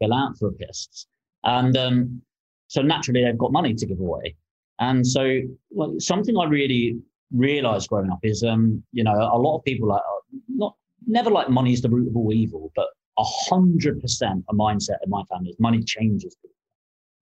Philanthropists, 0.00 1.06
and 1.44 1.76
um, 1.76 2.22
so 2.68 2.82
naturally 2.82 3.24
they've 3.24 3.38
got 3.38 3.52
money 3.52 3.74
to 3.74 3.86
give 3.86 4.00
away. 4.00 4.36
And 4.80 5.06
so, 5.06 5.40
well, 5.70 5.94
something 5.98 6.36
I 6.36 6.44
really 6.44 6.98
realized 7.32 7.88
growing 7.88 8.10
up 8.10 8.20
is, 8.22 8.42
um, 8.42 8.82
you 8.92 9.04
know, 9.04 9.14
a 9.14 9.38
lot 9.38 9.58
of 9.58 9.64
people 9.64 9.88
like 9.88 10.02
not 10.48 10.74
never 11.06 11.30
like 11.30 11.48
money 11.48 11.72
is 11.72 11.82
the 11.82 11.88
root 11.88 12.08
of 12.08 12.16
all 12.16 12.32
evil, 12.32 12.72
but 12.74 12.88
a 13.18 13.24
hundred 13.24 14.00
percent 14.00 14.44
a 14.48 14.54
mindset 14.54 14.96
in 15.04 15.10
my 15.10 15.22
family 15.30 15.50
is 15.50 15.56
money 15.58 15.82
changes 15.82 16.36
people. 16.36 16.56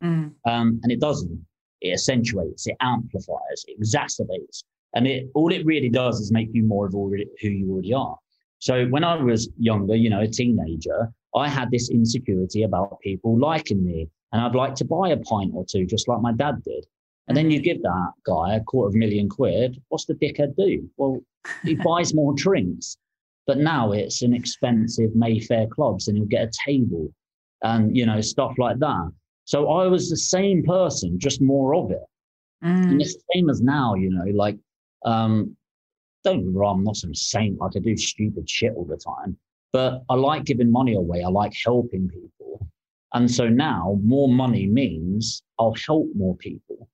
Mm. 0.02 0.32
Um, 0.46 0.80
and 0.82 0.92
it 0.92 1.00
doesn't. 1.00 1.44
It 1.80 1.92
accentuates, 1.92 2.66
it 2.66 2.76
amplifies, 2.80 3.64
it 3.66 3.78
exacerbates, 3.80 4.62
and 4.94 5.06
it 5.06 5.30
all 5.34 5.52
it 5.52 5.64
really 5.66 5.90
does 5.90 6.20
is 6.20 6.32
make 6.32 6.48
you 6.52 6.62
more 6.62 6.86
of 6.86 6.94
already, 6.94 7.26
who 7.42 7.48
you 7.48 7.70
already 7.70 7.92
are. 7.92 8.16
So 8.58 8.86
when 8.86 9.04
I 9.04 9.22
was 9.22 9.50
younger, 9.58 9.94
you 9.94 10.08
know, 10.08 10.20
a 10.20 10.26
teenager, 10.26 11.12
I 11.34 11.48
had 11.48 11.70
this 11.70 11.90
insecurity 11.90 12.62
about 12.62 12.98
people 13.00 13.38
liking 13.38 13.84
me, 13.84 14.08
and 14.32 14.40
I'd 14.40 14.54
like 14.54 14.74
to 14.76 14.84
buy 14.84 15.10
a 15.10 15.18
pint 15.18 15.52
or 15.54 15.64
two, 15.70 15.84
just 15.84 16.08
like 16.08 16.20
my 16.20 16.32
dad 16.32 16.62
did. 16.64 16.86
And 17.28 17.36
then 17.36 17.50
you 17.50 17.60
give 17.60 17.82
that 17.82 18.12
guy 18.24 18.54
a 18.54 18.60
quarter 18.60 18.88
of 18.88 18.94
a 18.94 18.98
million 18.98 19.28
quid. 19.28 19.82
What's 19.88 20.04
the 20.04 20.14
dickhead 20.14 20.56
do? 20.56 20.88
Well, 20.96 21.20
he 21.64 21.74
buys 21.84 22.14
more 22.14 22.34
drinks. 22.34 22.96
But 23.46 23.58
now 23.58 23.92
it's 23.92 24.22
an 24.22 24.34
expensive 24.34 25.14
Mayfair 25.14 25.66
clubs 25.68 26.08
and 26.08 26.16
he'll 26.16 26.26
get 26.26 26.48
a 26.48 26.50
table 26.66 27.12
and, 27.62 27.96
you 27.96 28.04
know, 28.04 28.20
stuff 28.20 28.54
like 28.58 28.78
that. 28.80 29.12
So 29.44 29.70
I 29.70 29.86
was 29.86 30.10
the 30.10 30.16
same 30.16 30.64
person, 30.64 31.18
just 31.18 31.40
more 31.40 31.74
of 31.76 31.92
it. 31.92 32.02
Mm. 32.64 32.90
And 32.90 33.00
it's 33.00 33.14
the 33.14 33.22
same 33.34 33.48
as 33.48 33.60
now, 33.60 33.94
you 33.94 34.10
know, 34.10 34.24
like, 34.32 34.56
um, 35.04 35.56
don't 36.24 36.52
wrong, 36.52 36.78
I'm 36.78 36.84
not 36.84 36.96
some 36.96 37.14
saint, 37.14 37.60
like 37.60 37.76
I 37.76 37.78
do 37.78 37.96
stupid 37.96 38.50
shit 38.50 38.72
all 38.74 38.84
the 38.84 38.96
time, 38.96 39.36
but 39.72 40.02
I 40.08 40.14
like 40.14 40.44
giving 40.44 40.72
money 40.72 40.94
away. 40.94 41.22
I 41.22 41.28
like 41.28 41.52
helping 41.64 42.08
people. 42.08 42.66
And 43.14 43.30
so 43.30 43.48
now 43.48 44.00
more 44.02 44.28
money 44.28 44.66
means 44.66 45.42
I'll 45.60 45.76
help 45.86 46.08
more 46.16 46.36
people. 46.36 46.88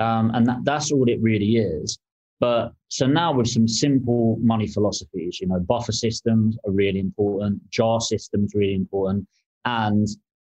Um, 0.00 0.30
and 0.34 0.46
that, 0.46 0.64
that's 0.64 0.90
all 0.90 1.08
it 1.08 1.20
really 1.20 1.56
is. 1.56 1.98
But 2.40 2.72
so 2.88 3.06
now 3.06 3.34
with 3.34 3.48
some 3.48 3.68
simple 3.68 4.38
money 4.40 4.66
philosophies, 4.66 5.38
you 5.40 5.46
know, 5.46 5.60
buffer 5.60 5.92
systems 5.92 6.56
are 6.66 6.72
really 6.72 6.98
important, 6.98 7.60
jar 7.70 8.00
systems 8.00 8.52
really 8.54 8.74
important, 8.74 9.28
and 9.66 10.08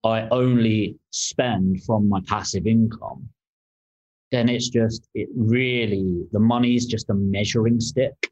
I 0.04 0.28
only 0.30 0.98
spend 1.10 1.84
from 1.84 2.08
my 2.08 2.22
passive 2.28 2.68
income. 2.68 3.28
Then 4.32 4.48
it's 4.48 4.70
just 4.70 5.10
it 5.16 5.28
really 5.36 6.24
the 6.32 6.40
money 6.40 6.76
is 6.76 6.86
just 6.86 7.10
a 7.10 7.16
measuring 7.16 7.80
stick. 7.80 8.32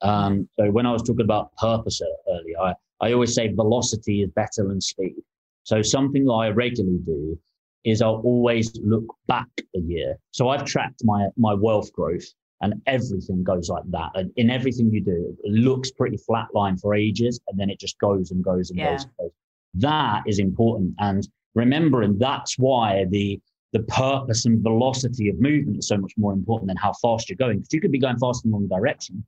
Um, 0.00 0.48
so 0.58 0.70
when 0.70 0.86
I 0.86 0.92
was 0.92 1.02
talking 1.02 1.24
about 1.24 1.54
purpose 1.56 2.00
earlier, 2.28 2.58
I, 2.58 2.74
I 3.00 3.12
always 3.12 3.34
say 3.34 3.48
velocity 3.48 4.22
is 4.22 4.30
better 4.30 4.66
than 4.66 4.80
speed. 4.80 5.22
So 5.64 5.82
something 5.82 6.28
I 6.30 6.48
regularly 6.48 6.98
do 7.04 7.38
is 7.86 8.02
I'll 8.02 8.20
always 8.24 8.78
look 8.84 9.06
back 9.28 9.48
a 9.74 9.78
year. 9.78 10.18
So 10.32 10.48
I've 10.48 10.64
tracked 10.64 11.02
my 11.04 11.28
my 11.38 11.54
wealth 11.54 11.90
growth 11.92 12.26
and 12.60 12.74
everything 12.86 13.44
goes 13.44 13.68
like 13.68 13.84
that. 13.90 14.10
And 14.14 14.32
in 14.36 14.50
everything 14.50 14.90
you 14.90 15.00
do, 15.00 15.36
it 15.44 15.52
looks 15.52 15.90
pretty 15.92 16.18
flatline 16.28 16.80
for 16.80 16.94
ages 16.94 17.40
and 17.48 17.58
then 17.58 17.70
it 17.70 17.78
just 17.78 17.98
goes 17.98 18.32
and 18.32 18.42
goes 18.42 18.70
and 18.70 18.78
yeah. 18.78 18.92
goes 18.92 19.04
and 19.04 19.12
goes. 19.18 19.30
That 19.74 20.22
is 20.26 20.38
important. 20.40 20.94
And 20.98 21.26
remembering 21.54 22.18
that's 22.18 22.58
why 22.58 23.06
the 23.08 23.40
the 23.72 23.82
purpose 23.84 24.46
and 24.46 24.62
velocity 24.62 25.28
of 25.28 25.40
movement 25.40 25.78
is 25.78 25.88
so 25.88 25.98
much 25.98 26.12
more 26.16 26.32
important 26.32 26.68
than 26.68 26.76
how 26.76 26.92
fast 26.94 27.28
you're 27.28 27.36
going. 27.36 27.58
Because 27.58 27.72
you 27.72 27.80
could 27.80 27.92
be 27.92 27.98
going 27.98 28.18
fast 28.18 28.44
in 28.44 28.50
the 28.50 28.56
wrong 28.56 28.68
direction. 28.68 29.24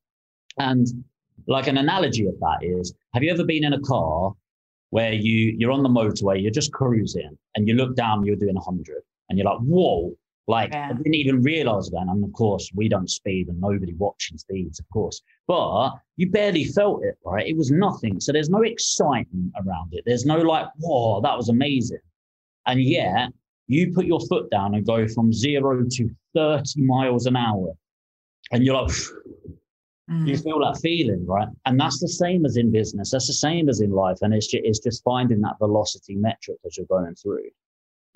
And 0.59 0.87
like 1.47 1.68
an 1.68 1.79
analogy 1.79 2.27
of 2.27 2.38
that 2.40 2.59
is 2.62 2.92
have 3.14 3.23
you 3.23 3.31
ever 3.31 3.44
been 3.44 3.64
in 3.64 3.73
a 3.73 3.81
car 3.81 4.33
where 4.90 5.12
you 5.12 5.55
you're 5.59 5.72
on 5.72 5.83
the 5.83 5.88
motorway, 5.88 6.40
you're 6.40 6.51
just 6.51 6.72
cruising, 6.72 7.37
and 7.55 7.68
you 7.68 7.74
look 7.74 7.94
down, 7.96 8.24
you're 8.24 8.37
doing 8.37 8.55
100, 8.55 9.03
and 9.29 9.38
you're 9.38 9.46
like, 9.46 9.61
whoa, 9.61 10.14
like 10.46 10.72
yeah. 10.72 10.88
I 10.90 10.92
didn't 10.94 11.14
even 11.14 11.42
realize 11.42 11.90
that. 11.90 12.07
And 12.09 12.24
of 12.24 12.33
course, 12.33 12.70
we 12.74 12.88
don't 12.88 13.11
speed, 13.11 13.48
and 13.48 13.61
nobody 13.61 13.92
watching 13.94 14.38
speeds, 14.38 14.81
of 14.81 14.87
course. 14.90 15.20
But 15.46 15.92
you 16.16 16.31
barely 16.31 16.64
felt 16.64 17.05
it, 17.05 17.18
right? 17.24 17.46
It 17.46 17.57
was 17.57 17.70
nothing. 17.70 18.18
So 18.20 18.33
there's 18.33 18.51
no 18.51 18.62
excitement 18.62 19.53
around 19.57 19.92
it. 19.92 20.05
There's 20.07 20.24
no 20.24 20.38
like, 20.38 20.66
whoa, 20.79 21.20
that 21.20 21.37
was 21.37 21.51
amazing. 21.51 21.98
And 22.66 22.83
yet 22.83 23.29
you 23.66 23.92
put 23.92 24.07
your 24.07 24.20
foot 24.20 24.51
down 24.51 24.74
and 24.74 24.87
go 24.87 25.07
from 25.09 25.33
zero 25.33 25.85
to 25.85 26.11
30 26.35 26.83
miles 26.83 27.27
an 27.27 27.37
hour, 27.37 27.74
and 28.51 28.64
you're 28.64 28.81
like, 28.83 28.94
Mm. 30.11 30.27
You 30.27 30.38
feel 30.38 30.61
that 30.61 30.79
feeling, 30.81 31.27
right? 31.27 31.49
And 31.66 31.79
that's 31.79 32.01
the 32.01 32.09
same 32.09 32.47
as 32.47 32.57
in 32.57 32.73
business. 32.73 33.11
That's 33.11 33.27
the 33.27 33.35
same 33.35 33.68
as 33.68 33.81
in 33.81 33.90
life. 33.90 34.18
And 34.23 34.33
it's 34.33 34.47
just, 34.47 34.64
it's 34.64 34.79
just 34.79 35.05
finding 35.05 35.40
that 35.42 35.59
velocity 35.59 36.14
metric 36.14 36.57
as 36.64 36.77
you're 36.77 36.87
going 36.87 37.14
through. 37.14 37.51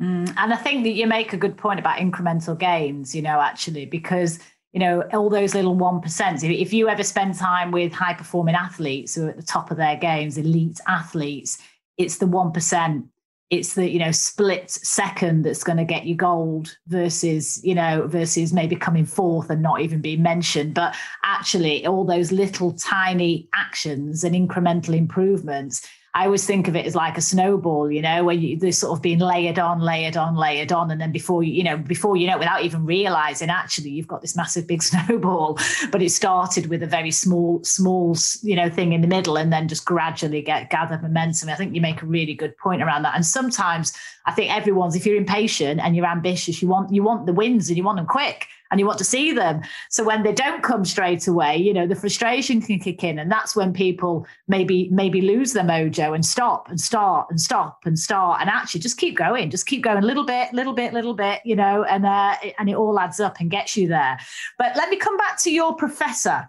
Mm. 0.01 0.33
And 0.37 0.53
I 0.53 0.57
think 0.57 0.85
that 0.85 0.93
you 0.93 1.07
make 1.07 1.33
a 1.33 1.37
good 1.37 1.57
point 1.57 1.79
about 1.79 1.99
incremental 1.99 2.59
gains, 2.59 3.15
you 3.15 3.23
know, 3.23 3.41
actually, 3.41 3.87
because 3.87 4.39
you 4.73 4.81
know 4.81 5.03
all 5.13 5.29
those 5.29 5.55
little 5.55 5.75
one 5.75 6.01
percent. 6.01 6.43
If 6.43 6.73
you 6.73 6.89
ever 6.89 7.03
spend 7.03 7.35
time 7.35 7.73
with 7.73 7.93
high 7.93 8.15
performing 8.15 8.55
athletes 8.55 9.15
who 9.15 9.27
are 9.27 9.31
at 9.31 9.37
the 9.37 9.43
top 9.43 9.71
of 9.71 9.77
their 9.77 9.97
games, 9.97 10.39
elite 10.39 10.81
athletes, 10.89 11.59
it's 11.99 12.17
the 12.17 12.27
one 12.27 12.53
percent 12.53 13.05
it's 13.53 13.75
the 13.75 13.89
you 13.89 13.99
know 13.99 14.11
split 14.11 14.71
second 14.71 15.45
that's 15.45 15.63
going 15.63 15.77
to 15.77 15.85
get 15.85 16.07
you 16.07 16.15
gold 16.15 16.75
versus 16.89 17.63
you 17.63 17.75
know 17.75 18.07
versus 18.09 18.51
maybe 18.53 18.75
coming 18.75 19.05
fourth 19.05 19.51
and 19.51 19.63
not 19.63 19.83
even 19.83 20.01
being 20.01 20.23
mentioned. 20.23 20.75
But 20.75 20.97
actually 21.23 21.87
all 21.87 22.05
those 22.05 22.33
little 22.33 22.73
tiny 22.73 23.49
actions 23.55 24.25
and 24.25 24.35
incremental 24.35 24.97
improvements 24.97 25.87
I 26.15 26.27
always 26.27 26.45
think 26.47 26.69
of 26.69 26.77
it 26.77 26.85
as 26.85 26.95
like 26.95 27.17
a 27.17 27.23
snowball, 27.23 27.91
you 27.91 28.03
know, 28.03 28.25
where 28.25 28.35
you, 28.35 28.59
they're 28.59 28.73
sort 28.73 28.99
of 28.99 29.03
being 29.03 29.19
layered 29.19 29.59
on, 29.59 29.81
layered 29.81 30.19
on, 30.19 30.37
layered 30.37 30.71
on, 30.71 30.91
and 30.91 31.01
then 31.01 31.11
before 31.11 31.43
you, 31.43 31.55
you 31.55 31.65
know, 31.65 31.79
before 31.79 32.19
you 32.19 32.27
know, 32.27 32.37
without 32.37 32.63
even 32.63 32.85
realizing, 32.85 33.49
actually, 33.49 33.89
you've 33.89 34.09
got 34.09 34.21
this 34.21 34.37
massive 34.37 34.67
big 34.67 34.83
snowball. 34.83 35.59
But 35.91 36.03
it 36.03 36.11
started 36.11 36.67
with 36.67 36.83
a 36.83 36.87
very 36.87 37.11
small, 37.11 37.65
small, 37.65 38.15
you 38.43 38.55
know, 38.55 38.69
thing 38.69 38.93
in 38.93 39.01
the 39.01 39.09
middle, 39.09 39.39
and 39.39 39.51
then 39.51 39.69
just 39.69 39.87
gradually 39.87 40.43
get 40.43 40.69
gather 40.69 40.99
momentum. 40.99 41.49
I 41.49 41.55
think 41.55 41.75
you 41.75 41.81
make 41.81 42.03
a 42.03 42.07
really 42.07 42.35
good 42.35 42.59
point 42.59 42.83
around 42.83 43.03
that. 43.05 43.15
And 43.15 43.25
sometimes 43.25 43.95
I 44.27 44.33
think 44.33 44.55
everyone's, 44.55 44.95
if 44.95 45.07
you're 45.07 45.17
impatient 45.17 45.81
and 45.81 45.97
you're 45.97 46.07
ambitious, 46.07 46.61
you 46.61 46.69
want 46.69 46.93
you 46.93 47.03
want 47.03 47.25
the 47.25 47.33
wins 47.33 47.69
and 47.69 47.77
you 47.79 47.85
want 47.85 47.97
them 47.97 48.07
quick 48.07 48.49
and 48.73 48.81
you 48.81 48.87
want 48.87 48.99
to 48.99 49.05
see 49.05 49.33
them. 49.33 49.61
So 49.91 50.03
when 50.03 50.23
they 50.23 50.33
don't 50.33 50.63
come 50.63 50.85
straight 50.85 51.29
away, 51.29 51.59
you 51.59 51.75
know, 51.75 51.87
the 51.87 51.95
frustration 51.95 52.61
can 52.63 52.81
kick 52.81 53.05
in. 53.05 53.19
And 53.19 53.31
that's 53.31 53.55
when 53.55 53.73
people 53.73 54.27
maybe 54.49 54.89
maybe 54.91 55.21
lose 55.21 55.53
their 55.53 55.63
mojo 55.63 56.15
and 56.15 56.25
stop 56.25 56.69
and 56.69 56.81
start 56.81 57.29
and 57.31 57.41
stop 57.41 57.81
and 57.85 57.99
start 57.99 58.41
and 58.41 58.49
actually 58.49 58.81
just 58.81 58.97
keep 58.97 59.17
going, 59.17 59.51
just 59.51 59.67
keep 59.67 59.83
going 59.83 60.03
a 60.03 60.07
little 60.07 60.25
bit, 60.25 60.53
little 60.53 60.73
bit, 60.73 60.95
little 60.95 61.15
bit, 61.15 61.41
you 61.45 61.55
know, 61.55 61.85
and 61.85 62.07
uh, 62.07 62.35
and 62.59 62.69
it 62.69 62.75
all 62.75 62.99
adds 62.99 63.21
up 63.21 63.39
and 63.39 63.51
gets 63.51 63.77
you 63.77 63.87
there. 63.87 64.19
But 64.59 64.75
let 64.75 64.89
me 64.89 64.97
come 64.97 65.19
back 65.19 65.39
to 65.43 65.53
your 65.53 65.77
professor 65.77 66.49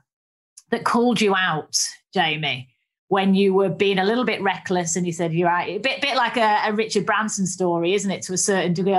that 0.72 0.86
called 0.86 1.20
you 1.22 1.36
out, 1.36 1.78
Jamie 2.14 2.73
when 3.14 3.36
you 3.36 3.54
were 3.54 3.70
being 3.70 4.00
a 4.00 4.04
little 4.04 4.26
bit 4.26 4.42
reckless 4.42 4.96
and 4.96 5.06
you 5.06 5.12
said 5.12 5.32
you're 5.32 5.48
right. 5.48 5.76
A 5.76 5.78
bit, 5.78 6.02
bit 6.02 6.16
like 6.16 6.36
a, 6.36 6.62
a 6.66 6.74
richard 6.74 7.06
branson 7.06 7.46
story 7.46 7.94
isn't 7.94 8.10
it 8.10 8.24
to 8.24 8.34
a 8.34 8.38
certain 8.40 8.74
degree? 8.74 8.94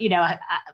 You 0.00 0.08
know 0.08 0.26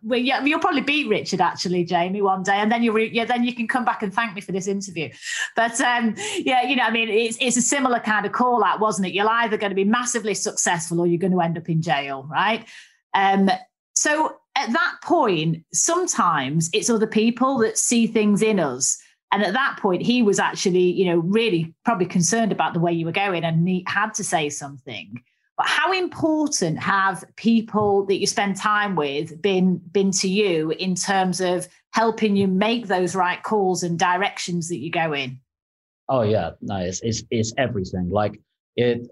well, 0.04 0.20
yeah, 0.20 0.44
you'll 0.44 0.60
probably 0.60 0.80
beat 0.80 1.08
richard 1.08 1.40
actually 1.40 1.84
jamie 1.84 2.22
one 2.22 2.44
day 2.44 2.54
and 2.54 2.70
then 2.70 2.84
you'll 2.84 2.96
yeah 3.00 3.24
then 3.24 3.42
you 3.42 3.52
can 3.52 3.66
come 3.66 3.84
back 3.84 4.04
and 4.04 4.14
thank 4.14 4.36
me 4.36 4.40
for 4.40 4.52
this 4.52 4.68
interview. 4.68 5.10
But 5.56 5.80
um, 5.80 6.14
yeah 6.36 6.62
you 6.62 6.76
know 6.76 6.84
i 6.84 6.92
mean 6.92 7.08
it's, 7.08 7.36
it's 7.40 7.56
a 7.56 7.62
similar 7.62 7.98
kind 7.98 8.26
of 8.26 8.30
call 8.30 8.62
out 8.62 8.78
wasn't 8.78 9.08
it? 9.08 9.12
You're 9.12 9.28
either 9.28 9.56
going 9.56 9.70
to 9.72 9.76
be 9.76 9.82
massively 9.84 10.34
successful 10.34 11.00
or 11.00 11.08
you're 11.08 11.18
going 11.18 11.32
to 11.32 11.40
end 11.40 11.58
up 11.58 11.68
in 11.68 11.82
jail 11.82 12.28
right? 12.30 12.64
Um, 13.12 13.50
so 13.96 14.36
at 14.54 14.72
that 14.72 14.94
point 15.02 15.64
sometimes 15.72 16.70
it's 16.72 16.88
other 16.88 17.08
people 17.08 17.58
that 17.58 17.76
see 17.76 18.06
things 18.06 18.40
in 18.40 18.60
us 18.60 18.98
and 19.34 19.42
at 19.42 19.52
that 19.54 19.78
point, 19.82 20.00
he 20.00 20.22
was 20.22 20.38
actually, 20.38 20.92
you 20.92 21.06
know, 21.06 21.16
really 21.16 21.74
probably 21.84 22.06
concerned 22.06 22.52
about 22.52 22.72
the 22.72 22.78
way 22.78 22.92
you 22.92 23.04
were 23.04 23.10
going 23.10 23.42
and 23.42 23.68
he 23.68 23.82
had 23.88 24.14
to 24.14 24.22
say 24.22 24.48
something. 24.48 25.20
But 25.56 25.66
how 25.66 25.92
important 25.92 26.78
have 26.78 27.24
people 27.34 28.06
that 28.06 28.20
you 28.20 28.28
spend 28.28 28.56
time 28.56 28.94
with 28.94 29.42
been 29.42 29.78
been 29.90 30.12
to 30.12 30.28
you 30.28 30.70
in 30.70 30.94
terms 30.94 31.40
of 31.40 31.66
helping 31.90 32.36
you 32.36 32.46
make 32.46 32.86
those 32.86 33.16
right 33.16 33.42
calls 33.42 33.82
and 33.82 33.98
directions 33.98 34.68
that 34.68 34.78
you 34.78 34.92
go 34.92 35.12
in? 35.12 35.40
Oh 36.08 36.22
yeah, 36.22 36.50
no, 36.60 36.76
it's 36.76 37.00
it's, 37.02 37.24
it's 37.32 37.52
everything. 37.58 38.10
Like 38.10 38.40
it, 38.76 39.08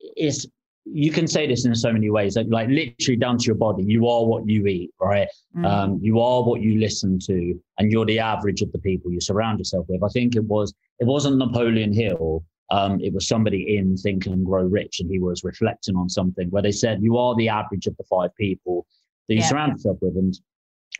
it's 0.00 0.46
you 0.92 1.10
can 1.10 1.26
say 1.26 1.46
this 1.46 1.64
in 1.64 1.74
so 1.74 1.92
many 1.92 2.10
ways, 2.10 2.36
like, 2.36 2.46
like 2.48 2.68
literally 2.68 3.16
down 3.16 3.38
to 3.38 3.44
your 3.44 3.54
body. 3.54 3.84
You 3.84 4.08
are 4.08 4.24
what 4.24 4.48
you 4.48 4.66
eat, 4.66 4.90
right? 5.00 5.28
Mm. 5.56 5.66
Um, 5.66 5.98
you 6.02 6.20
are 6.20 6.42
what 6.42 6.60
you 6.60 6.78
listen 6.78 7.18
to, 7.20 7.60
and 7.78 7.90
you're 7.90 8.06
the 8.06 8.18
average 8.18 8.62
of 8.62 8.72
the 8.72 8.78
people 8.78 9.12
you 9.12 9.20
surround 9.20 9.58
yourself 9.58 9.86
with. 9.88 10.02
I 10.02 10.08
think 10.08 10.36
it 10.36 10.44
was 10.44 10.74
it 10.98 11.06
wasn't 11.06 11.38
Napoleon 11.38 11.92
Hill. 11.92 12.44
Um, 12.70 13.00
it 13.00 13.14
was 13.14 13.26
somebody 13.26 13.78
in 13.78 13.96
Think 13.96 14.26
and 14.26 14.44
Grow 14.44 14.64
Rich, 14.64 15.00
and 15.00 15.10
he 15.10 15.18
was 15.18 15.42
reflecting 15.44 15.96
on 15.96 16.08
something 16.08 16.48
where 16.50 16.62
they 16.62 16.72
said 16.72 17.02
you 17.02 17.16
are 17.16 17.34
the 17.36 17.48
average 17.48 17.86
of 17.86 17.96
the 17.96 18.04
five 18.04 18.34
people 18.36 18.86
that 19.28 19.34
you 19.34 19.40
yeah. 19.40 19.48
surround 19.48 19.72
yourself 19.72 19.98
with. 20.00 20.16
And 20.16 20.38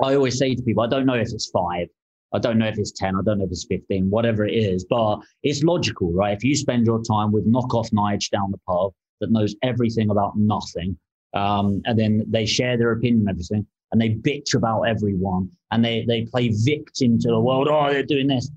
I 0.03 0.15
always 0.15 0.39
say 0.39 0.55
to 0.55 0.63
people, 0.63 0.83
I 0.83 0.89
don't 0.89 1.07
know 1.07 1.15
if 1.15 1.33
it's 1.33 1.51
five, 1.51 1.89
I 2.33 2.39
don't 2.39 2.59
know 2.59 2.69
if 2.69 2.79
it's 2.79 2.93
10, 2.93 3.17
I 3.17 3.21
don't 3.25 3.39
know 3.39 3.45
if 3.45 3.51
it's 3.51 3.67
15, 3.67 4.11
whatever 4.11 4.47
it 4.47 4.53
is, 4.53 4.85
but 4.89 5.19
it's 5.43 5.63
logical, 5.63 6.13
right? 6.13 6.37
If 6.37 6.45
you 6.45 6.55
spend 6.55 6.87
your 6.87 7.03
time 7.03 7.33
with 7.33 7.51
knockoff 7.51 7.91
Nige 7.91 8.31
down 8.31 8.51
the 8.51 8.59
pub, 8.67 8.93
that 9.21 9.31
knows 9.31 9.55
everything 9.63 10.11
about 10.11 10.37
nothing. 10.37 10.97
Um, 11.35 11.83
and 11.85 11.99
then 11.99 12.25
they 12.29 12.47
share 12.47 12.79
their 12.79 12.93
opinion 12.93 13.29
on 13.29 13.31
everything 13.31 13.67
and 13.93 14.01
they 14.01 14.11
bitch 14.11 14.55
about 14.55 14.83
everyone 14.83 15.51
and 15.71 15.85
they, 15.85 16.05
they 16.07 16.25
play 16.25 16.49
victim 16.49 17.19
to 17.19 17.29
the 17.29 17.41
world. 17.41 17.69
Oh, 17.71 17.91
they're 17.91 18.03
doing 18.03 18.27
this. 18.27 18.51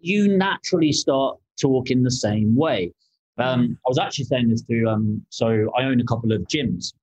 You 0.00 0.36
naturally 0.36 0.92
start 0.92 1.38
talking 1.60 2.02
the 2.02 2.10
same 2.10 2.56
way. 2.56 2.92
Um, 3.36 3.76
I 3.84 3.88
was 3.88 3.98
actually 3.98 4.26
saying 4.26 4.48
this 4.48 4.62
to, 4.62 4.86
um, 4.86 5.24
so 5.28 5.70
I 5.76 5.84
own 5.84 6.00
a 6.00 6.04
couple 6.04 6.32
of 6.32 6.42
gyms. 6.42 6.94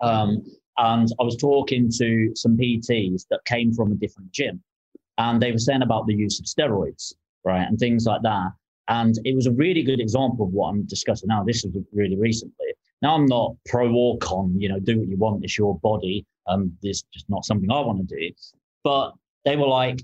Um, 0.00 0.44
and 0.76 1.08
I 1.20 1.22
was 1.22 1.36
talking 1.36 1.90
to 1.98 2.32
some 2.34 2.56
PTs 2.56 3.26
that 3.30 3.44
came 3.44 3.72
from 3.72 3.92
a 3.92 3.94
different 3.94 4.30
gym 4.32 4.62
and 5.18 5.42
they 5.42 5.52
were 5.52 5.58
saying 5.58 5.82
about 5.82 6.06
the 6.06 6.14
use 6.14 6.38
of 6.38 6.46
steroids, 6.46 7.12
right? 7.44 7.66
And 7.66 7.78
things 7.78 8.06
like 8.06 8.22
that. 8.22 8.52
And 8.88 9.18
it 9.24 9.34
was 9.34 9.46
a 9.46 9.52
really 9.52 9.82
good 9.82 10.00
example 10.00 10.46
of 10.46 10.52
what 10.52 10.70
I'm 10.70 10.84
discussing 10.84 11.28
now. 11.28 11.44
This 11.44 11.64
is 11.64 11.76
really 11.92 12.16
recently. 12.16 12.66
Now 13.02 13.14
I'm 13.14 13.26
not 13.26 13.54
pro 13.66 13.92
or 13.92 14.18
con, 14.18 14.54
you 14.58 14.68
know, 14.68 14.80
do 14.80 14.98
what 14.98 15.08
you 15.08 15.16
want. 15.16 15.44
It's 15.44 15.58
your 15.58 15.78
body. 15.80 16.26
Um, 16.46 16.72
this 16.82 16.98
is 16.98 17.04
just 17.12 17.28
not 17.28 17.44
something 17.44 17.70
I 17.70 17.80
want 17.80 18.08
to 18.08 18.16
do. 18.16 18.30
But 18.82 19.12
they 19.44 19.56
were 19.56 19.66
like, 19.66 20.02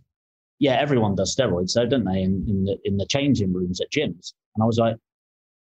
yeah, 0.58 0.74
everyone 0.74 1.14
does 1.14 1.34
steroids, 1.34 1.70
so 1.70 1.86
don't 1.86 2.04
they? 2.04 2.22
In, 2.22 2.44
in 2.46 2.64
the 2.64 2.78
in 2.84 2.96
the 2.96 3.06
changing 3.06 3.52
rooms 3.52 3.80
at 3.80 3.90
gyms. 3.90 4.34
And 4.54 4.62
I 4.62 4.66
was 4.66 4.78
like, 4.78 4.96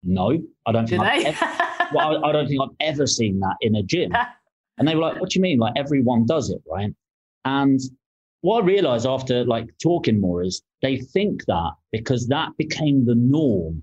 no, 0.03 0.39
I 0.65 0.71
don't 0.71 0.87
think. 0.87 1.01
I've 1.01 1.25
ever, 1.25 1.47
well, 1.93 2.25
I, 2.25 2.29
I 2.29 2.31
don't 2.31 2.47
think 2.47 2.61
I've 2.61 2.75
ever 2.79 3.07
seen 3.07 3.39
that 3.39 3.55
in 3.61 3.75
a 3.75 3.83
gym. 3.83 4.13
And 4.79 4.87
they 4.87 4.95
were 4.95 5.01
like, 5.01 5.21
what 5.21 5.29
do 5.29 5.37
you 5.37 5.43
mean? 5.43 5.59
Like 5.59 5.73
everyone 5.75 6.25
does 6.25 6.49
it, 6.49 6.59
right? 6.67 6.91
And 7.45 7.79
what 8.43 8.61
I 8.61 8.65
realized 8.65 9.05
after 9.05 9.45
like 9.45 9.69
talking 9.81 10.19
more 10.19 10.43
is 10.43 10.61
they 10.81 10.97
think 10.97 11.45
that 11.45 11.71
because 11.93 12.27
that 12.27 12.49
became 12.57 13.05
the 13.05 13.15
norm. 13.15 13.81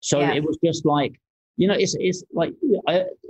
So 0.00 0.20
yeah. 0.20 0.34
it 0.34 0.44
was 0.44 0.58
just 0.62 0.84
like, 0.84 1.18
you 1.56 1.66
know, 1.66 1.74
it's 1.74 1.96
it's 1.98 2.22
like 2.34 2.52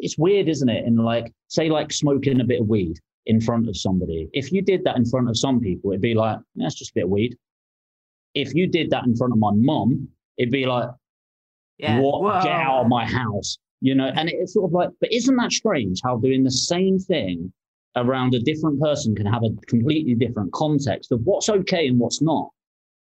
it's 0.00 0.18
weird, 0.18 0.48
isn't 0.48 0.68
it? 0.68 0.84
And 0.84 0.98
like, 0.98 1.32
say, 1.46 1.70
like 1.70 1.92
smoking 1.92 2.40
a 2.40 2.44
bit 2.44 2.62
of 2.62 2.66
weed 2.66 2.98
in 3.26 3.40
front 3.40 3.68
of 3.68 3.76
somebody. 3.76 4.28
If 4.32 4.50
you 4.50 4.60
did 4.60 4.82
that 4.82 4.96
in 4.96 5.04
front 5.04 5.28
of 5.28 5.38
some 5.38 5.60
people, 5.60 5.92
it'd 5.92 6.02
be 6.02 6.14
like, 6.14 6.40
that's 6.56 6.74
just 6.74 6.90
a 6.90 6.94
bit 6.94 7.04
of 7.04 7.10
weed. 7.10 7.36
If 8.34 8.52
you 8.52 8.66
did 8.66 8.90
that 8.90 9.04
in 9.04 9.14
front 9.14 9.34
of 9.34 9.38
my 9.38 9.52
mum, 9.54 10.08
it'd 10.36 10.50
be 10.50 10.66
like, 10.66 10.88
yeah. 11.78 12.00
what? 12.00 12.22
Whoa. 12.22 12.42
Get 12.42 12.50
out 12.50 12.80
of 12.80 12.88
my 12.88 13.06
house. 13.06 13.56
You 13.80 13.94
know, 13.94 14.10
and 14.16 14.28
it's 14.28 14.54
sort 14.54 14.68
of 14.68 14.72
like, 14.72 14.90
but 15.00 15.12
isn't 15.12 15.36
that 15.36 15.52
strange 15.52 16.00
how 16.02 16.16
doing 16.16 16.42
the 16.42 16.50
same 16.50 16.98
thing 16.98 17.52
around 17.96 18.34
a 18.34 18.40
different 18.40 18.80
person 18.80 19.14
can 19.14 19.26
have 19.26 19.42
a 19.42 19.50
completely 19.66 20.14
different 20.14 20.52
context 20.52 21.12
of 21.12 21.20
what's 21.24 21.48
okay 21.48 21.88
and 21.88 21.98
what's 21.98 22.22
not. 22.22 22.48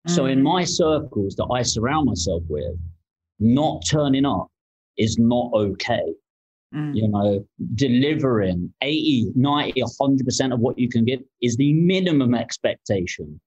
Mm. 0.07 0.11
So 0.11 0.25
in 0.25 0.41
my 0.41 0.63
circles 0.63 1.35
that 1.35 1.47
I 1.53 1.61
surround 1.61 2.07
myself 2.07 2.43
with, 2.47 2.75
not 3.39 3.83
turning 3.89 4.25
up 4.25 4.47
is 4.97 5.17
not 5.19 5.51
okay. 5.53 6.13
Mm. 6.73 6.95
You 6.95 7.07
know, 7.09 7.45
delivering 7.75 8.73
80, 8.81 9.31
90, 9.35 9.81
100% 9.81 10.53
of 10.53 10.59
what 10.59 10.77
you 10.79 10.89
can 10.89 11.05
give 11.05 11.19
is 11.41 11.55
the 11.57 11.73
minimum 11.73 12.33
expectation. 12.33 13.39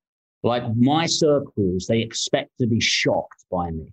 Like 0.43 0.63
my 0.77 1.07
circles, 1.07 1.87
they 1.87 2.01
expect 2.01 2.51
to 2.61 2.67
be 2.67 2.81
shocked 2.81 3.45
by 3.51 3.71
me. 3.71 3.93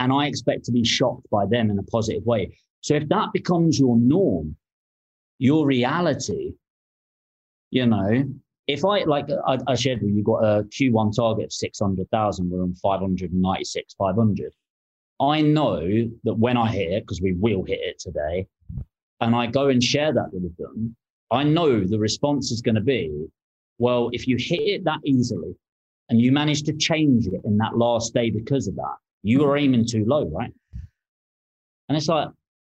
And 0.00 0.12
I 0.12 0.26
expect 0.26 0.64
to 0.64 0.72
be 0.72 0.84
shocked 0.84 1.28
by 1.30 1.46
them 1.46 1.70
in 1.70 1.78
a 1.78 1.84
positive 1.84 2.24
way. 2.24 2.56
So 2.80 2.94
if 2.94 3.08
that 3.08 3.32
becomes 3.32 3.78
your 3.78 3.96
norm, 3.96 4.56
your 5.38 5.66
reality, 5.66 6.52
you 7.74 7.86
know, 7.86 8.24
if 8.68 8.84
I 8.84 9.02
like 9.02 9.26
I, 9.46 9.58
I 9.66 9.74
shared 9.74 10.00
with 10.00 10.14
you, 10.14 10.22
got 10.22 10.44
a 10.44 10.62
Q1 10.64 11.14
target 11.16 11.46
of 11.46 11.52
600,000, 11.52 12.50
we're 12.50 12.62
on 12.62 12.74
596, 12.76 13.94
500. 13.94 14.54
I 15.20 15.40
know 15.42 15.80
that 16.22 16.34
when 16.34 16.56
I 16.56 16.70
hit 16.70 16.92
it, 16.92 17.02
because 17.02 17.20
we 17.20 17.32
will 17.32 17.64
hit 17.64 17.80
it 17.82 17.98
today, 17.98 18.46
and 19.20 19.34
I 19.34 19.46
go 19.46 19.68
and 19.68 19.82
share 19.82 20.12
that 20.12 20.32
with 20.32 20.56
them, 20.56 20.94
I 21.32 21.42
know 21.42 21.80
the 21.80 21.98
response 21.98 22.52
is 22.52 22.62
going 22.62 22.76
to 22.76 22.80
be, 22.80 23.26
well, 23.78 24.08
if 24.12 24.28
you 24.28 24.36
hit 24.38 24.60
it 24.60 24.84
that 24.84 25.00
easily 25.04 25.56
and 26.08 26.20
you 26.20 26.30
manage 26.30 26.62
to 26.62 26.74
change 26.74 27.26
it 27.26 27.40
in 27.44 27.58
that 27.58 27.76
last 27.76 28.14
day 28.14 28.30
because 28.30 28.68
of 28.68 28.76
that, 28.76 28.96
you 29.24 29.40
were 29.40 29.56
aiming 29.56 29.86
too 29.86 30.04
low, 30.04 30.26
right? 30.28 30.52
And 31.88 31.98
it's 31.98 32.08
like, 32.08 32.28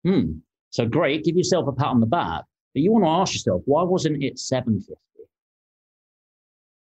hmm, 0.04 0.39
so 0.72 0.88
great, 0.88 1.24
give 1.24 1.38
yourself 1.38 1.68
a 1.68 1.72
pat 1.72 1.88
on 1.88 2.00
the 2.00 2.08
back. 2.08 2.45
But 2.74 2.82
you 2.82 2.91
want 2.91 3.05
to 3.05 3.09
ask 3.09 3.34
yourself, 3.34 3.61
why 3.65 3.84
wasn't 3.84 4.24
it 4.24 4.39
750? 4.39 4.93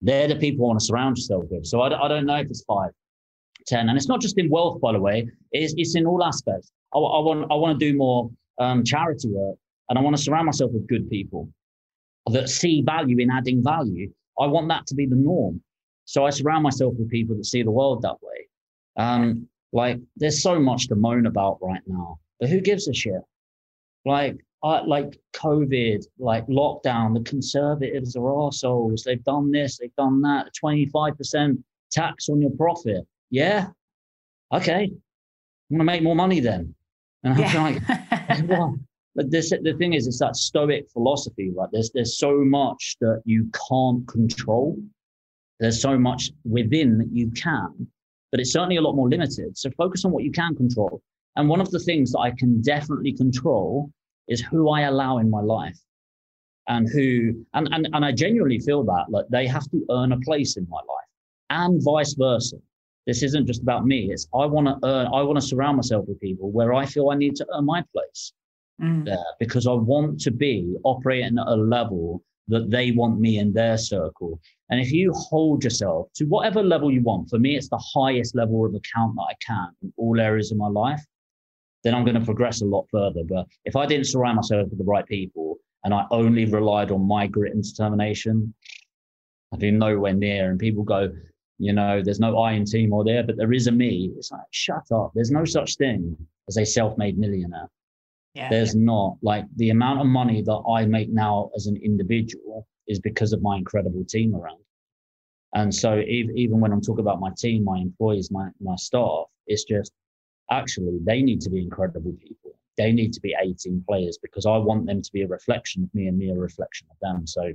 They're 0.02 0.28
the 0.28 0.36
people 0.36 0.64
you 0.64 0.68
want 0.68 0.80
to 0.80 0.86
surround 0.86 1.18
yourself 1.18 1.46
with. 1.50 1.66
So 1.66 1.82
I, 1.82 2.06
I 2.06 2.08
don't 2.08 2.26
know 2.26 2.38
if 2.38 2.48
it's 2.48 2.64
five, 2.64 2.92
10. 3.68 3.90
And 3.90 3.98
it's 3.98 4.08
not 4.08 4.22
just 4.22 4.38
in 4.38 4.50
wealth, 4.50 4.80
by 4.80 4.92
the 4.92 5.00
way, 5.00 5.28
it's, 5.52 5.74
it's 5.78 5.96
in 5.96 6.06
all 6.06 6.24
aspects. 6.24 6.72
I, 6.94 6.98
I, 6.98 7.20
want, 7.20 7.52
I 7.52 7.56
want 7.56 7.80
to 7.80 7.92
do 7.92 7.98
more 7.98 8.30
um, 8.60 8.84
charity 8.84 9.30
work 9.30 9.58
and 9.90 9.98
I 9.98 10.02
want 10.02 10.16
to 10.16 10.22
surround 10.22 10.46
myself 10.46 10.72
with 10.72 10.88
good 10.88 11.10
people 11.10 11.50
that 12.28 12.50
see 12.50 12.82
value 12.82 13.18
in 13.20 13.32
adding 13.32 13.64
value. 13.64 14.12
I 14.40 14.48
want 14.48 14.68
that 14.70 14.86
to 14.88 14.96
be 14.96 15.06
the 15.06 15.16
norm. 15.16 15.62
So 16.06 16.26
I 16.26 16.30
surround 16.30 16.64
myself 16.64 16.94
with 16.98 17.10
people 17.10 17.36
that 17.36 17.46
see 17.46 17.64
the 17.64 17.72
world 17.72 18.02
that 18.04 18.16
way. 18.22 18.48
Um, 18.98 19.48
like 19.74 20.00
there's 20.16 20.42
so 20.42 20.60
much 20.60 20.88
to 20.88 20.96
moan 20.96 21.26
about 21.26 21.60
right 21.62 21.82
now, 21.86 22.20
but 22.40 22.50
who 22.50 22.62
gives 22.62 22.88
a 22.88 22.94
shit? 22.94 23.22
Like 24.06 24.38
uh, 24.64 24.82
like 24.86 25.20
COVID, 25.34 26.06
like 26.20 26.46
lockdown, 26.48 27.14
the 27.14 27.30
conservatives 27.30 28.16
are 28.16 28.48
assholes. 28.48 29.04
They've 29.04 29.24
done 29.24 29.52
this, 29.52 29.78
they've 29.78 29.96
done 29.96 30.22
that. 30.22 30.52
25% 30.64 31.62
tax 31.92 32.30
on 32.30 32.42
your 32.42 32.52
profit. 32.52 33.06
Yeah. 33.30 33.68
Okay. 34.54 34.84
I'm 34.84 35.78
going 35.78 35.80
to 35.80 35.84
make 35.84 36.04
more 36.04 36.16
money 36.16 36.40
then. 36.40 36.74
And 37.24 37.34
I'm 37.34 37.40
yeah. 37.40 37.64
like, 37.64 38.48
well, 38.50 38.78
but 39.16 39.32
this, 39.32 39.50
the 39.50 39.76
thing 39.78 39.94
is, 39.94 40.08
it's 40.08 40.20
that 40.20 40.36
stoic 40.36 40.90
philosophy. 40.92 41.52
Like 41.56 41.70
there's, 41.72 41.92
there's 41.94 42.18
so 42.18 42.38
much 42.44 42.96
that 43.02 43.22
you 43.26 43.50
can't 43.70 44.08
control. 44.08 44.78
There's 45.60 45.82
so 45.82 45.98
much 45.98 46.32
within 46.46 47.00
that 47.00 47.12
you 47.12 47.32
can, 47.32 47.88
but 48.32 48.40
it's 48.40 48.54
certainly 48.54 48.78
a 48.78 48.82
lot 48.82 48.96
more 48.96 49.10
limited. 49.10 49.58
So 49.58 49.72
focus 49.72 50.06
on 50.06 50.12
what 50.12 50.24
you 50.24 50.32
can 50.32 50.56
control. 50.56 51.02
And 51.36 51.50
one 51.50 51.62
of 51.62 51.72
the 51.72 51.80
things 51.80 52.12
that 52.12 52.20
I 52.20 52.32
can 52.32 52.62
definitely 52.62 53.14
control 53.14 53.92
is 54.28 54.42
who 54.42 54.70
I 54.70 54.82
allow 54.82 55.18
in 55.20 55.30
my 55.30 55.42
life. 55.42 55.80
and 56.68 56.88
who 56.90 57.46
and, 57.54 57.68
and 57.72 57.88
and 57.94 58.04
I 58.06 58.12
genuinely 58.12 58.60
feel 58.60 58.84
that 58.84 59.06
like 59.10 59.26
they 59.30 59.48
have 59.48 59.70
to 59.72 59.86
earn 59.90 60.12
a 60.12 60.20
place 60.20 60.58
in 60.58 60.68
my 60.70 60.78
life 60.78 61.10
and 61.50 61.82
vice 61.84 62.14
versa. 62.14 62.58
This 63.06 63.24
isn't 63.24 63.48
just 63.48 63.62
about 63.62 63.86
me. 63.86 64.12
It's 64.12 64.28
I 64.34 64.46
want 64.46 64.68
to 64.68 64.76
earn. 64.86 65.08
I 65.08 65.22
want 65.22 65.40
to 65.40 65.46
surround 65.46 65.78
myself 65.78 66.06
with 66.08 66.20
people 66.20 66.52
where 66.52 66.74
I 66.74 66.86
feel 66.86 67.10
I 67.10 67.16
need 67.16 67.36
to 67.38 67.48
earn 67.54 67.66
my 67.66 67.84
place 67.94 68.34
mm. 68.82 69.06
there 69.06 69.32
because 69.40 69.66
I 69.66 69.74
want 69.74 70.20
to 70.22 70.32
be 70.32 70.76
operating 70.84 71.38
at 71.40 71.48
a 71.48 71.56
level 71.56 72.22
that 72.50 72.70
they 72.70 72.92
want 72.92 73.20
me 73.20 73.40
in 73.40 73.54
their 73.54 73.78
circle. 73.78 74.40
And 74.70 74.80
if 74.80 74.92
you 74.92 75.14
hold 75.14 75.64
yourself 75.64 76.10
to 76.16 76.26
whatever 76.26 76.62
level 76.64 76.92
you 76.92 77.02
want, 77.02 77.30
for 77.30 77.40
me, 77.40 77.56
it's 77.56 77.70
the 77.70 77.84
highest 77.94 78.36
level 78.36 78.66
of 78.66 78.74
account 78.74 79.16
that 79.16 79.28
I 79.30 79.36
can 79.46 79.70
in 79.82 79.94
all 79.98 80.20
areas 80.20 80.52
of 80.52 80.58
my 80.58 80.68
life, 80.68 81.04
then 81.88 81.96
I'm 81.96 82.04
going 82.04 82.20
to 82.20 82.26
progress 82.26 82.62
a 82.62 82.66
lot 82.66 82.86
further. 82.92 83.22
But 83.24 83.48
if 83.64 83.78
I 83.78 83.86
didn't 83.86 84.08
surround 84.08 84.36
myself 84.36 84.68
with 84.70 84.78
the 84.78 84.84
right 84.84 85.06
people 85.06 85.56
and 85.86 85.94
I 85.94 86.04
only 86.12 86.44
relied 86.44 86.92
on 86.92 87.08
my 87.08 87.28
grit 87.28 87.54
and 87.54 87.64
determination, 87.64 88.54
I'd 89.54 89.60
be 89.60 89.72
nowhere 89.72 90.14
near. 90.14 90.52
And 90.52 90.60
people 90.60 90.84
go, 90.84 91.10
you 91.60 91.72
know, 91.72 92.02
there's 92.04 92.20
no 92.20 92.40
I 92.40 92.52
in 92.52 92.66
Timor 92.66 93.06
there, 93.06 93.24
but 93.24 93.38
there 93.38 93.54
is 93.54 93.68
a 93.68 93.72
me. 93.72 94.12
It's 94.18 94.32
like, 94.32 94.42
shut 94.52 94.92
up. 94.94 95.14
There's 95.16 95.32
no 95.32 95.46
such 95.46 95.78
thing 95.78 96.18
as 96.50 96.58
a 96.58 96.66
self 96.66 96.98
made 96.98 97.18
millionaire. 97.18 97.70
Yeah, 98.34 98.50
there's 98.50 98.76
yeah. 98.76 98.82
not 98.84 99.16
like 99.22 99.46
the 99.56 99.70
amount 99.70 100.02
of 100.02 100.08
money 100.08 100.42
that 100.42 100.62
I 100.70 100.86
make 100.86 101.10
now 101.10 101.52
as 101.56 101.68
an 101.68 101.78
individual 101.78 102.68
is 102.90 103.00
because 103.00 103.32
of 103.32 103.42
my 103.42 103.56
incredible 103.56 104.04
team 104.04 104.36
around. 104.36 104.60
And 105.54 105.74
so 105.74 106.00
even 106.06 106.60
when 106.60 106.74
I'm 106.74 106.82
talking 106.82 107.00
about 107.00 107.22
my 107.22 107.32
team, 107.38 107.64
my 107.64 107.80
employees, 107.80 108.30
my, 108.30 108.50
my 108.60 108.76
staff, 108.76 109.24
it's 109.48 109.64
just 109.64 109.94
actually 110.52 111.00
they 111.04 111.22
need 111.22 111.42
to 111.42 111.50
be 111.50 111.62
incredible 111.62 112.14
people. 112.14 112.54
They 112.78 112.92
need 112.92 113.14
to 113.14 113.22
be 113.22 113.36
18 113.40 113.84
players 113.88 114.18
because 114.22 114.46
I 114.46 114.58
want 114.58 114.86
them 114.86 115.02
to 115.02 115.12
be 115.12 115.24
a 115.24 115.28
reflection 115.28 115.84
of 115.84 115.94
me 115.96 116.08
and 116.08 116.18
me 116.18 116.30
a 116.30 116.36
reflection 116.36 116.88
of 116.92 116.98
them. 117.02 117.26
So 117.26 117.54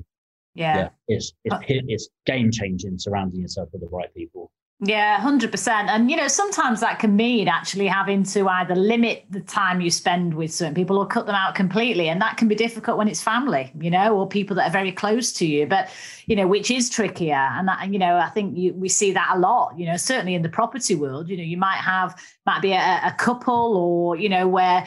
yeah, 0.55 0.77
yeah 0.77 0.89
it's 1.09 1.33
it's, 1.45 1.55
uh, 1.55 1.61
it's 1.69 2.09
game 2.27 2.51
changing 2.51 2.99
surrounding 2.99 3.41
yourself 3.41 3.69
with 3.73 3.83
the 3.83 3.89
right 3.89 4.13
people. 4.15 4.51
Yeah, 4.85 5.21
100%. 5.21 5.69
And, 5.69 6.11
you 6.11 6.17
know, 6.17 6.27
sometimes 6.27 6.81
that 6.81 6.99
can 6.99 7.15
mean 7.15 7.47
actually 7.47 7.87
having 7.87 8.25
to 8.25 8.49
either 8.49 8.75
limit 8.75 9.25
the 9.31 9.39
time 9.39 9.81
you 9.81 9.93
spend 9.93 10.35
with 10.35 10.53
certain 10.53 10.75
people 10.75 10.99
or 10.99 11.07
cut 11.07 11.25
them 11.27 11.37
out 11.37 11.55
completely. 11.55 12.09
And 12.09 12.21
that 12.21 12.37
can 12.37 12.49
be 12.49 12.57
difficult 12.57 12.99
when 12.99 13.07
it's 13.07 13.23
family, 13.23 13.71
you 13.79 13.93
know, 13.93 14.19
or 14.19 14.27
people 14.27 14.57
that 14.57 14.67
are 14.69 14.73
very 14.73 14.91
close 14.91 15.33
to 15.35 15.47
you, 15.47 15.69
but, 15.69 15.89
you 16.27 16.35
know, 16.35 16.49
which 16.49 16.69
is 16.69 16.91
trickier. 16.91 17.49
And, 17.53 17.69
that, 17.69 17.93
you 17.93 17.99
know, 18.01 18.17
I 18.17 18.29
think 18.31 18.59
you, 18.59 18.75
we 18.75 18.89
see 18.89 19.13
that 19.13 19.31
a 19.37 19.39
lot, 19.39 19.79
you 19.79 19.87
know, 19.87 19.97
certainly 19.97 20.35
in 20.35 20.43
the 20.43 20.49
property 20.49 20.97
world, 20.97 21.29
you 21.29 21.37
know, 21.37 21.45
you 21.45 21.59
might 21.59 21.79
have, 21.79 22.21
might 22.45 22.61
be 22.61 22.73
a, 22.73 23.01
a 23.05 23.15
couple 23.17 23.77
or, 23.77 24.17
you 24.17 24.29
know, 24.29 24.49
where 24.49 24.85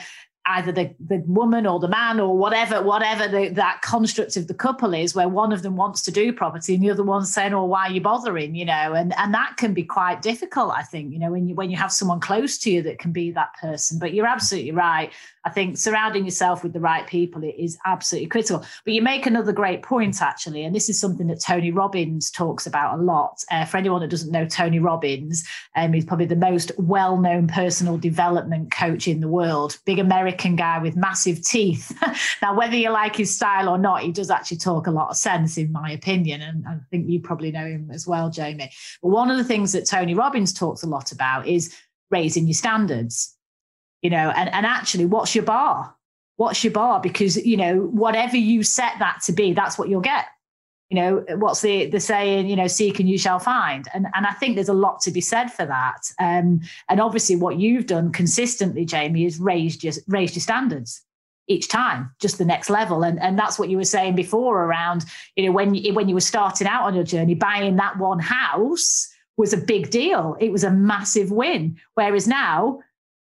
either 0.47 0.71
the, 0.71 0.93
the 1.07 1.17
woman 1.25 1.65
or 1.65 1.79
the 1.79 1.87
man 1.87 2.19
or 2.19 2.37
whatever 2.37 2.81
whatever 2.81 3.27
the, 3.27 3.49
that 3.49 3.81
construct 3.81 4.37
of 4.37 4.47
the 4.47 4.53
couple 4.53 4.93
is 4.93 5.15
where 5.15 5.27
one 5.27 5.51
of 5.51 5.63
them 5.63 5.75
wants 5.75 6.01
to 6.03 6.11
do 6.11 6.31
property 6.31 6.75
and 6.75 6.83
the 6.83 6.91
other 6.91 7.03
one's 7.03 7.33
saying 7.33 7.53
oh 7.53 7.65
why 7.65 7.87
are 7.87 7.91
you 7.91 8.01
bothering? 8.01 8.55
You 8.55 8.65
know 8.65 8.93
and 8.93 9.13
and 9.17 9.33
that 9.33 9.55
can 9.57 9.73
be 9.73 9.83
quite 9.83 10.21
difficult 10.21 10.71
i 10.71 10.83
think 10.83 11.11
you 11.11 11.19
know 11.19 11.31
when 11.31 11.47
you 11.47 11.55
when 11.55 11.69
you 11.69 11.77
have 11.77 11.91
someone 11.91 12.19
close 12.19 12.57
to 12.59 12.71
you 12.71 12.81
that 12.83 12.99
can 12.99 13.11
be 13.11 13.31
that 13.31 13.53
person. 13.59 13.99
But 13.99 14.13
you're 14.13 14.27
absolutely 14.27 14.71
right 14.71 15.11
I 15.45 15.51
think 15.51 15.77
surrounding 15.77 16.25
yourself 16.25 16.63
with 16.63 16.73
the 16.73 16.79
right 16.79 17.05
people 17.05 17.43
is 17.43 17.77
absolutely 17.85 18.27
critical. 18.27 18.65
But 18.83 18.93
you 18.93 19.01
make 19.03 19.27
another 19.27 19.53
great 19.53 19.83
point, 19.83 20.19
actually, 20.19 20.63
and 20.63 20.75
this 20.75 20.89
is 20.89 20.99
something 20.99 21.27
that 21.27 21.39
Tony 21.39 21.71
Robbins 21.71 22.31
talks 22.31 22.65
about 22.65 22.97
a 22.97 23.01
lot. 23.01 23.43
Uh, 23.51 23.63
for 23.63 23.77
anyone 23.77 24.01
that 24.01 24.09
doesn't 24.09 24.31
know 24.31 24.47
Tony 24.47 24.79
Robbins, 24.79 25.47
um, 25.75 25.93
he's 25.93 26.03
probably 26.03 26.25
the 26.25 26.35
most 26.35 26.71
well 26.79 27.17
known 27.17 27.47
personal 27.47 27.97
development 27.97 28.71
coach 28.71 29.07
in 29.07 29.19
the 29.19 29.27
world. 29.27 29.77
Big 29.85 29.99
American 29.99 30.55
guy 30.55 30.79
with 30.79 30.95
massive 30.95 31.43
teeth. 31.43 31.95
now, 32.41 32.57
whether 32.57 32.75
you 32.75 32.89
like 32.89 33.15
his 33.15 33.33
style 33.33 33.69
or 33.69 33.77
not, 33.77 34.01
he 34.01 34.11
does 34.11 34.31
actually 34.31 34.57
talk 34.57 34.87
a 34.87 34.91
lot 34.91 35.11
of 35.11 35.17
sense, 35.17 35.59
in 35.59 35.71
my 35.71 35.91
opinion. 35.91 36.41
And 36.41 36.67
I 36.67 36.77
think 36.89 37.07
you 37.07 37.19
probably 37.19 37.51
know 37.51 37.67
him 37.67 37.91
as 37.93 38.07
well, 38.07 38.31
Jamie. 38.31 38.71
But 39.03 39.09
one 39.09 39.29
of 39.29 39.37
the 39.37 39.43
things 39.43 39.73
that 39.73 39.85
Tony 39.85 40.15
Robbins 40.15 40.53
talks 40.53 40.81
a 40.81 40.87
lot 40.87 41.11
about 41.11 41.45
is 41.45 41.75
raising 42.09 42.47
your 42.47 42.55
standards 42.55 43.34
you 44.05 44.11
know 44.11 44.29
and, 44.35 44.53
and 44.53 44.67
actually 44.67 45.05
what's 45.05 45.33
your 45.33 45.43
bar? 45.43 45.95
What's 46.35 46.63
your 46.63 46.73
bar? 46.73 47.01
Because 47.01 47.37
you 47.37 47.57
know 47.57 47.77
whatever 47.79 48.37
you 48.37 48.61
set 48.61 48.93
that 48.99 49.21
to 49.23 49.33
be 49.33 49.51
that's 49.53 49.79
what 49.79 49.89
you'll 49.89 50.09
get. 50.13 50.25
You 50.91 50.97
know 50.97 51.25
what's 51.37 51.61
the 51.61 51.87
the 51.87 51.99
saying 51.99 52.47
you 52.47 52.55
know 52.55 52.67
seek 52.67 52.99
and 52.99 53.09
you 53.09 53.17
shall 53.17 53.39
find. 53.39 53.87
And 53.95 54.05
and 54.13 54.27
i 54.27 54.33
think 54.33 54.53
there's 54.53 54.69
a 54.69 54.83
lot 54.87 55.01
to 55.01 55.11
be 55.11 55.21
said 55.21 55.47
for 55.47 55.65
that. 55.65 56.01
Um, 56.19 56.61
and 56.87 57.01
obviously 57.01 57.35
what 57.35 57.57
you've 57.57 57.87
done 57.87 58.11
consistently 58.11 58.85
jamie 58.85 59.25
is 59.25 59.39
raised 59.39 59.83
your 59.83 59.93
raised 60.07 60.35
your 60.35 60.43
standards 60.49 61.01
each 61.47 61.67
time 61.67 62.11
just 62.19 62.37
the 62.37 62.45
next 62.45 62.69
level. 62.69 63.03
And 63.03 63.19
and 63.19 63.39
that's 63.39 63.57
what 63.57 63.69
you 63.69 63.77
were 63.77 63.93
saying 63.95 64.13
before 64.13 64.65
around 64.65 65.05
you 65.35 65.47
know 65.47 65.51
when 65.51 65.73
you, 65.73 65.95
when 65.95 66.07
you 66.07 66.13
were 66.13 66.31
starting 66.33 66.67
out 66.67 66.83
on 66.83 66.93
your 66.93 67.09
journey 67.15 67.33
buying 67.33 67.77
that 67.77 67.97
one 67.97 68.19
house 68.19 69.09
was 69.35 69.51
a 69.51 69.57
big 69.73 69.89
deal. 69.89 70.37
It 70.39 70.51
was 70.51 70.63
a 70.63 70.69
massive 70.69 71.31
win. 71.31 71.77
Whereas 71.95 72.27
now 72.27 72.81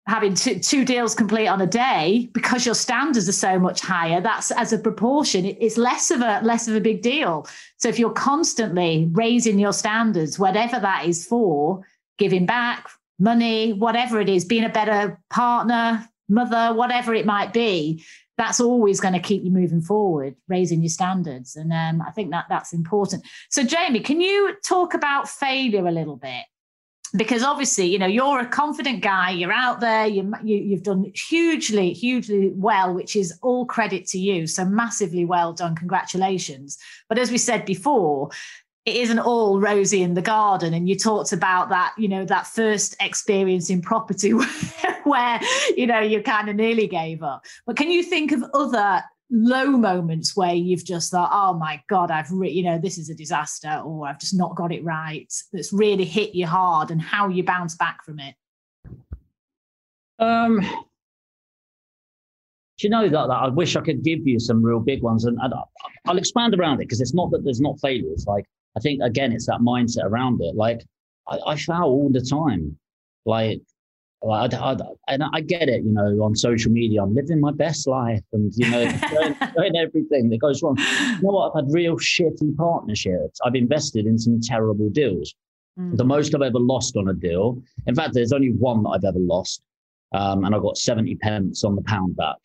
having 0.07 0.33
two, 0.33 0.57
two 0.59 0.85
deals 0.85 1.13
complete 1.13 1.47
on 1.47 1.61
a 1.61 1.67
day 1.67 2.29
because 2.33 2.65
your 2.65 2.75
standards 2.75 3.27
are 3.27 3.33
so 3.33 3.59
much 3.59 3.81
higher 3.81 4.21
that's 4.21 4.51
as 4.51 4.71
a 4.71 4.79
proportion 4.79 5.45
it's 5.45 5.77
less 5.77 6.11
of 6.11 6.21
a 6.21 6.39
less 6.43 6.67
of 6.67 6.75
a 6.75 6.81
big 6.81 7.01
deal. 7.01 7.45
So 7.77 7.89
if 7.89 7.99
you're 7.99 8.11
constantly 8.11 9.09
raising 9.11 9.59
your 9.59 9.73
standards 9.73 10.39
whatever 10.39 10.79
that 10.79 11.05
is 11.05 11.25
for 11.25 11.85
giving 12.17 12.45
back 12.45 12.89
money 13.19 13.73
whatever 13.73 14.21
it 14.21 14.29
is 14.29 14.45
being 14.45 14.63
a 14.63 14.69
better 14.69 15.19
partner 15.29 16.07
mother 16.29 16.73
whatever 16.73 17.13
it 17.13 17.25
might 17.25 17.51
be 17.51 18.03
that's 18.37 18.59
always 18.59 18.99
going 18.99 19.15
to 19.15 19.19
keep 19.19 19.43
you 19.43 19.51
moving 19.51 19.81
forward 19.81 20.35
raising 20.47 20.81
your 20.81 20.89
standards. 20.89 21.57
And 21.57 21.73
um, 21.73 22.01
i 22.07 22.11
think 22.11 22.31
that 22.31 22.45
that's 22.47 22.71
important. 22.71 23.25
So 23.49 23.63
jamie 23.63 23.99
can 23.99 24.21
you 24.21 24.55
talk 24.65 24.93
about 24.93 25.27
failure 25.27 25.85
a 25.85 25.91
little 25.91 26.17
bit 26.17 26.45
because 27.15 27.43
obviously 27.43 27.85
you 27.85 27.99
know 27.99 28.05
you're 28.05 28.39
a 28.39 28.45
confident 28.45 29.01
guy 29.01 29.29
you're 29.29 29.53
out 29.53 29.79
there 29.79 30.05
you, 30.05 30.33
you 30.43 30.57
you've 30.57 30.83
done 30.83 31.11
hugely 31.15 31.93
hugely 31.93 32.51
well 32.55 32.93
which 32.93 33.15
is 33.15 33.37
all 33.41 33.65
credit 33.65 34.05
to 34.07 34.19
you. 34.19 34.47
So 34.47 34.65
massively 34.65 35.25
well 35.25 35.53
done 35.53 35.75
congratulations. 35.75 36.77
But 37.09 37.19
as 37.19 37.31
we 37.31 37.37
said 37.37 37.65
before 37.65 38.29
it 38.85 38.95
isn't 38.95 39.19
all 39.19 39.59
rosy 39.59 40.01
in 40.01 40.13
the 40.13 40.21
garden. 40.21 40.73
And 40.73 40.87
you 40.87 40.97
talked 40.97 41.33
about 41.33 41.69
that 41.69 41.93
you 41.97 42.07
know 42.07 42.25
that 42.25 42.47
first 42.47 42.95
experience 42.99 43.69
in 43.69 43.81
property 43.81 44.31
where 45.03 45.39
you 45.75 45.87
know 45.87 45.99
you 45.99 46.21
kind 46.21 46.49
of 46.49 46.55
nearly 46.55 46.87
gave 46.87 47.23
up. 47.23 47.45
But 47.65 47.77
can 47.77 47.91
you 47.91 48.03
think 48.03 48.31
of 48.31 48.43
other 48.53 49.03
low 49.29 49.71
moments 49.71 50.35
where 50.35 50.53
you've 50.53 50.85
just 50.85 51.11
thought, 51.11 51.29
oh 51.33 51.53
my 51.53 51.81
God, 51.89 52.11
I've, 52.11 52.31
re- 52.31 52.51
you 52.51 52.63
know, 52.63 52.79
this 52.81 52.97
is 52.97 53.09
a 53.09 53.15
disaster 53.15 53.81
or 53.85 54.07
I've 54.07 54.19
just 54.19 54.37
not 54.37 54.55
got 54.55 54.71
it 54.71 54.83
right 54.83 55.31
that's 55.51 55.73
really 55.73 56.05
hit 56.05 56.33
you 56.33 56.47
hard 56.47 56.91
and 56.91 57.01
how 57.01 57.27
you 57.27 57.43
bounce 57.43 57.75
back 57.75 58.03
from 58.03 58.19
it? 58.19 58.35
Um, 60.19 60.61
do 62.77 62.87
you 62.87 62.89
know 62.89 63.09
that, 63.09 63.27
that 63.27 63.33
I 63.33 63.49
wish 63.49 63.75
I 63.75 63.81
could 63.81 64.03
give 64.03 64.25
you 64.25 64.39
some 64.39 64.63
real 64.63 64.79
big 64.79 65.03
ones 65.03 65.25
and, 65.25 65.37
I'll 66.05 66.17
expand 66.17 66.55
around 66.55 66.75
it 66.75 66.87
because 66.87 67.01
it's 67.01 67.13
not 67.13 67.31
that 67.31 67.43
there's 67.43 67.59
not 67.59 67.79
failures. 67.81 68.25
Like, 68.25 68.45
I 68.77 68.79
think 68.79 69.01
again, 69.03 69.33
it's 69.33 69.47
that 69.47 69.59
mindset 69.59 70.05
around 70.05 70.41
it. 70.41 70.55
Like, 70.55 70.85
I, 71.27 71.37
I 71.47 71.55
fail 71.57 71.83
all 71.83 72.09
the 72.09 72.21
time. 72.21 72.77
Like, 73.25 73.61
I, 74.23 74.47
I, 74.51 74.75
and 75.07 75.23
I 75.31 75.41
get 75.41 75.69
it, 75.69 75.83
you 75.83 75.91
know, 75.91 76.23
on 76.23 76.35
social 76.35 76.71
media, 76.71 77.03
I'm 77.03 77.13
living 77.13 77.39
my 77.39 77.51
best 77.51 77.87
life 77.87 78.23
and, 78.33 78.51
you 78.55 78.69
know, 78.69 78.83
doing, 79.09 79.35
doing, 79.55 79.75
everything 79.75 80.29
that 80.29 80.39
goes 80.39 80.63
wrong. 80.63 80.77
You 80.77 81.21
know 81.21 81.33
what? 81.33 81.51
I've 81.55 81.65
had 81.65 81.73
real 81.73 81.97
shitty 81.97 82.55
partnerships. 82.57 83.39
I've 83.45 83.55
invested 83.55 84.05
in 84.05 84.17
some 84.17 84.39
terrible 84.41 84.89
deals. 84.89 85.35
Mm. 85.79 85.97
The 85.97 86.03
most 86.03 86.33
I've 86.33 86.41
ever 86.41 86.59
lost 86.59 86.97
on 86.97 87.09
a 87.09 87.13
deal. 87.13 87.61
In 87.85 87.95
fact, 87.95 88.13
there's 88.13 88.33
only 88.33 88.51
one 88.51 88.83
that 88.83 88.89
I've 88.89 89.03
ever 89.03 89.19
lost. 89.19 89.61
Um, 90.13 90.45
and 90.45 90.55
I 90.55 90.59
got 90.59 90.77
70 90.77 91.15
pence 91.15 91.63
on 91.63 91.75
the 91.75 91.83
pound 91.83 92.15
back. 92.15 92.37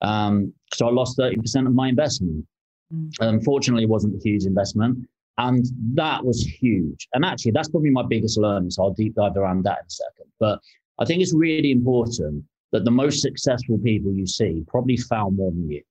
Um, 0.00 0.52
so 0.72 0.88
I 0.88 0.92
lost 0.92 1.18
30% 1.18 1.66
of 1.66 1.74
my 1.74 1.88
investment. 1.88 2.46
Mm. 2.94 3.10
Unfortunately, 3.20 3.84
it 3.84 3.88
wasn't 3.88 4.14
a 4.14 4.18
huge 4.22 4.44
investment. 4.44 5.06
And 5.36 5.66
that 5.94 6.24
was 6.24 6.42
huge. 6.42 7.06
And 7.12 7.24
actually, 7.24 7.52
that's 7.52 7.68
probably 7.68 7.90
my 7.90 8.04
biggest 8.08 8.38
learning. 8.38 8.70
So 8.70 8.82
I'll 8.82 8.94
deep 8.94 9.14
dive 9.14 9.36
around 9.36 9.64
that 9.64 9.78
in 9.78 9.86
a 9.86 9.90
second. 9.90 10.32
But 10.40 10.60
I 10.98 11.04
think 11.04 11.22
it's 11.22 11.34
really 11.34 11.70
important 11.70 12.44
that 12.72 12.84
the 12.84 12.90
most 12.90 13.22
successful 13.22 13.78
people 13.78 14.12
you 14.12 14.26
see 14.26 14.64
probably 14.68 14.96
fail 14.96 15.30
more 15.30 15.50
than 15.50 15.70
you 15.70 15.82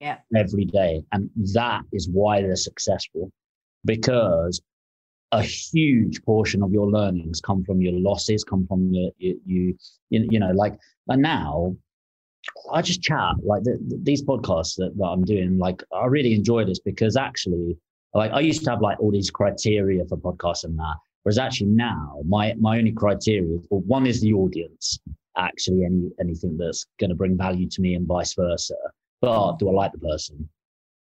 yeah. 0.00 0.18
every 0.34 0.64
day. 0.64 1.02
And 1.12 1.30
that 1.54 1.82
is 1.92 2.08
why 2.08 2.42
they're 2.42 2.56
successful 2.56 3.30
because 3.84 4.60
a 5.32 5.42
huge 5.42 6.22
portion 6.24 6.62
of 6.62 6.72
your 6.72 6.88
learnings 6.88 7.40
come 7.40 7.62
from 7.64 7.80
your 7.80 7.92
losses, 7.92 8.42
come 8.42 8.66
from 8.66 8.92
your, 8.92 9.10
you, 9.18 9.40
you, 9.46 9.76
you 10.08 10.40
know, 10.40 10.50
like, 10.50 10.76
and 11.08 11.22
now 11.22 11.76
I 12.72 12.82
just 12.82 13.02
chat 13.02 13.34
like 13.44 13.62
the, 13.62 13.78
the, 13.86 14.00
these 14.02 14.22
podcasts 14.22 14.74
that, 14.76 14.96
that 14.96 15.04
I'm 15.04 15.24
doing. 15.24 15.58
Like, 15.58 15.82
I 15.92 16.06
really 16.06 16.34
enjoy 16.34 16.64
this 16.64 16.80
because 16.80 17.16
actually, 17.16 17.76
like, 18.14 18.32
I 18.32 18.40
used 18.40 18.64
to 18.64 18.70
have 18.70 18.80
like 18.80 18.98
all 18.98 19.12
these 19.12 19.30
criteria 19.30 20.04
for 20.06 20.16
podcasts 20.16 20.64
and 20.64 20.78
that. 20.78 20.96
Whereas 21.22 21.38
actually 21.38 21.70
now, 21.70 22.20
my 22.26 22.54
my 22.58 22.78
only 22.78 22.92
criteria, 22.92 23.58
well, 23.70 23.82
one 23.82 24.06
is 24.06 24.20
the 24.20 24.32
audience. 24.32 24.98
Actually, 25.36 25.84
any 25.84 26.10
anything 26.20 26.56
that's 26.56 26.86
going 26.98 27.10
to 27.10 27.16
bring 27.16 27.36
value 27.36 27.68
to 27.68 27.80
me, 27.80 27.94
and 27.94 28.06
vice 28.06 28.34
versa. 28.34 28.74
But 29.20 29.58
do 29.58 29.68
I 29.68 29.72
like 29.72 29.92
the 29.92 29.98
person? 29.98 30.48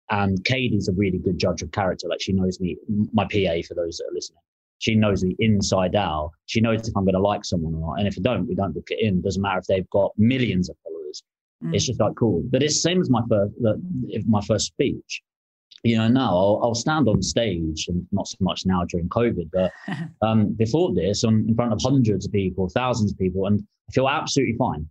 And 0.10 0.44
Katie's 0.44 0.88
a 0.88 0.94
really 0.94 1.20
good 1.20 1.38
judge 1.38 1.62
of 1.62 1.72
character. 1.72 2.08
Like 2.08 2.22
she 2.22 2.34
knows 2.34 2.60
me, 2.60 2.78
my 3.14 3.26
PA 3.26 3.62
for 3.68 3.76
those 3.76 3.98
that 3.98 4.06
are 4.10 4.14
listening. 4.14 4.42
She 4.80 4.96
knows 4.96 5.24
me 5.24 5.36
inside 5.40 5.96
out. 5.96 6.32
She 6.46 6.62
knows 6.62 6.88
if 6.88 6.96
I'm 6.96 7.04
going 7.04 7.16
to 7.16 7.20
like 7.20 7.44
someone 7.44 7.74
or 7.76 7.80
not. 7.80 8.00
And 8.00 8.08
if 8.08 8.16
I 8.18 8.22
don't, 8.22 8.48
we 8.48 8.56
don't 8.56 8.74
book 8.74 8.90
it 8.90 9.00
in. 9.02 9.22
Doesn't 9.22 9.42
matter 9.42 9.60
if 9.60 9.66
they've 9.66 9.90
got 9.90 10.12
millions 10.18 10.70
of 10.70 10.78
followers. 10.84 11.24
Mm. 11.64 11.76
It's 11.76 11.86
just 11.86 12.00
like 12.00 12.16
cool. 12.16 12.44
But 12.50 12.64
it's 12.64 12.76
the 12.76 12.82
same 12.82 13.02
as 13.02 13.10
my 13.10 13.22
first, 13.28 13.54
my 14.28 14.42
first 14.42 14.68
speech. 14.68 15.22
You 15.84 15.98
know, 15.98 16.08
now 16.08 16.30
I'll, 16.30 16.60
I'll, 16.64 16.76
stand 16.76 17.08
on 17.08 17.22
stage, 17.22 17.88
and 17.88 18.06
not 18.12 18.28
so 18.28 18.38
much 18.40 18.66
now 18.66 18.84
during 18.86 19.10
COVID, 19.10 19.50
but 19.54 19.72
um, 20.28 20.54
before 20.54 20.94
this, 20.94 21.24
I'm 21.24 21.48
in 21.48 21.56
front 21.56 21.74
of 21.74 21.80
hundreds 21.82 22.26
of 22.26 22.32
people, 22.32 22.68
thousands 22.70 23.12
of 23.12 23.18
people, 23.18 23.46
and 23.48 23.64
I 23.90 23.92
feel 23.94 24.10
absolutely 24.10 24.56
fine. 24.58 24.88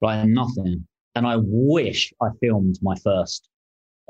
Like 0.00 0.26
nothing. 0.26 0.86
And 1.14 1.26
I 1.26 1.36
wish 1.38 2.12
I 2.20 2.28
filmed 2.40 2.78
my 2.82 2.94
first 2.96 3.48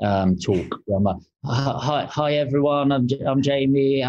um, 0.01 0.37
talk. 0.37 0.67
I'm 0.95 1.03
like, 1.03 1.17
hi, 1.45 2.07
hi 2.09 2.33
everyone. 2.35 2.91
I'm, 2.91 3.07
J- 3.07 3.23
I'm 3.25 3.41
Jamie. 3.41 4.05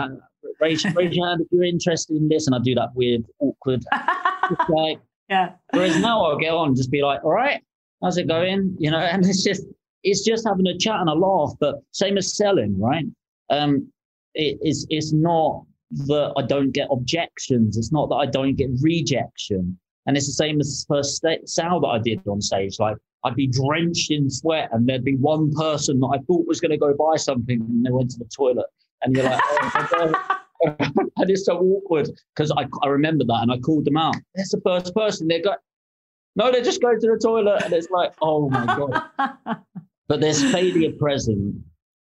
Raise, 0.61 0.85
raise 0.95 1.15
your 1.15 1.29
hand 1.29 1.41
if 1.41 1.47
you're 1.51 1.65
interested 1.65 2.17
in 2.17 2.29
this. 2.29 2.47
And 2.47 2.57
I 2.57 2.59
do 2.59 2.75
that 2.75 2.91
weird, 2.95 3.25
awkward, 3.39 3.85
like, 4.69 4.99
yeah. 5.29 5.53
Whereas 5.71 6.01
now 6.01 6.25
I'll 6.25 6.39
get 6.39 6.53
on, 6.53 6.75
just 6.75 6.91
be 6.91 7.03
like, 7.03 7.23
all 7.23 7.31
right, 7.31 7.63
how's 8.03 8.17
it 8.19 8.27
going? 8.27 8.75
You 8.79 8.91
know, 8.91 8.99
and 8.99 9.25
it's 9.25 9.45
just, 9.45 9.65
it's 10.03 10.25
just 10.25 10.47
having 10.47 10.67
a 10.67 10.77
chat 10.79 11.01
and 11.01 11.09
a 11.09 11.15
laugh. 11.15 11.53
But 11.61 11.77
same 11.93 12.19
as 12.19 12.37
selling, 12.37 12.79
right? 12.79 13.05
Um, 13.51 13.91
it, 14.35 14.59
it's, 14.61 14.87
it's 14.91 15.13
not 15.13 15.65
that 16.07 16.33
I 16.37 16.43
don't 16.43 16.73
get 16.73 16.89
objections. 16.91 17.77
It's 17.77 17.93
not 17.93 18.09
that 18.11 18.17
I 18.17 18.27
don't 18.27 18.55
get 18.55 18.71
rejection. 18.81 19.79
And 20.07 20.17
it's 20.17 20.27
the 20.27 20.33
same 20.33 20.61
as 20.61 20.85
the 20.89 20.95
first 20.95 21.25
sale 21.47 21.81
that 21.81 21.89
I 21.89 21.99
did 21.99 22.27
on 22.27 22.41
stage. 22.41 22.79
Like 22.79 22.97
I'd 23.25 23.35
be 23.35 23.47
drenched 23.47 24.11
in 24.11 24.31
sweat, 24.31 24.71
and 24.73 24.89
there'd 24.89 25.05
be 25.05 25.17
one 25.17 25.53
person 25.53 26.01
that 26.01 26.07
I 26.07 26.19
thought 26.27 26.47
was 26.47 26.61
going 26.61 26.71
to 26.71 26.79
go 26.79 26.95
buy 26.95 27.17
something, 27.17 27.61
and 27.61 27.85
they 27.85 27.91
went 27.91 28.11
to 28.13 28.19
the 28.19 28.25
toilet, 28.25 28.67
and 29.03 29.15
you're 29.15 29.25
like, 29.25 29.41
oh, 29.45 30.37
and 30.65 31.31
it's 31.31 31.45
so 31.45 31.59
awkward 31.59 32.09
because 32.35 32.51
I, 32.53 32.67
I 32.83 32.89
remember 32.89 33.25
that, 33.25 33.41
and 33.43 33.53
I 33.53 33.59
called 33.59 33.85
them 33.85 33.97
out. 33.97 34.17
That's 34.35 34.51
the 34.51 34.61
first 34.65 34.95
person. 34.95 35.29
They 35.29 35.41
go, 35.41 35.55
no, 36.37 36.53
they 36.53 36.63
just 36.63 36.81
go 36.81 36.95
to 36.95 37.01
the 37.01 37.19
toilet, 37.23 37.63
and 37.65 37.73
it's 37.73 37.91
like, 37.91 38.15
oh 38.23 38.49
my 38.49 38.65
god. 38.67 39.59
but 40.09 40.21
there's 40.21 40.43
failure 40.53 40.93
present 40.99 41.55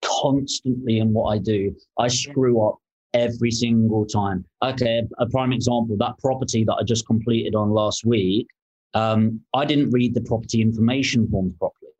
constantly 0.02 0.98
in 0.98 1.12
what 1.12 1.30
I 1.30 1.38
do. 1.38 1.74
I 1.98 2.08
screw 2.08 2.66
up 2.66 2.78
every 3.14 3.50
single 3.50 4.06
time. 4.06 4.44
Okay, 4.62 5.02
a 5.18 5.26
prime 5.28 5.52
example 5.52 5.96
that 5.98 6.18
property 6.20 6.64
that 6.64 6.74
I 6.74 6.82
just 6.84 7.06
completed 7.06 7.54
on 7.54 7.70
last 7.70 8.04
week 8.04 8.46
um, 8.96 9.40
I 9.52 9.66
didn't 9.66 9.90
read 9.90 10.14
the 10.14 10.22
property 10.22 10.62
information 10.62 11.28
forms 11.28 11.52
properly. 11.58 11.92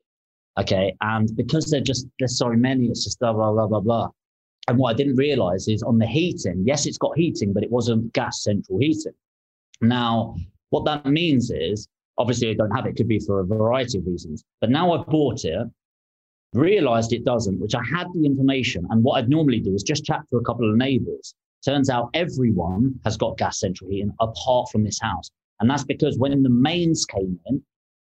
Okay. 0.58 0.96
And 1.02 1.28
because 1.36 1.66
they're 1.66 1.80
just, 1.82 2.06
there's 2.18 2.38
so 2.38 2.48
many, 2.48 2.86
it's 2.86 3.04
just 3.04 3.20
blah, 3.20 3.34
blah, 3.34 3.52
blah, 3.52 3.66
blah, 3.66 3.80
blah. 3.80 4.08
And 4.68 4.78
what 4.78 4.90
I 4.90 4.94
didn't 4.94 5.16
realize 5.16 5.68
is 5.68 5.82
on 5.82 5.98
the 5.98 6.06
heating, 6.06 6.64
yes, 6.66 6.86
it's 6.86 6.96
got 6.96 7.16
heating, 7.16 7.52
but 7.52 7.62
it 7.62 7.70
wasn't 7.70 8.12
gas 8.14 8.42
central 8.42 8.78
heating. 8.78 9.12
Now, 9.82 10.36
what 10.70 10.86
that 10.86 11.04
means 11.04 11.50
is 11.50 11.86
obviously 12.16 12.50
I 12.50 12.54
don't 12.54 12.74
have 12.74 12.86
it, 12.86 12.90
it 12.90 12.96
could 12.96 13.08
be 13.08 13.18
for 13.18 13.40
a 13.40 13.44
variety 13.44 13.98
of 13.98 14.06
reasons. 14.06 14.42
But 14.62 14.70
now 14.70 14.92
I've 14.92 15.06
bought 15.06 15.44
it, 15.44 15.68
realized 16.52 17.12
it 17.12 17.24
doesn't, 17.24 17.60
which 17.60 17.74
I 17.74 17.82
had 17.84 18.06
the 18.14 18.24
information. 18.24 18.86
And 18.90 19.02
what 19.02 19.18
I'd 19.18 19.28
normally 19.28 19.60
do 19.60 19.74
is 19.74 19.82
just 19.82 20.04
chat 20.04 20.22
to 20.30 20.36
a 20.36 20.44
couple 20.44 20.68
of 20.68 20.76
neighbors. 20.76 21.34
Turns 21.64 21.90
out 21.90 22.10
everyone 22.14 22.98
has 23.04 23.16
got 23.16 23.38
gas 23.38 23.60
central 23.60 23.90
heating 23.90 24.12
apart 24.20 24.68
from 24.70 24.84
this 24.84 25.00
house. 25.00 25.30
And 25.60 25.68
that's 25.68 25.84
because 25.84 26.18
when 26.18 26.42
the 26.42 26.50
mains 26.50 27.04
came 27.04 27.38
in, 27.46 27.62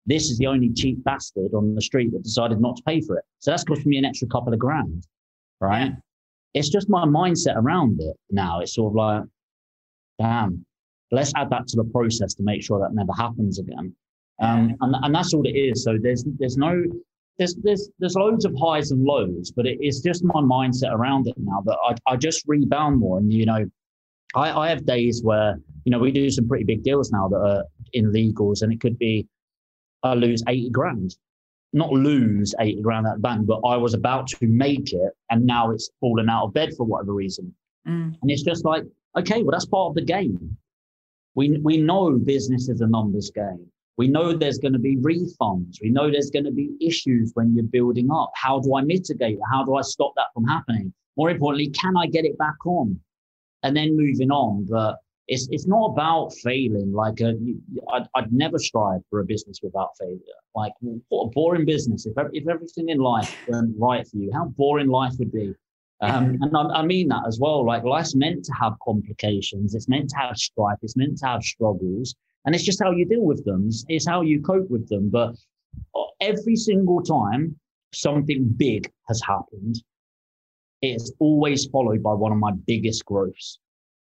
this 0.06 0.30
is 0.30 0.38
the 0.38 0.46
only 0.46 0.70
cheap 0.72 1.02
bastard 1.04 1.54
on 1.54 1.74
the 1.74 1.80
street 1.80 2.12
that 2.12 2.22
decided 2.22 2.60
not 2.60 2.76
to 2.76 2.82
pay 2.82 3.00
for 3.00 3.16
it. 3.16 3.24
So 3.38 3.50
that's 3.50 3.64
costing 3.64 3.90
me 3.90 3.98
an 3.98 4.04
extra 4.04 4.28
couple 4.28 4.52
of 4.52 4.58
grand, 4.58 5.06
right? 5.60 5.86
Yeah. 5.86 5.96
It's 6.54 6.68
just 6.68 6.88
my 6.88 7.04
mindset 7.04 7.56
around 7.56 8.00
it 8.00 8.16
now. 8.30 8.60
It's 8.60 8.74
sort 8.74 8.92
of 8.92 8.96
like, 8.96 9.22
damn, 10.18 10.64
let's 11.10 11.32
add 11.36 11.50
that 11.50 11.66
to 11.68 11.76
the 11.76 11.84
process 11.84 12.34
to 12.34 12.42
make 12.42 12.62
sure 12.62 12.78
that 12.80 12.94
never 12.94 13.12
happens 13.12 13.58
again. 13.58 13.94
Um, 14.40 14.76
and, 14.80 14.96
and 15.02 15.14
that's 15.14 15.32
all 15.32 15.46
it 15.46 15.56
is. 15.56 15.84
So 15.84 15.96
there's 16.00 16.24
there's 16.38 16.56
no 16.56 16.82
there's 17.38 17.54
there's 17.56 17.88
there's 17.98 18.14
loads 18.14 18.44
of 18.44 18.54
highs 18.60 18.90
and 18.90 19.02
lows, 19.04 19.50
but 19.50 19.66
it, 19.66 19.78
it's 19.80 20.00
just 20.00 20.24
my 20.24 20.40
mindset 20.40 20.92
around 20.92 21.26
it 21.26 21.34
now 21.36 21.62
that 21.66 21.76
I, 21.82 22.12
I 22.12 22.16
just 22.16 22.44
rebound 22.46 22.98
more. 22.98 23.18
And 23.18 23.32
you 23.32 23.46
know, 23.46 23.64
I, 24.34 24.50
I 24.50 24.68
have 24.68 24.86
days 24.86 25.22
where 25.22 25.58
you 25.84 25.90
know, 25.90 25.98
we 25.98 26.10
do 26.10 26.30
some 26.30 26.48
pretty 26.48 26.64
big 26.64 26.82
deals 26.82 27.12
now 27.12 27.28
that 27.28 27.36
are 27.36 27.64
in 27.92 28.10
legals, 28.10 28.62
and 28.62 28.72
it 28.72 28.80
could 28.80 28.98
be 28.98 29.26
I 30.02 30.14
lose 30.14 30.42
80 30.48 30.70
grand. 30.70 31.16
Not 31.72 31.92
lose 31.92 32.54
80 32.60 32.82
grand 32.82 33.06
at 33.06 33.14
the 33.14 33.20
bank, 33.20 33.46
but 33.46 33.60
I 33.66 33.76
was 33.76 33.94
about 33.94 34.26
to 34.28 34.46
make 34.46 34.92
it, 34.92 35.12
and 35.30 35.44
now 35.44 35.70
it's 35.70 35.90
fallen 36.00 36.28
out 36.28 36.46
of 36.46 36.54
bed 36.54 36.70
for 36.76 36.84
whatever 36.84 37.12
reason. 37.12 37.52
Mm. 37.86 38.16
And 38.20 38.30
it's 38.30 38.42
just 38.42 38.64
like, 38.64 38.84
okay, 39.16 39.42
well, 39.42 39.52
that's 39.52 39.66
part 39.66 39.90
of 39.90 39.94
the 39.94 40.04
game. 40.04 40.56
We, 41.34 41.58
we 41.62 41.78
know 41.78 42.12
business 42.12 42.68
is 42.68 42.80
a 42.80 42.86
numbers 42.86 43.30
game. 43.34 43.66
We 43.96 44.08
know 44.08 44.32
there's 44.32 44.58
going 44.58 44.72
to 44.72 44.78
be 44.78 44.96
refunds. 44.96 45.76
We 45.80 45.90
know 45.90 46.10
there's 46.10 46.30
going 46.30 46.44
to 46.46 46.50
be 46.50 46.70
issues 46.80 47.30
when 47.34 47.54
you're 47.54 47.64
building 47.64 48.10
up. 48.10 48.32
How 48.34 48.58
do 48.58 48.74
I 48.76 48.82
mitigate 48.82 49.38
How 49.50 49.64
do 49.64 49.76
I 49.76 49.82
stop 49.82 50.12
that 50.16 50.26
from 50.34 50.44
happening? 50.44 50.92
More 51.16 51.30
importantly, 51.30 51.70
can 51.70 51.96
I 51.96 52.06
get 52.06 52.24
it 52.24 52.36
back 52.36 52.66
on? 52.66 52.98
And 53.62 53.76
then 53.76 53.96
moving 53.96 54.30
on. 54.30 54.66
But 54.68 54.96
it's 55.28 55.48
it's 55.50 55.66
not 55.66 55.92
about 55.92 56.34
failing. 56.42 56.92
Like 56.92 57.20
a, 57.20 57.30
uh, 57.30 57.92
I'd, 57.92 58.06
I'd 58.14 58.32
never 58.32 58.58
strive 58.58 59.00
for 59.08 59.20
a 59.20 59.24
business 59.24 59.60
without 59.62 59.90
failure. 59.98 60.18
Like 60.54 60.72
what 61.08 61.26
a 61.26 61.30
boring 61.30 61.64
business. 61.64 62.06
If 62.06 62.14
if 62.32 62.48
everything 62.48 62.88
in 62.88 62.98
life 62.98 63.34
went 63.48 63.74
right 63.78 64.06
for 64.06 64.16
you, 64.16 64.30
how 64.32 64.46
boring 64.46 64.88
life 64.88 65.14
would 65.18 65.32
be. 65.32 65.54
Um, 66.00 66.38
and 66.42 66.56
I, 66.56 66.80
I, 66.80 66.82
mean 66.82 67.08
that 67.08 67.22
as 67.26 67.38
well. 67.40 67.64
Like 67.64 67.84
life's 67.84 68.14
meant 68.14 68.44
to 68.44 68.52
have 68.52 68.74
complications. 68.84 69.74
It's 69.74 69.88
meant 69.88 70.10
to 70.10 70.16
have 70.16 70.36
strife. 70.36 70.78
It's 70.82 70.96
meant 70.96 71.18
to 71.18 71.26
have 71.26 71.42
struggles, 71.42 72.14
and 72.44 72.54
it's 72.54 72.64
just 72.64 72.82
how 72.82 72.90
you 72.90 73.04
deal 73.06 73.22
with 73.22 73.44
them. 73.44 73.70
It's, 73.88 74.06
how 74.06 74.22
you 74.22 74.40
cope 74.42 74.68
with 74.70 74.88
them. 74.88 75.08
But 75.08 75.34
every 76.20 76.56
single 76.56 77.02
time 77.02 77.56
something 77.92 78.44
big 78.56 78.90
has 79.08 79.20
happened, 79.26 79.82
it's 80.82 81.12
always 81.18 81.66
followed 81.66 82.02
by 82.02 82.12
one 82.12 82.32
of 82.32 82.38
my 82.38 82.52
biggest 82.66 83.04
growths. 83.04 83.58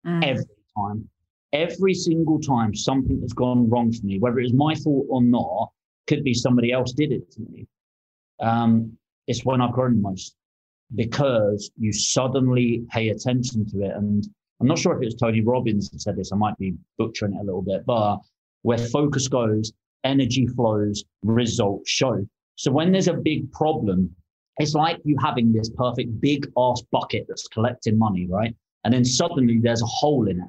Mm. 0.05 0.23
Every 0.23 0.45
time. 0.77 1.09
Every 1.53 1.93
single 1.93 2.39
time 2.39 2.73
something 2.73 3.19
has 3.21 3.33
gone 3.33 3.69
wrong 3.69 3.91
for 3.91 4.05
me, 4.05 4.19
whether 4.19 4.39
it 4.39 4.43
was 4.43 4.53
my 4.53 4.73
fault 4.75 5.05
or 5.09 5.21
not, 5.21 5.71
could 6.07 6.23
be 6.23 6.33
somebody 6.33 6.71
else 6.71 6.93
did 6.93 7.11
it 7.11 7.29
to 7.31 7.41
me. 7.41 7.67
Um, 8.39 8.97
it's 9.27 9.43
when 9.43 9.61
I've 9.61 9.73
grown 9.73 9.95
the 9.95 10.01
most 10.01 10.35
because 10.95 11.71
you 11.77 11.91
suddenly 11.93 12.83
pay 12.89 13.09
attention 13.09 13.69
to 13.69 13.83
it. 13.83 13.91
And 13.95 14.25
I'm 14.61 14.67
not 14.67 14.77
sure 14.77 14.95
if 14.95 15.01
it 15.01 15.05
was 15.05 15.15
Tony 15.15 15.41
Robbins 15.41 15.89
that 15.89 16.01
said 16.01 16.15
this. 16.15 16.31
I 16.31 16.35
might 16.35 16.57
be 16.57 16.75
butchering 16.97 17.33
it 17.33 17.39
a 17.39 17.43
little 17.43 17.63
bit, 17.63 17.85
but 17.85 18.19
where 18.61 18.77
focus 18.77 19.27
goes, 19.27 19.73
energy 20.03 20.45
flows, 20.47 21.03
results 21.23 21.89
show. 21.89 22.25
So 22.55 22.71
when 22.71 22.91
there's 22.91 23.07
a 23.07 23.13
big 23.13 23.51
problem, 23.51 24.15
it's 24.57 24.75
like 24.75 24.99
you 25.03 25.17
having 25.19 25.51
this 25.51 25.69
perfect 25.69 26.21
big 26.21 26.47
ass 26.57 26.83
bucket 26.91 27.25
that's 27.27 27.47
collecting 27.47 27.97
money, 27.97 28.27
right? 28.27 28.55
And 28.83 28.93
then 28.93 29.03
suddenly 29.03 29.59
there's 29.59 29.81
a 29.81 29.87
hole 29.87 30.27
in 30.27 30.39
it 30.39 30.47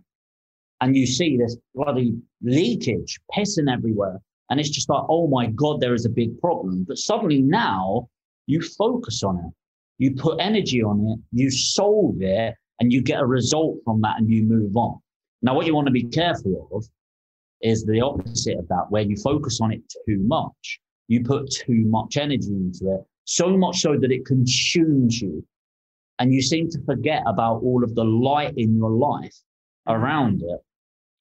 and 0.83 0.97
you 0.97 1.07
see 1.07 1.39
this 1.39 1.57
bloody 1.75 2.13
leakage, 2.43 3.19
pissing 3.35 3.73
everywhere. 3.73 4.21
And 4.51 4.59
it's 4.59 4.69
just 4.69 4.91
like, 4.91 5.05
oh 5.09 5.29
my 5.29 5.47
God, 5.47 5.81
there 5.81 5.95
is 5.95 6.05
a 6.05 6.11
big 6.11 6.39
problem. 6.41 6.85
But 6.87 6.99
suddenly 6.99 7.41
now 7.41 8.09
you 8.47 8.61
focus 8.61 9.23
on 9.23 9.39
it, 9.39 9.53
you 9.99 10.15
put 10.15 10.41
energy 10.41 10.83
on 10.83 11.07
it, 11.07 11.21
you 11.31 11.51
solve 11.51 12.21
it, 12.21 12.55
and 12.83 12.93
you 12.93 13.01
get 13.01 13.21
a 13.21 13.25
result 13.25 13.77
from 13.85 14.01
that 14.01 14.19
and 14.19 14.29
you 14.29 14.43
move 14.43 14.77
on. 14.77 14.99
Now, 15.41 15.55
what 15.55 15.67
you 15.67 15.75
want 15.75 15.87
to 15.87 15.93
be 15.93 16.03
careful 16.03 16.69
of 16.73 16.85
is 17.61 17.85
the 17.85 18.01
opposite 18.01 18.59
of 18.59 18.67
that, 18.67 18.87
where 18.91 19.03
you 19.03 19.15
focus 19.17 19.61
on 19.61 19.71
it 19.71 19.83
too 20.05 20.19
much. 20.25 20.81
You 21.07 21.23
put 21.23 21.49
too 21.49 21.85
much 21.85 22.17
energy 22.17 22.49
into 22.49 22.93
it, 22.95 23.05
so 23.25 23.57
much 23.57 23.77
so 23.79 23.97
that 23.97 24.11
it 24.11 24.27
consumes 24.27 25.23
you. 25.23 25.47
And 26.19 26.35
you 26.35 26.43
seem 26.43 26.71
to 26.71 26.81
forget 26.85 27.23
about 27.25 27.63
all 27.63 27.85
of 27.85 27.95
the 27.95 28.03
light 28.05 28.55
in 28.57 28.77
your 28.77 28.91
life 28.91 29.37
around 29.87 30.43
it. 30.43 30.61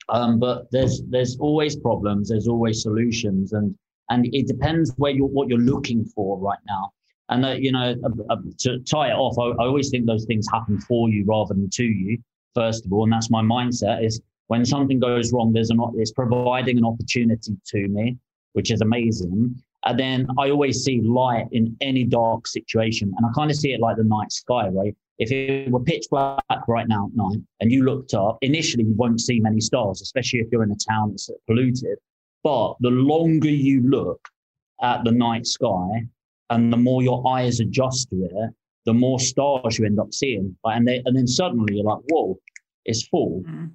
Um, 0.09 0.39
but 0.39 0.65
there's 0.71 1.03
there's 1.09 1.37
always 1.37 1.75
problems. 1.75 2.29
There's 2.29 2.47
always 2.47 2.81
solutions, 2.81 3.53
and 3.53 3.75
and 4.09 4.25
it 4.33 4.47
depends 4.47 4.95
where 4.97 5.11
you're 5.11 5.27
what 5.27 5.47
you're 5.47 5.59
looking 5.59 6.05
for 6.05 6.39
right 6.39 6.63
now. 6.67 6.91
And 7.31 7.45
uh, 7.45 7.51
you 7.51 7.71
know, 7.71 7.95
uh, 8.03 8.33
uh, 8.33 8.37
to 8.59 8.79
tie 8.79 9.07
it 9.07 9.13
off, 9.13 9.39
I, 9.39 9.63
I 9.63 9.65
always 9.65 9.89
think 9.89 10.05
those 10.05 10.25
things 10.25 10.45
happen 10.51 10.79
for 10.81 11.09
you 11.09 11.23
rather 11.25 11.53
than 11.53 11.69
to 11.71 11.83
you. 11.83 12.17
First 12.53 12.85
of 12.85 12.91
all, 12.91 13.05
and 13.05 13.13
that's 13.13 13.29
my 13.29 13.41
mindset 13.41 14.03
is 14.05 14.21
when 14.47 14.65
something 14.65 14.99
goes 14.99 15.31
wrong, 15.31 15.53
there's 15.53 15.69
an 15.69 15.79
it's 15.95 16.11
providing 16.11 16.77
an 16.77 16.85
opportunity 16.85 17.55
to 17.67 17.87
me, 17.87 18.17
which 18.51 18.69
is 18.69 18.81
amazing. 18.81 19.55
And 19.85 19.99
then 19.99 20.27
I 20.37 20.51
always 20.51 20.83
see 20.83 21.01
light 21.01 21.47
in 21.53 21.75
any 21.79 22.03
dark 22.03 22.47
situation, 22.47 23.13
and 23.17 23.25
I 23.25 23.29
kind 23.33 23.49
of 23.49 23.55
see 23.55 23.71
it 23.71 23.79
like 23.79 23.95
the 23.95 24.03
night 24.03 24.31
sky, 24.31 24.67
right? 24.67 24.95
If 25.17 25.31
it 25.31 25.71
were 25.71 25.79
pitch 25.79 26.07
black 26.11 26.43
right 26.67 26.87
now 26.87 27.05
at 27.05 27.15
night 27.15 27.39
and 27.61 27.71
you 27.71 27.85
looked 27.85 28.13
up, 28.13 28.39
initially 28.41 28.83
you 28.83 28.93
won't 28.95 29.21
see 29.21 29.39
many 29.39 29.61
stars, 29.61 30.01
especially 30.01 30.39
if 30.39 30.47
you're 30.51 30.63
in 30.63 30.71
a 30.71 30.91
town 30.91 31.11
that's 31.11 31.29
polluted. 31.47 31.97
But 32.43 32.75
the 32.81 32.89
longer 32.89 33.49
you 33.49 33.87
look 33.87 34.19
at 34.81 35.05
the 35.05 35.11
night 35.11 35.45
sky, 35.45 36.07
And 36.51 36.71
the 36.71 36.77
more 36.77 37.01
your 37.01 37.27
eyes 37.27 37.59
adjust 37.59 38.09
to 38.09 38.17
it, 38.23 38.53
the 38.85 38.93
more 38.93 39.19
stars 39.19 39.79
you 39.79 39.85
end 39.85 39.99
up 39.99 40.13
seeing. 40.13 40.55
And, 40.63 40.87
they, 40.87 41.01
and 41.05 41.15
then 41.15 41.27
suddenly 41.27 41.75
you're 41.75 41.85
like, 41.85 42.03
whoa, 42.09 42.37
it's 42.85 43.07
full. 43.07 43.43
Mm. 43.47 43.71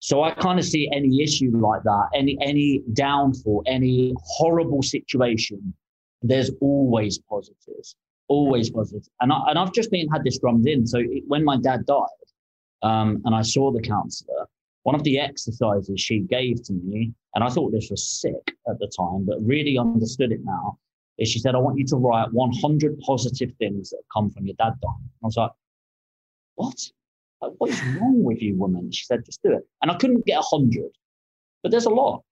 So 0.00 0.22
I 0.22 0.30
kind 0.30 0.58
of 0.58 0.64
see 0.64 0.88
any 0.94 1.22
issue 1.22 1.50
like 1.56 1.82
that, 1.82 2.08
any 2.14 2.38
any 2.40 2.82
downfall, 2.92 3.64
any 3.66 4.14
horrible 4.22 4.82
situation, 4.82 5.74
there's 6.22 6.50
always 6.60 7.18
positives, 7.18 7.96
always 8.28 8.70
positives. 8.70 9.10
And 9.20 9.32
I, 9.32 9.38
and 9.48 9.58
I've 9.58 9.72
just 9.72 9.90
been 9.90 10.08
had 10.08 10.22
this 10.22 10.38
drummed 10.38 10.68
in. 10.68 10.86
So 10.86 10.98
it, 10.98 11.24
when 11.26 11.44
my 11.44 11.56
dad 11.56 11.84
died, 11.86 12.06
um, 12.82 13.22
and 13.24 13.34
I 13.34 13.42
saw 13.42 13.72
the 13.72 13.80
counselor, 13.80 14.46
one 14.84 14.94
of 14.94 15.02
the 15.02 15.18
exercises 15.18 16.00
she 16.00 16.20
gave 16.20 16.62
to 16.64 16.72
me, 16.74 17.12
and 17.34 17.42
I 17.42 17.48
thought 17.48 17.72
this 17.72 17.90
was 17.90 18.06
sick 18.06 18.54
at 18.68 18.78
the 18.78 18.90
time, 18.96 19.26
but 19.26 19.44
really 19.44 19.78
understood 19.78 20.30
it 20.30 20.40
now, 20.44 20.78
is 21.18 21.28
she 21.28 21.38
said, 21.38 21.54
I 21.54 21.58
want 21.58 21.78
you 21.78 21.84
to 21.86 21.96
write 21.96 22.32
100 22.32 23.00
positive 23.00 23.50
things 23.58 23.90
that 23.90 24.02
come 24.14 24.30
from 24.30 24.46
your 24.46 24.54
dad 24.58 24.74
dying. 24.80 25.10
I 25.22 25.26
was 25.26 25.36
like, 25.36 25.50
what? 26.54 26.74
what 27.58 27.70
is 27.70 27.80
wrong 27.96 28.22
with 28.22 28.42
you, 28.42 28.56
woman? 28.56 28.90
She 28.90 29.04
said, 29.04 29.24
just 29.24 29.42
do 29.42 29.52
it. 29.52 29.66
And 29.82 29.90
I 29.90 29.96
couldn't 29.96 30.26
get 30.26 30.42
hundred, 30.42 30.90
but 31.62 31.70
there's 31.70 31.86
a 31.86 31.90
lot. 31.90 32.22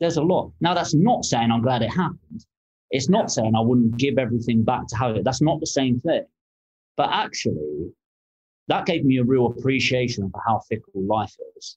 There's 0.00 0.16
a 0.16 0.22
lot. 0.22 0.52
Now, 0.60 0.74
that's 0.74 0.94
not 0.94 1.24
saying 1.24 1.50
I'm 1.50 1.62
glad 1.62 1.82
it 1.82 1.90
happened. 1.90 2.44
It's 2.90 3.08
not 3.08 3.30
saying 3.30 3.54
I 3.54 3.60
wouldn't 3.60 3.96
give 3.96 4.18
everything 4.18 4.62
back 4.62 4.86
to 4.88 5.14
it. 5.16 5.24
That's 5.24 5.42
not 5.42 5.60
the 5.60 5.66
same 5.66 6.00
thing. 6.00 6.24
But 6.96 7.10
actually, 7.12 7.92
that 8.68 8.86
gave 8.86 9.04
me 9.04 9.18
a 9.18 9.24
real 9.24 9.46
appreciation 9.46 10.30
for 10.30 10.40
how 10.46 10.60
fickle 10.68 11.02
life 11.04 11.34
is. 11.56 11.76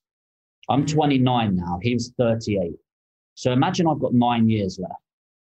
I'm 0.69 0.85
mm. 0.85 0.93
29 0.93 1.55
now. 1.55 1.79
He 1.81 1.93
was 1.93 2.13
38. 2.17 2.73
So 3.35 3.51
imagine 3.51 3.87
I've 3.87 3.99
got 3.99 4.13
nine 4.13 4.49
years 4.49 4.79
left. 4.79 5.01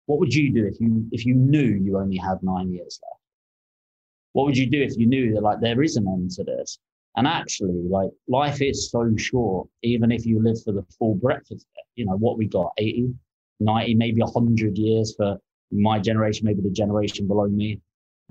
What 0.09 0.21
would 0.21 0.35
you 0.35 0.51
do 0.51 0.65
if 0.65 0.81
you 0.81 1.07
if 1.13 1.27
you 1.27 1.35
knew 1.35 1.69
you 1.85 1.99
only 1.99 2.17
had 2.17 2.43
nine 2.43 2.73
years 2.73 2.99
left? 3.03 3.21
What 4.33 4.47
would 4.47 4.57
you 4.57 4.65
do 4.67 4.81
if 4.81 4.97
you 4.97 5.07
knew 5.07 5.35
that 5.35 5.43
like 5.43 5.61
there 5.61 5.83
is 5.83 5.97
an 5.99 6.09
end 6.09 6.31
to 6.33 6.45
this? 6.45 6.79
And 7.17 7.27
actually, 7.27 7.83
like 7.91 8.09
life 8.27 8.63
is 8.63 8.91
so 8.91 9.15
short, 9.19 9.69
even 9.83 10.11
if 10.11 10.25
you 10.25 10.43
live 10.43 10.63
for 10.63 10.73
the 10.73 10.83
full 10.99 11.15
breadth 11.17 11.51
of 11.51 11.59
it. 11.59 11.85
You 11.95 12.07
know, 12.07 12.17
what 12.17 12.39
we 12.39 12.47
got 12.47 12.73
80, 12.79 13.13
90, 13.61 13.95
maybe 13.97 14.23
100 14.23 14.79
years 14.79 15.15
for 15.15 15.37
my 15.71 15.99
generation, 15.99 16.47
maybe 16.47 16.63
the 16.63 16.71
generation 16.71 17.29
below 17.29 17.49
me. 17.49 17.79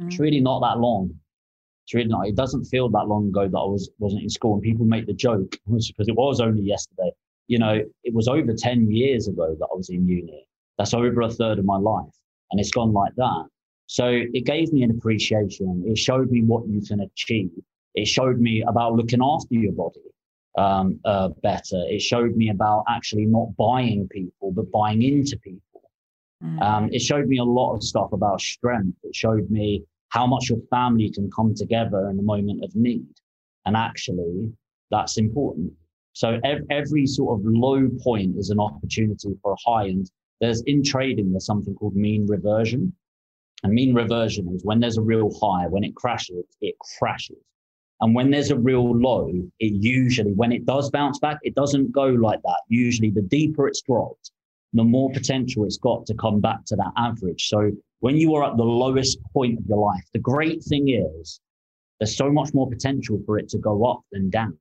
Mm. 0.02 0.08
It's 0.08 0.20
really 0.20 0.40
not 0.40 0.62
that 0.62 0.80
long. 0.80 1.14
It's 1.86 1.94
really 1.94 2.10
not. 2.10 2.28
It 2.28 2.36
doesn't 2.36 2.66
feel 2.66 2.90
that 2.90 3.08
long 3.08 3.28
ago 3.28 3.48
that 3.48 3.58
I 3.58 3.66
was 3.66 3.92
wasn't 4.00 4.24
in 4.24 4.30
school. 4.30 4.56
And 4.56 4.64
people 4.64 4.86
make 4.86 5.06
the 5.06 5.14
joke 5.14 5.52
because 5.68 6.08
it 6.08 6.16
was 6.16 6.40
only 6.40 6.64
yesterday. 6.64 7.12
You 7.46 7.60
know, 7.60 7.84
it 8.04 8.14
was 8.16 8.28
over 8.28 8.52
10 8.52 8.90
years 8.90 9.28
ago 9.28 9.56
that 9.60 9.68
I 9.72 9.76
was 9.76 9.90
in 9.90 10.08
uni. 10.08 10.47
That's 10.78 10.94
over 10.94 11.22
a 11.22 11.30
third 11.30 11.60
of 11.60 11.66
my 11.66 11.78
life. 11.78 12.14
And 12.52 12.60
it's 12.60 12.72
gone 12.72 12.94
like 12.94 13.14
that. 13.16 13.46
So 13.88 14.08
it 14.10 14.46
gave 14.46 14.72
me 14.74 14.84
an 14.84 14.92
appreciation. 14.92 15.84
It 15.86 15.98
showed 15.98 16.30
me 16.32 16.44
what 16.44 16.68
you 16.68 16.82
can 16.82 17.02
achieve 17.02 17.52
it 17.98 18.08
showed 18.08 18.40
me 18.40 18.64
about 18.68 18.94
looking 18.94 19.22
after 19.24 19.56
your 19.56 19.74
body 19.74 20.08
um, 20.56 21.00
uh, 21.04 21.30
better. 21.42 21.82
It 21.90 22.00
showed 22.00 22.36
me 22.36 22.50
about 22.50 22.84
actually 22.88 23.26
not 23.26 23.58
buying 23.58 24.08
people, 24.10 24.52
but 24.52 24.72
buying 24.72 25.02
into 25.02 25.36
people. 25.38 25.82
Mm. 26.44 26.62
Um, 26.62 26.90
it 26.94 27.02
showed 27.02 27.28
me 27.28 27.40
a 27.40 27.44
lot 27.44 27.74
of 27.74 27.84
stuff 27.84 28.12
about 28.14 28.40
strength. 28.40 28.98
It 29.02 29.16
showed 29.16 29.50
me 29.50 29.84
how 30.10 30.28
much 30.28 30.48
your 30.48 30.60
family 30.70 31.10
can 31.10 31.30
come 31.36 31.56
together 31.56 32.10
in 32.12 32.20
a 32.20 32.22
moment 32.22 32.64
of 32.64 32.76
need. 32.76 33.08
And 33.66 33.76
actually, 33.76 34.54
that's 34.92 35.18
important. 35.18 35.74
So 36.14 36.40
ev- 36.44 36.68
every 36.70 37.08
sort 37.08 37.40
of 37.40 37.46
low 37.48 37.90
point 38.04 38.38
is 38.38 38.52
an 38.52 38.60
opportunity 38.60 39.34
for 39.42 39.54
a 39.54 39.70
high. 39.70 39.86
And 39.86 40.10
there's 40.40 40.62
in 40.64 40.84
trading, 40.84 41.32
there's 41.32 41.46
something 41.46 41.76
called 41.76 41.96
mean 41.96 42.28
reversion. 42.28 42.94
And 43.64 43.74
mean 43.74 43.96
reversion 43.96 44.48
is 44.54 44.64
when 44.64 44.80
there's 44.80 44.98
a 44.98 45.02
real 45.02 45.32
high, 45.40 45.68
when 45.68 45.84
it 45.84 45.96
crashes, 45.96 46.46
it 46.62 46.76
crashes. 47.00 47.38
And 48.02 48.14
when 48.14 48.30
there's 48.30 48.52
a 48.52 48.58
real 48.58 48.96
low, 48.96 49.32
it 49.60 49.74
usually, 49.74 50.34
when 50.34 50.52
it 50.52 50.66
does 50.66 50.92
bounce 50.92 51.18
back, 51.18 51.40
it 51.42 51.56
doesn't 51.56 51.92
go 51.92 52.06
like 52.06 52.42
that. 52.44 52.60
Usually, 52.70 53.10
the 53.10 53.24
deeper 53.24 53.68
it's 53.68 53.82
dropped, 53.82 54.32
the 54.74 54.84
more 54.84 55.10
potential 55.12 55.66
it's 55.66 55.78
got 55.78 56.06
to 56.06 56.14
come 56.14 56.40
back 56.40 56.64
to 56.66 56.76
that 56.76 56.92
average. 56.96 57.48
So 57.48 57.72
when 58.02 58.18
you 58.18 58.36
are 58.36 58.44
at 58.44 58.58
the 58.58 58.64
lowest 58.64 59.18
point 59.34 59.58
of 59.58 59.66
your 59.66 59.80
life, 59.80 60.04
the 60.14 60.20
great 60.20 60.64
thing 60.64 60.90
is 60.90 61.40
there's 62.00 62.16
so 62.16 62.32
much 62.32 62.54
more 62.54 62.70
potential 62.70 63.20
for 63.26 63.40
it 63.40 63.50
to 63.50 63.58
go 63.58 63.86
up 63.86 64.02
than 64.12 64.30
down. 64.30 64.58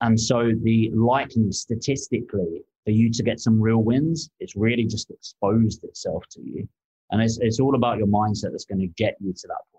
And 0.00 0.20
so 0.20 0.52
the 0.62 0.92
likeness 0.94 1.62
statistically 1.62 2.62
for 2.88 2.92
you 2.92 3.10
to 3.12 3.22
get 3.22 3.38
some 3.38 3.60
real 3.60 3.82
wins, 3.82 4.30
it's 4.40 4.56
really 4.56 4.86
just 4.86 5.10
exposed 5.10 5.84
itself 5.84 6.24
to 6.30 6.40
you. 6.40 6.66
And 7.10 7.20
it's, 7.20 7.38
it's 7.38 7.60
all 7.60 7.74
about 7.74 7.98
your 7.98 8.06
mindset 8.06 8.52
that's 8.52 8.64
going 8.64 8.80
to 8.80 8.86
get 8.96 9.14
you 9.20 9.34
to 9.34 9.46
that 9.48 9.60
point. 9.70 9.77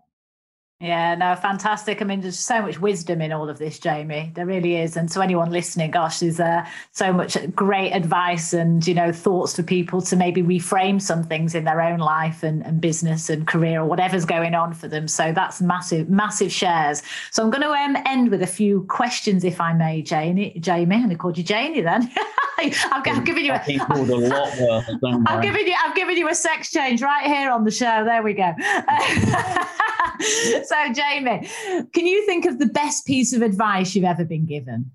Yeah, 0.82 1.14
no, 1.16 1.36
fantastic. 1.36 2.02
I 2.02 2.06
mean, 2.06 2.22
there's 2.22 2.40
so 2.40 2.62
much 2.62 2.80
wisdom 2.80 3.22
in 3.22 3.34
all 3.34 3.50
of 3.50 3.58
this, 3.58 3.80
Jamie. 3.80 4.32
There 4.34 4.46
really 4.46 4.78
is. 4.78 4.96
And 4.96 5.10
to 5.10 5.22
anyone 5.22 5.52
listening, 5.52 5.92
gosh, 5.92 6.20
there's 6.20 6.40
uh, 6.40 6.66
so 6.94 7.12
much 7.12 7.36
great 7.54 7.92
advice 7.92 8.54
and, 8.54 8.88
you 8.88 8.94
know, 8.94 9.12
thoughts 9.12 9.58
for 9.58 9.64
people 9.64 10.02
to 10.04 10.16
maybe 10.16 10.42
reframe 10.42 11.02
some 11.02 11.26
things 11.26 11.54
in 11.54 11.66
their 11.66 11.82
own 11.82 12.00
life 12.00 12.44
and, 12.44 12.66
and 12.66 12.80
business 12.80 13.30
and 13.30 13.46
career 13.46 13.82
or 13.82 13.86
whatever's 13.88 14.24
going 14.24 14.56
on 14.56 14.74
for 14.74 14.88
them. 14.88 15.10
So 15.10 15.34
that's 15.34 15.62
massive, 15.62 16.10
massive 16.10 16.50
shares. 16.50 17.04
So 17.32 17.44
I'm 17.44 17.50
going 17.50 17.64
to 17.64 17.72
um, 17.72 17.98
end 18.06 18.32
with 18.32 18.42
a 18.42 18.48
few 18.48 18.84
questions, 18.84 19.44
if 19.44 19.60
I 19.60 19.74
may, 19.74 20.02
Jamie. 20.02 20.58
Jamie, 20.62 20.96
I'm 20.96 21.02
going 21.02 21.10
to 21.10 21.18
call 21.18 21.34
you 21.34 21.44
Janie 21.44 21.82
then. 21.82 22.10
I've, 22.58 22.86
I've, 22.92 23.26
given 23.26 23.44
you 23.44 23.52
a, 23.54 23.60
called 23.80 24.10
a 24.10 24.16
lot 24.16 24.58
worse. 24.58 24.90
I've 25.28 25.42
given 25.42 25.68
you, 25.68 25.76
I've 25.86 25.96
given 25.96 26.16
you 26.16 26.30
a 26.30 26.36
sex 26.36 26.72
change 26.72 27.02
right 27.02 27.26
here 27.26 27.52
on 27.52 27.66
the 27.66 27.72
show. 27.72 28.06
There 28.06 28.24
we 28.24 28.34
go. 28.34 28.54
so, 30.66 30.94
Jamie, 30.94 31.48
can 31.94 32.06
you 32.06 32.26
think 32.26 32.46
of 32.46 32.60
the 32.60 32.66
best 32.66 33.06
piece 33.06 33.34
of 33.34 33.42
advice 33.42 33.96
you've 33.96 34.06
ever 34.06 34.26
been 34.26 34.46
given? 34.46 34.92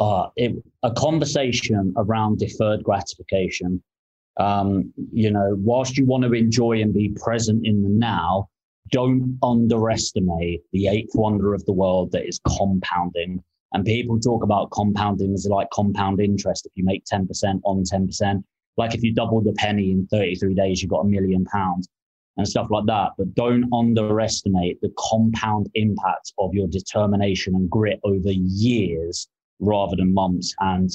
Uh, 0.00 0.28
it, 0.36 0.52
a 0.82 0.92
conversation 0.92 1.92
around 1.96 2.38
deferred 2.38 2.82
gratification. 2.82 3.82
Um, 4.36 4.92
you 5.12 5.30
know, 5.30 5.56
whilst 5.58 5.96
you 5.96 6.06
want 6.06 6.24
to 6.24 6.32
enjoy 6.32 6.80
and 6.80 6.94
be 6.94 7.08
present 7.20 7.66
in 7.66 7.82
the 7.82 7.88
now, 7.88 8.48
don't 8.90 9.38
underestimate 9.42 10.62
the 10.72 10.88
eighth 10.88 11.14
wonder 11.14 11.54
of 11.54 11.64
the 11.66 11.72
world 11.72 12.12
that 12.12 12.26
is 12.26 12.40
compounding. 12.58 13.42
And 13.72 13.84
people 13.84 14.18
talk 14.18 14.42
about 14.42 14.70
compounding 14.70 15.34
as 15.34 15.46
like 15.46 15.68
compound 15.70 16.20
interest. 16.20 16.66
If 16.66 16.72
you 16.74 16.84
make 16.84 17.04
10% 17.04 17.60
on 17.64 17.84
10%, 17.84 18.42
like 18.76 18.94
if 18.94 19.02
you 19.02 19.12
double 19.12 19.40
the 19.40 19.52
penny 19.54 19.90
in 19.90 20.06
33 20.06 20.54
days, 20.54 20.80
you've 20.80 20.90
got 20.90 21.00
a 21.00 21.08
million 21.08 21.44
pounds 21.44 21.88
and 22.38 22.48
stuff 22.48 22.68
like 22.70 22.86
that. 22.86 23.10
But 23.18 23.34
don't 23.34 23.68
underestimate 23.72 24.80
the 24.80 24.92
compound 24.96 25.68
impact 25.74 26.32
of 26.38 26.54
your 26.54 26.68
determination 26.68 27.54
and 27.54 27.68
grit 27.68 28.00
over 28.04 28.30
years 28.32 29.28
rather 29.60 29.96
than 29.96 30.14
months. 30.14 30.54
And 30.60 30.90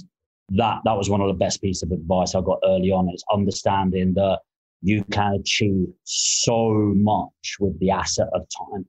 that 0.50 0.80
that 0.86 0.98
was 0.98 1.10
one 1.10 1.22
of 1.22 1.28
the 1.28 1.34
best 1.34 1.62
pieces 1.62 1.84
of 1.84 1.92
advice 1.92 2.34
I 2.34 2.42
got 2.42 2.60
early 2.66 2.92
on 2.92 3.10
is 3.14 3.24
understanding 3.32 4.14
that 4.16 4.40
you 4.82 5.04
can 5.12 5.34
achieve 5.36 5.88
so 6.04 6.74
much 6.96 7.58
with 7.60 7.78
the 7.80 7.92
asset 7.92 8.28
of 8.34 8.46
time. 8.72 8.86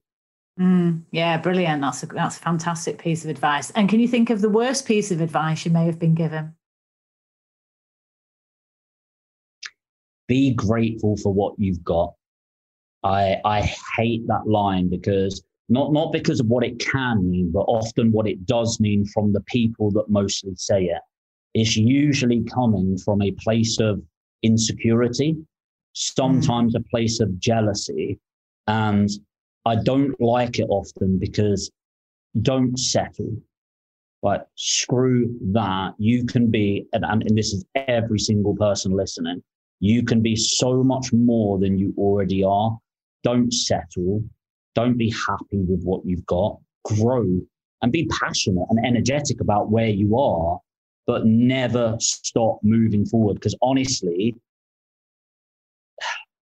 Mm, 0.59 1.03
yeah, 1.11 1.37
brilliant. 1.37 1.81
That's 1.81 2.03
a 2.03 2.07
that's 2.07 2.37
a 2.37 2.39
fantastic 2.39 2.97
piece 2.97 3.23
of 3.25 3.29
advice. 3.29 3.71
And 3.71 3.89
can 3.89 3.99
you 3.99 4.07
think 4.07 4.29
of 4.29 4.41
the 4.41 4.49
worst 4.49 4.85
piece 4.85 5.11
of 5.11 5.19
advice 5.19 5.65
you 5.65 5.71
may 5.71 5.85
have 5.85 5.99
been 5.99 6.15
given? 6.15 6.53
Be 10.27 10.53
grateful 10.53 11.17
for 11.17 11.33
what 11.33 11.55
you've 11.57 11.83
got. 11.83 12.13
I 13.05 13.39
I 13.45 13.61
hate 13.95 14.27
that 14.27 14.47
line 14.47 14.89
because 14.89 15.43
not 15.69 15.93
not 15.93 16.11
because 16.11 16.39
of 16.39 16.47
what 16.47 16.65
it 16.65 16.79
can 16.79 17.29
mean, 17.29 17.51
but 17.51 17.61
often 17.61 18.11
what 18.11 18.27
it 18.27 18.45
does 18.45 18.79
mean 18.79 19.05
from 19.05 19.31
the 19.31 19.41
people 19.41 19.91
that 19.91 20.09
mostly 20.09 20.55
say 20.55 20.85
it. 20.85 21.01
It's 21.53 21.77
usually 21.77 22.43
coming 22.43 22.97
from 22.97 23.21
a 23.21 23.31
place 23.31 23.79
of 23.79 24.01
insecurity, 24.43 25.37
sometimes 25.93 26.75
mm. 26.75 26.79
a 26.79 26.83
place 26.89 27.19
of 27.19 27.39
jealousy. 27.39 28.19
And 28.67 29.09
I 29.65 29.75
don't 29.75 30.19
like 30.19 30.59
it 30.59 30.67
often 30.69 31.17
because 31.17 31.71
don't 32.41 32.77
settle. 32.77 33.37
But 34.21 34.49
screw 34.55 35.37
that. 35.53 35.93
You 35.99 36.25
can 36.25 36.49
be, 36.49 36.87
and, 36.93 37.05
and 37.05 37.37
this 37.37 37.53
is 37.53 37.63
every 37.75 38.17
single 38.17 38.55
person 38.55 38.91
listening, 38.91 39.43
you 39.79 40.03
can 40.03 40.21
be 40.21 40.35
so 40.35 40.83
much 40.83 41.13
more 41.13 41.59
than 41.59 41.77
you 41.77 41.93
already 41.97 42.43
are. 42.43 42.75
Don't 43.25 43.51
settle. 43.51 44.23
Don't 44.75 44.97
be 44.97 45.09
happy 45.27 45.63
with 45.67 45.83
what 45.83 46.05
you've 46.05 46.25
got. 46.27 46.59
Grow 46.85 47.41
and 47.81 47.91
be 47.91 48.07
passionate 48.21 48.65
and 48.69 48.85
energetic 48.85 49.41
about 49.41 49.69
where 49.69 49.89
you 49.89 50.17
are, 50.17 50.59
but 51.07 51.25
never 51.25 51.97
stop 51.99 52.59
moving 52.63 53.05
forward. 53.05 53.33
Because 53.33 53.55
honestly, 53.61 54.35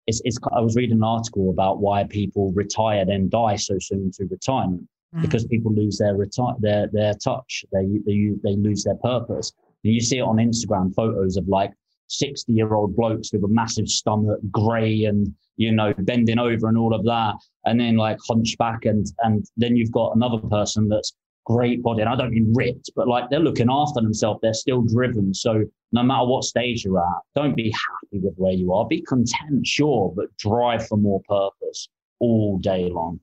it's, 0.06 0.20
it's, 0.24 0.38
I 0.54 0.60
was 0.60 0.76
reading 0.76 0.98
an 0.98 1.04
article 1.04 1.50
about 1.50 1.80
why 1.80 2.04
people 2.04 2.52
retire 2.52 3.04
then 3.06 3.28
die 3.30 3.56
so 3.56 3.78
soon 3.80 4.10
to 4.12 4.26
retirement 4.26 4.86
mm. 5.16 5.22
because 5.22 5.46
people 5.46 5.72
lose 5.72 5.98
their 5.98 6.14
retire 6.14 6.54
their 6.58 6.88
their 6.92 7.14
touch. 7.14 7.64
They, 7.72 7.86
they 8.06 8.32
they 8.42 8.56
lose 8.56 8.84
their 8.84 8.96
purpose. 8.96 9.52
And 9.82 9.94
you 9.94 10.00
see 10.00 10.18
it 10.18 10.22
on 10.22 10.36
Instagram 10.36 10.94
photos 10.94 11.36
of 11.36 11.48
like 11.48 11.72
60 12.08 12.52
year 12.52 12.74
old 12.74 12.94
blokes 12.94 13.32
with 13.32 13.44
a 13.44 13.48
massive 13.48 13.88
stomach, 13.88 14.38
grey 14.50 15.04
and 15.04 15.34
you 15.56 15.72
know, 15.72 15.94
bending 15.98 16.38
over 16.38 16.68
and 16.68 16.78
all 16.78 16.94
of 16.94 17.04
that, 17.04 17.34
and 17.64 17.80
then 17.80 17.96
like 17.96 18.18
hunchback, 18.26 18.84
and 18.84 19.06
and 19.20 19.44
then 19.56 19.76
you've 19.76 19.92
got 19.92 20.16
another 20.16 20.38
person 20.38 20.88
that's 20.88 21.14
great 21.44 21.82
body, 21.82 22.00
and 22.00 22.08
I 22.08 22.16
don't 22.16 22.30
mean 22.30 22.52
ripped, 22.54 22.90
but 22.96 23.08
like 23.08 23.30
they're 23.30 23.40
looking 23.40 23.68
after 23.70 24.00
themselves, 24.00 24.40
they're 24.42 24.54
still 24.54 24.82
driven. 24.82 25.34
So 25.34 25.64
no 25.92 26.02
matter 26.02 26.26
what 26.26 26.44
stage 26.44 26.84
you're 26.84 26.98
at, 26.98 27.22
don't 27.34 27.54
be 27.54 27.70
happy 27.70 28.24
with 28.24 28.34
where 28.36 28.52
you 28.52 28.72
are. 28.72 28.86
Be 28.86 29.02
content, 29.02 29.66
sure, 29.66 30.12
but 30.16 30.36
drive 30.36 30.86
for 30.86 30.96
more 30.96 31.20
purpose 31.28 31.88
all 32.18 32.58
day 32.58 32.88
long. 32.90 33.20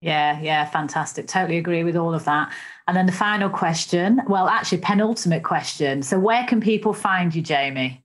Yeah, 0.00 0.40
yeah, 0.40 0.64
fantastic. 0.64 1.26
Totally 1.26 1.58
agree 1.58 1.82
with 1.82 1.96
all 1.96 2.14
of 2.14 2.24
that. 2.24 2.52
And 2.86 2.96
then 2.96 3.06
the 3.06 3.12
final 3.12 3.50
question, 3.50 4.22
well, 4.28 4.48
actually, 4.48 4.78
penultimate 4.78 5.42
question. 5.42 6.02
So, 6.02 6.18
where 6.20 6.46
can 6.46 6.60
people 6.60 6.92
find 6.92 7.34
you, 7.34 7.42
Jamie? 7.42 8.04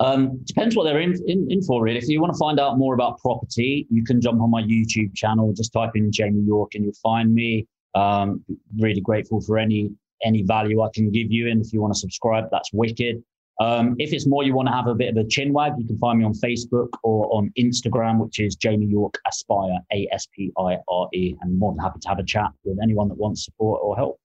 Um, 0.00 0.40
depends 0.44 0.74
what 0.74 0.84
they're 0.84 1.00
in, 1.00 1.14
in, 1.26 1.50
in 1.50 1.62
for, 1.62 1.82
really. 1.82 1.98
If 1.98 2.08
you 2.08 2.20
want 2.20 2.32
to 2.32 2.38
find 2.38 2.58
out 2.58 2.78
more 2.78 2.94
about 2.94 3.18
property, 3.20 3.86
you 3.90 4.02
can 4.04 4.20
jump 4.20 4.40
on 4.40 4.50
my 4.50 4.62
YouTube 4.62 5.14
channel, 5.14 5.52
just 5.52 5.72
type 5.72 5.92
in 5.94 6.10
Jamie 6.10 6.42
York 6.42 6.74
and 6.74 6.84
you'll 6.84 6.94
find 7.02 7.34
me. 7.34 7.66
Um, 7.94 8.42
really 8.78 9.02
grateful 9.02 9.42
for 9.42 9.58
any 9.58 9.90
any 10.24 10.42
value 10.42 10.80
I 10.80 10.88
can 10.94 11.10
give 11.10 11.30
you. 11.30 11.50
And 11.50 11.60
if 11.60 11.72
you 11.72 11.80
want 11.80 11.92
to 11.92 12.00
subscribe, 12.00 12.44
that's 12.50 12.72
wicked. 12.72 13.22
Um, 13.60 13.96
if 13.98 14.12
it's 14.12 14.26
more 14.26 14.44
you 14.44 14.54
want 14.54 14.68
to 14.68 14.72
have 14.72 14.86
a 14.86 14.94
bit 14.94 15.10
of 15.10 15.16
a 15.16 15.28
chin 15.28 15.52
wag, 15.52 15.74
you 15.78 15.86
can 15.86 15.98
find 15.98 16.18
me 16.18 16.24
on 16.24 16.32
Facebook 16.32 16.88
or 17.02 17.26
on 17.32 17.52
Instagram, 17.58 18.18
which 18.18 18.40
is 18.40 18.56
Jamie 18.56 18.86
York 18.86 19.20
Aspire, 19.26 19.78
A 19.92 20.08
S 20.10 20.26
P 20.34 20.50
I 20.58 20.78
R 20.88 21.08
E. 21.12 21.36
And 21.42 21.58
more 21.58 21.72
than 21.72 21.80
happy 21.80 22.00
to 22.00 22.08
have 22.08 22.18
a 22.18 22.24
chat 22.24 22.50
with 22.64 22.78
anyone 22.82 23.08
that 23.08 23.18
wants 23.18 23.44
support 23.44 23.80
or 23.82 23.94
help. 23.94 24.18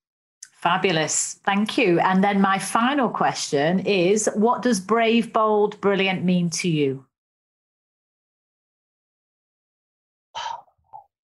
Fabulous. 0.58 1.40
Thank 1.46 1.78
you. 1.78 2.00
And 2.00 2.24
then 2.24 2.42
my 2.42 2.58
final 2.58 3.10
question 3.10 3.80
is 3.82 4.28
what 4.34 4.64
does 4.64 4.80
brave, 4.80 5.32
bold, 5.32 5.80
brilliant 5.82 6.24
mean 6.24 6.50
to 6.50 6.68
you? 6.68 7.06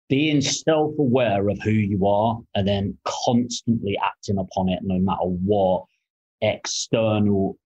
Being 0.09 0.41
self 0.41 0.99
aware 0.99 1.49
of 1.49 1.61
who 1.63 1.71
you 1.71 2.05
are 2.09 2.41
and 2.57 2.67
then 2.67 2.99
constantly 3.05 3.97
acting 4.05 4.39
upon 4.39 4.69
it, 4.69 4.81
no 4.83 4.99
matter 4.99 5.23
what 5.23 5.85
external 6.41 7.57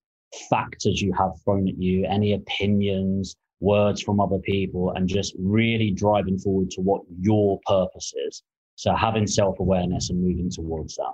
factors 0.51 1.01
you 1.01 1.15
have 1.15 1.31
thrown 1.45 1.67
at 1.67 1.81
you, 1.81 2.05
any 2.07 2.35
opinions, 2.35 3.37
words 3.61 4.03
from 4.03 4.21
other 4.21 4.39
people, 4.41 4.91
and 4.91 5.09
just 5.09 5.35
really 5.39 5.91
driving 5.93 6.39
forward 6.39 6.71
to 6.73 6.83
what 6.83 7.01
your 7.19 7.59
purpose 7.67 8.13
is. 8.27 8.43
So 8.75 8.95
having 8.95 9.27
self 9.27 9.59
awareness 9.61 10.11
and 10.11 10.21
moving 10.21 10.51
towards 10.51 10.97
that. 10.97 11.13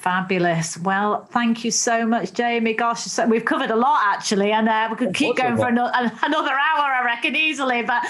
Fabulous. 0.00 0.78
Well, 0.78 1.26
thank 1.26 1.62
you 1.62 1.70
so 1.70 2.06
much, 2.06 2.32
Jamie. 2.32 2.72
Gosh, 2.72 3.02
so 3.02 3.26
we've 3.26 3.44
covered 3.44 3.70
a 3.70 3.76
lot 3.76 4.00
actually, 4.06 4.50
and 4.50 4.66
uh, 4.66 4.88
we 4.90 4.96
could 4.96 5.14
keep 5.14 5.36
going 5.36 5.58
for 5.58 5.68
another, 5.68 5.92
another 6.22 6.52
hour, 6.52 6.84
I 6.84 7.02
reckon, 7.04 7.36
easily. 7.36 7.82
But 7.82 8.02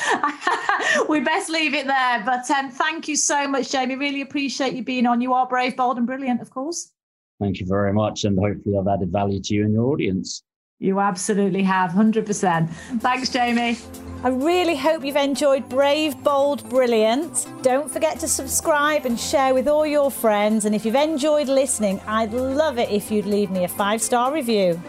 we 1.09 1.18
best 1.18 1.51
leave 1.51 1.74
it 1.74 1.88
there. 1.88 2.22
But 2.24 2.49
um, 2.53 2.70
thank 2.70 3.09
you 3.09 3.16
so 3.16 3.49
much, 3.49 3.72
Jamie. 3.72 3.97
Really 3.97 4.20
appreciate 4.20 4.74
you 4.74 4.84
being 4.84 5.05
on. 5.05 5.20
You 5.20 5.34
are 5.34 5.49
brave, 5.49 5.76
bold, 5.76 5.99
and 5.99 6.07
brilliant, 6.07 6.41
of 6.41 6.51
course. 6.51 6.93
Thank 7.41 7.59
you 7.59 7.66
very 7.66 7.93
much, 7.93 8.22
and 8.22 8.38
hopefully, 8.38 8.76
I've 8.78 8.86
added 8.86 9.11
value 9.11 9.41
to 9.43 9.55
you 9.55 9.64
and 9.64 9.72
your 9.72 9.86
audience. 9.86 10.45
You 10.83 10.99
absolutely 10.99 11.62
have, 11.64 11.91
100%. 11.91 12.70
Thanks, 13.01 13.28
Jamie. 13.28 13.76
I 14.24 14.28
really 14.31 14.76
hope 14.76 15.05
you've 15.05 15.14
enjoyed 15.14 15.68
Brave, 15.68 16.16
Bold, 16.24 16.66
Brilliant. 16.70 17.47
Don't 17.61 17.91
forget 17.91 18.18
to 18.20 18.28
subscribe 18.28 19.05
and 19.05 19.20
share 19.20 19.53
with 19.53 19.68
all 19.68 19.87
your 19.87 20.11
friends. 20.11 20.64
And 20.64 20.74
if 20.74 20.87
you've 20.87 20.95
enjoyed 20.95 21.49
listening, 21.49 22.01
I'd 22.07 22.33
love 22.33 22.78
it 22.78 22.89
if 22.89 23.11
you'd 23.11 23.26
leave 23.26 23.51
me 23.51 23.64
a 23.64 23.68
five 23.68 24.01
star 24.01 24.33
review. 24.33 24.81